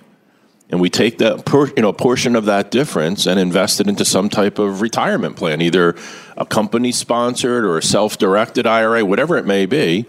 and 0.71 0.81
we 0.81 0.91
take 0.91 1.19
that 1.19 1.45
per, 1.45 1.67
you 1.69 1.83
know 1.83 1.93
portion 1.93 2.37
of 2.37 2.45
that 2.45 2.71
difference 2.71 3.27
and 3.27 3.41
invest 3.41 3.81
it 3.81 3.89
into 3.89 4.05
some 4.05 4.29
type 4.29 4.59
of 4.59 4.81
retirement 4.81 5.37
plan, 5.37 5.61
either 5.63 5.97
a 6.37 6.45
company 6.45 6.93
sponsored 6.93 7.65
or 7.65 7.79
a 7.79 7.83
self 7.83 8.19
directed 8.19 8.67
IRA, 8.67 9.05
whatever 9.05 9.37
it 9.37 9.47
may 9.47 9.67
be. 9.67 10.07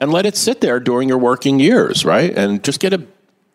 and 0.00 0.12
let 0.12 0.26
it 0.26 0.36
sit 0.36 0.60
there 0.60 0.80
during 0.80 1.08
your 1.08 1.18
working 1.18 1.60
years, 1.60 2.04
right? 2.04 2.36
And 2.36 2.64
just 2.64 2.80
get 2.80 2.92
a 2.92 3.06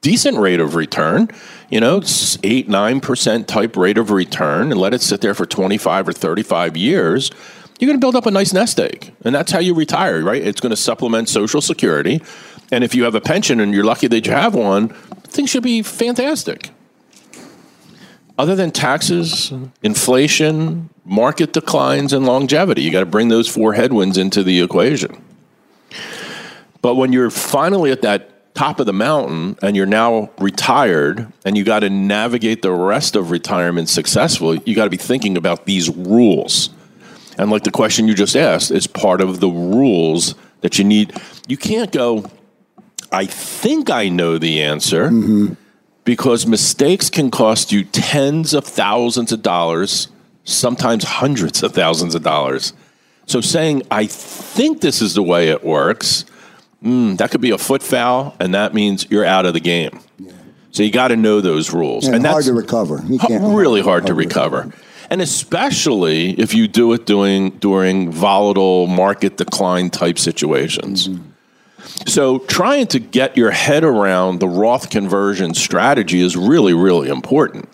decent 0.01 0.37
rate 0.37 0.61
of 0.61 0.75
return, 0.75 1.29
you 1.69 1.81
know, 1.81 1.97
eight, 2.43 2.69
9% 2.69 3.47
type 3.47 3.75
rate 3.75 3.97
of 3.97 4.11
return, 4.11 4.71
and 4.71 4.79
let 4.79 4.93
it 4.93 5.01
sit 5.01 5.19
there 5.19 5.33
for 5.33 5.45
25 5.45 6.07
or 6.07 6.13
35 6.13 6.77
years. 6.77 7.31
You're 7.79 7.87
going 7.87 7.99
to 7.99 8.03
build 8.03 8.15
up 8.15 8.25
a 8.25 8.31
nice 8.31 8.53
nest 8.53 8.79
egg. 8.79 9.13
And 9.25 9.35
that's 9.35 9.51
how 9.51 9.59
you 9.59 9.73
retire, 9.73 10.23
right? 10.23 10.41
It's 10.41 10.61
going 10.61 10.69
to 10.71 10.77
supplement 10.77 11.27
Social 11.27 11.59
Security. 11.59 12.21
And 12.71 12.83
if 12.83 12.95
you 12.95 13.03
have 13.03 13.15
a 13.15 13.21
pension 13.21 13.59
and 13.59 13.73
you're 13.73 13.83
lucky 13.83 14.07
that 14.07 14.25
you 14.25 14.31
have 14.31 14.55
one, 14.55 14.95
things 15.27 15.49
should 15.49 15.63
be 15.63 15.81
fantastic. 15.81 16.71
Other 18.37 18.55
than 18.55 18.71
taxes, 18.71 19.51
inflation, 19.81 20.89
market 21.05 21.53
declines, 21.53 22.13
and 22.13 22.25
longevity, 22.25 22.83
you 22.83 22.91
got 22.91 22.99
to 22.99 23.05
bring 23.07 23.29
those 23.29 23.47
four 23.47 23.73
headwinds 23.73 24.17
into 24.17 24.43
the 24.43 24.61
equation. 24.61 25.23
But 26.81 26.95
when 26.95 27.11
you're 27.11 27.31
finally 27.31 27.91
at 27.91 28.03
that 28.03 28.53
top 28.53 28.79
of 28.79 28.85
the 28.85 28.93
mountain 28.93 29.57
and 29.61 29.75
you're 29.75 29.85
now 29.85 30.29
retired 30.39 31.31
and 31.45 31.57
you 31.57 31.63
got 31.63 31.79
to 31.79 31.89
navigate 31.89 32.61
the 32.61 32.71
rest 32.71 33.15
of 33.15 33.31
retirement 33.31 33.89
successfully, 33.89 34.61
you 34.65 34.75
got 34.75 34.85
to 34.85 34.89
be 34.89 34.97
thinking 34.97 35.37
about 35.37 35.65
these 35.65 35.89
rules. 35.89 36.69
And 37.37 37.51
like 37.51 37.63
the 37.63 37.71
question 37.71 38.07
you 38.07 38.15
just 38.15 38.35
asked, 38.35 38.71
it's 38.71 38.87
part 38.87 39.21
of 39.21 39.39
the 39.39 39.49
rules 39.49 40.35
that 40.61 40.77
you 40.79 40.83
need. 40.83 41.13
You 41.47 41.57
can't 41.57 41.91
go, 41.91 42.29
I 43.11 43.25
think 43.25 43.89
I 43.89 44.09
know 44.09 44.37
the 44.37 44.61
answer 44.61 45.09
mm-hmm. 45.09 45.53
because 46.03 46.45
mistakes 46.45 47.09
can 47.09 47.31
cost 47.31 47.71
you 47.71 47.83
tens 47.83 48.53
of 48.53 48.65
thousands 48.65 49.31
of 49.31 49.41
dollars, 49.41 50.07
sometimes 50.43 51.03
hundreds 51.03 51.63
of 51.63 51.73
thousands 51.73 52.15
of 52.15 52.23
dollars. 52.23 52.73
So 53.25 53.41
saying, 53.41 53.83
I 53.91 54.07
think 54.07 54.81
this 54.81 55.01
is 55.01 55.13
the 55.13 55.23
way 55.23 55.49
it 55.49 55.63
works, 55.63 56.25
mm, 56.83 57.17
that 57.17 57.31
could 57.31 57.41
be 57.41 57.51
a 57.51 57.57
foot 57.57 57.83
foul, 57.83 58.35
and 58.39 58.53
that 58.53 58.73
means 58.73 59.09
you're 59.09 59.25
out 59.25 59.45
of 59.45 59.53
the 59.53 59.59
game. 59.59 59.99
Yeah. 60.17 60.31
So 60.71 60.83
you 60.83 60.91
got 60.91 61.09
to 61.09 61.17
know 61.17 61.41
those 61.41 61.73
rules. 61.73 62.05
And, 62.05 62.15
and 62.15 62.25
hard 62.25 62.45
to 62.45 62.53
recover. 62.53 63.01
really 63.05 63.81
hard, 63.81 64.03
hard, 64.03 64.07
to 64.07 64.13
recover. 64.13 64.57
recover. 64.57 64.83
And 65.09 65.21
especially 65.21 66.31
if 66.39 66.53
you 66.53 66.67
do 66.67 66.91
it 66.93 67.05
doing, 67.05 67.51
during 67.51 68.11
volatile 68.11 68.87
market 68.87 69.37
decline 69.37 69.89
type 69.89 70.19
situations. 70.19 71.07
Mm-hmm. 71.07 71.26
So, 72.05 72.39
trying 72.39 72.87
to 72.87 72.99
get 72.99 73.35
your 73.35 73.51
head 73.51 73.83
around 73.83 74.39
the 74.39 74.47
Roth 74.47 74.89
conversion 74.89 75.53
strategy 75.53 76.21
is 76.21 76.37
really, 76.37 76.73
really 76.73 77.09
important 77.09 77.67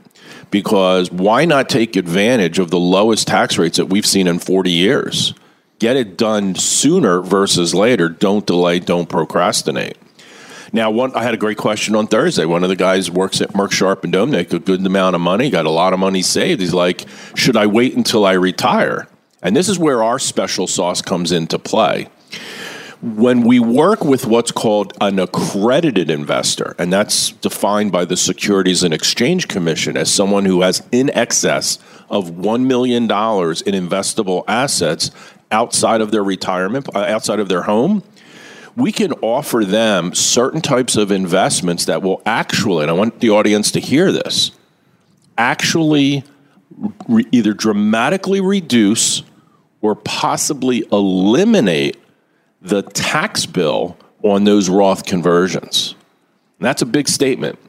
because 0.50 1.12
why 1.12 1.46
not 1.46 1.68
take 1.68 1.96
advantage 1.96 2.60
of 2.60 2.72
the 2.72 2.80
lowest 2.80 3.28
tax 3.28 3.58
rates 3.58 3.78
that 3.78 3.88
we've 3.88 4.06
seen 4.06 4.28
in 4.28 4.40
40 4.40 4.72
years? 4.72 5.34
Get 5.80 5.98
it 5.98 6.18
done 6.18 6.56
sooner 6.56 7.22
versus 7.22 7.76
later. 7.76 8.08
Don't 8.08 8.46
delay, 8.46 8.80
don't 8.80 9.10
procrastinate. 9.10 9.98
Now, 10.72 10.90
one, 10.90 11.14
I 11.16 11.24
had 11.24 11.34
a 11.34 11.38
great 11.38 11.58
question 11.58 11.96
on 11.96 12.08
Thursday. 12.08 12.46
One 12.46 12.64
of 12.64 12.70
the 12.70 12.76
guys 12.76 13.12
works 13.12 13.42
at 13.42 13.50
Merck 13.50 13.72
Sharp 13.72 14.04
and 14.04 14.14
Dominick, 14.14 14.54
a 14.54 14.60
good 14.60 14.84
amount 14.86 15.16
of 15.16 15.22
money, 15.22 15.50
got 15.50 15.66
a 15.66 15.72
lot 15.72 15.94
of 15.94 16.00
money 16.00 16.22
saved. 16.22 16.62
He's 16.62 16.74
like, 16.74 17.06
should 17.36 17.58
I 17.58 17.68
wait 17.68 17.96
until 17.96 18.26
I 18.26 18.34
retire? 18.34 19.08
And 19.44 19.56
this 19.56 19.70
is 19.70 19.78
where 19.78 20.02
our 20.02 20.18
special 20.18 20.66
sauce 20.66 21.02
comes 21.02 21.32
into 21.32 21.60
play 21.60 22.08
when 23.04 23.42
we 23.42 23.60
work 23.60 24.06
with 24.06 24.26
what's 24.26 24.52
called 24.52 24.94
an 25.02 25.20
accredited 25.20 26.10
investor, 26.10 26.74
and 26.80 26.92
that's 26.94 27.34
defined 27.34 27.92
by 27.92 28.06
the 28.06 28.16
Securities 28.16 28.82
and 28.82 28.94
Exchange 28.94 29.50
Commission 29.50 29.98
as 29.98 30.10
someone 30.10 30.46
who 30.46 30.62
has 30.62 30.82
in 30.94 31.10
excess 31.10 31.80
of 32.10 32.32
$1 32.32 32.66
million 32.66 33.04
in 33.04 33.10
investable 33.10 34.46
assets 34.48 35.12
outside 35.52 36.00
of 36.00 36.12
their 36.12 36.24
retirement, 36.24 36.88
uh, 36.96 37.00
outside 37.00 37.42
of 37.42 37.50
their 37.50 37.64
home, 37.64 38.04
we 38.78 38.94
can 38.94 39.12
offer 39.16 39.66
them 39.66 40.16
certain 40.16 40.62
types 40.62 40.96
of 40.96 41.12
investments 41.12 41.86
that 41.86 42.02
will 42.02 42.22
actually, 42.26 42.84
and 42.84 42.90
I 42.90 42.94
want 42.94 43.20
the 43.20 43.32
audience 43.32 43.70
to 43.72 43.82
hear 43.82 44.14
this, 44.14 44.52
actually 45.38 46.24
re- 47.10 47.28
either 47.34 47.54
dramatically 47.54 48.40
reduce 48.40 49.24
or 49.82 49.94
possibly 49.94 50.86
eliminate 50.90 51.98
the 52.64 52.82
tax 52.82 53.46
bill 53.46 53.98
on 54.24 54.46
those 54.46 54.70
Roth 54.70 55.06
conversions. 55.06 55.96
And 56.60 56.66
that's 56.66 56.82
a 56.82 56.86
big 56.86 57.10
statement, 57.10 57.60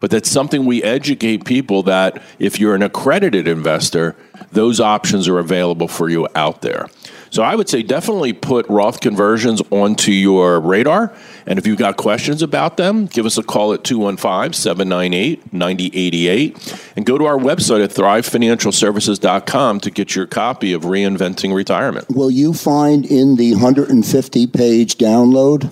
but 0.00 0.10
that's 0.10 0.28
something 0.28 0.66
we 0.66 0.82
educate 0.82 1.44
people 1.44 1.84
that 1.84 2.20
if 2.38 2.58
you're 2.58 2.74
an 2.74 2.82
accredited 2.82 3.46
investor, 3.46 4.16
those 4.50 4.80
options 4.80 5.28
are 5.28 5.38
available 5.38 5.86
for 5.88 6.08
you 6.08 6.26
out 6.34 6.62
there. 6.62 6.88
So 7.30 7.42
I 7.42 7.54
would 7.54 7.68
say 7.68 7.82
definitely 7.82 8.32
put 8.32 8.68
Roth 8.68 9.00
conversions 9.00 9.62
onto 9.70 10.10
your 10.10 10.60
radar. 10.60 11.14
And 11.46 11.58
if 11.58 11.66
you've 11.66 11.78
got 11.78 11.96
questions 11.96 12.42
about 12.42 12.76
them, 12.76 13.06
give 13.06 13.24
us 13.24 13.38
a 13.38 13.42
call 13.42 13.72
at 13.72 13.84
215 13.84 14.52
798 14.52 15.52
9088 15.52 16.92
and 16.96 17.06
go 17.06 17.16
to 17.18 17.26
our 17.26 17.38
website 17.38 17.82
at 17.84 17.90
thrivefinancialservices.com 17.90 19.80
to 19.80 19.90
get 19.90 20.14
your 20.14 20.26
copy 20.26 20.72
of 20.72 20.82
Reinventing 20.82 21.54
Retirement. 21.54 22.06
Will 22.10 22.30
you 22.30 22.52
find 22.52 23.06
in 23.06 23.36
the 23.36 23.52
150 23.52 24.46
page 24.48 24.98
download 24.98 25.70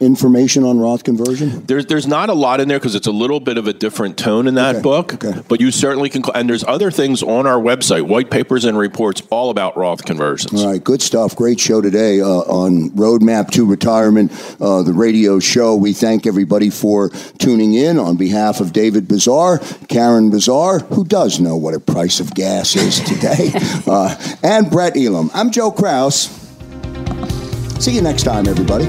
information 0.00 0.62
on 0.64 0.78
Roth 0.78 1.04
conversion? 1.04 1.64
There's 1.66 1.86
there's 1.86 2.06
not 2.06 2.28
a 2.28 2.34
lot 2.34 2.60
in 2.60 2.68
there 2.68 2.78
because 2.78 2.94
it's 2.94 3.06
a 3.06 3.12
little 3.12 3.40
bit 3.40 3.58
of 3.58 3.66
a 3.66 3.72
different 3.72 4.18
tone 4.18 4.46
in 4.46 4.54
that 4.54 4.76
okay, 4.76 4.82
book. 4.82 5.14
Okay. 5.14 5.42
But 5.48 5.60
you 5.60 5.70
certainly 5.70 6.08
can. 6.08 6.22
And 6.34 6.48
there's 6.48 6.64
other 6.64 6.90
things 6.90 7.22
on 7.22 7.46
our 7.46 7.58
website, 7.58 8.06
white 8.06 8.30
papers 8.30 8.64
and 8.64 8.76
reports, 8.76 9.22
all 9.30 9.50
about 9.50 9.76
Roth 9.76 10.04
conversions. 10.04 10.62
All 10.62 10.72
right, 10.72 10.82
good 10.82 11.02
stuff. 11.02 11.34
Great 11.36 11.58
show 11.58 11.80
today 11.80 12.20
uh, 12.20 12.26
on 12.26 12.90
Roadmap 12.90 13.50
to 13.52 13.64
Retirement, 13.64 14.32
uh, 14.60 14.82
the 14.82 14.92
radio 14.92 15.38
show. 15.38 15.74
We 15.74 15.92
thank 15.92 16.26
everybody 16.26 16.70
for 16.70 17.10
tuning 17.38 17.74
in 17.74 17.98
on 17.98 18.16
behalf 18.16 18.60
of 18.60 18.72
David 18.72 19.08
Bazaar, 19.08 19.58
Karen 19.88 20.30
Bazaar, 20.30 20.80
who 20.80 21.04
does 21.04 21.40
know 21.40 21.56
what 21.56 21.74
a 21.74 21.80
price 21.80 22.20
of 22.20 22.34
gas 22.34 22.76
is 22.76 23.00
today, 23.00 23.50
uh, 23.86 24.14
and 24.42 24.70
Brett 24.70 24.96
Elam. 24.96 25.30
I'm 25.32 25.50
Joe 25.50 25.70
Kraus. 25.70 26.42
See 27.80 27.92
you 27.92 28.02
next 28.02 28.22
time, 28.22 28.48
everybody. 28.48 28.88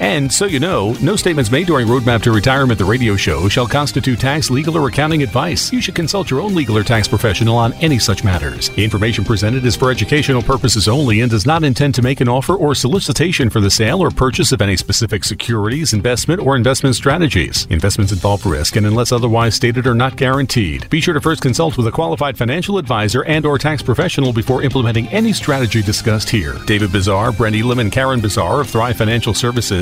And 0.00 0.32
so 0.32 0.46
you 0.46 0.60
know, 0.60 0.92
no 1.00 1.16
statements 1.16 1.50
made 1.50 1.66
during 1.66 1.86
Roadmap 1.86 2.22
to 2.22 2.32
Retirement, 2.32 2.78
the 2.78 2.84
radio 2.84 3.16
show, 3.16 3.48
shall 3.48 3.66
constitute 3.66 4.20
tax, 4.20 4.50
legal, 4.50 4.76
or 4.76 4.88
accounting 4.88 5.22
advice. 5.22 5.72
You 5.72 5.80
should 5.80 5.94
consult 5.94 6.30
your 6.30 6.40
own 6.40 6.54
legal 6.54 6.76
or 6.76 6.82
tax 6.82 7.08
professional 7.08 7.56
on 7.56 7.72
any 7.74 7.98
such 7.98 8.24
matters. 8.24 8.68
Information 8.76 9.24
presented 9.24 9.64
is 9.64 9.76
for 9.76 9.90
educational 9.90 10.42
purposes 10.42 10.88
only 10.88 11.20
and 11.20 11.30
does 11.30 11.46
not 11.46 11.64
intend 11.64 11.94
to 11.94 12.02
make 12.02 12.20
an 12.20 12.28
offer 12.28 12.54
or 12.54 12.74
solicitation 12.74 13.50
for 13.50 13.60
the 13.60 13.70
sale 13.70 14.00
or 14.00 14.10
purchase 14.10 14.52
of 14.52 14.62
any 14.62 14.76
specific 14.76 15.24
securities, 15.24 15.92
investment, 15.92 16.40
or 16.40 16.56
investment 16.56 16.94
strategies. 16.94 17.66
Investments 17.70 18.12
involve 18.12 18.44
risk 18.46 18.76
and 18.76 18.86
unless 18.86 19.12
otherwise 19.12 19.54
stated 19.54 19.86
are 19.86 19.94
not 19.94 20.16
guaranteed. 20.16 20.88
Be 20.90 21.00
sure 21.00 21.14
to 21.14 21.20
first 21.20 21.42
consult 21.42 21.76
with 21.76 21.86
a 21.86 21.92
qualified 21.92 22.36
financial 22.36 22.78
advisor 22.78 23.24
and 23.24 23.44
or 23.46 23.58
tax 23.58 23.82
professional 23.82 24.32
before 24.32 24.62
implementing 24.62 25.08
any 25.08 25.32
strategy 25.32 25.82
discussed 25.82 26.28
here. 26.28 26.56
David 26.66 26.92
Bazaar, 26.92 27.32
Brent 27.32 27.56
Elam, 27.56 27.78
and 27.78 27.90
Karen 27.90 28.20
Bazaar 28.20 28.60
of 28.60 28.70
Thrive 28.70 28.96
Financial 28.96 29.34
Services 29.34 29.81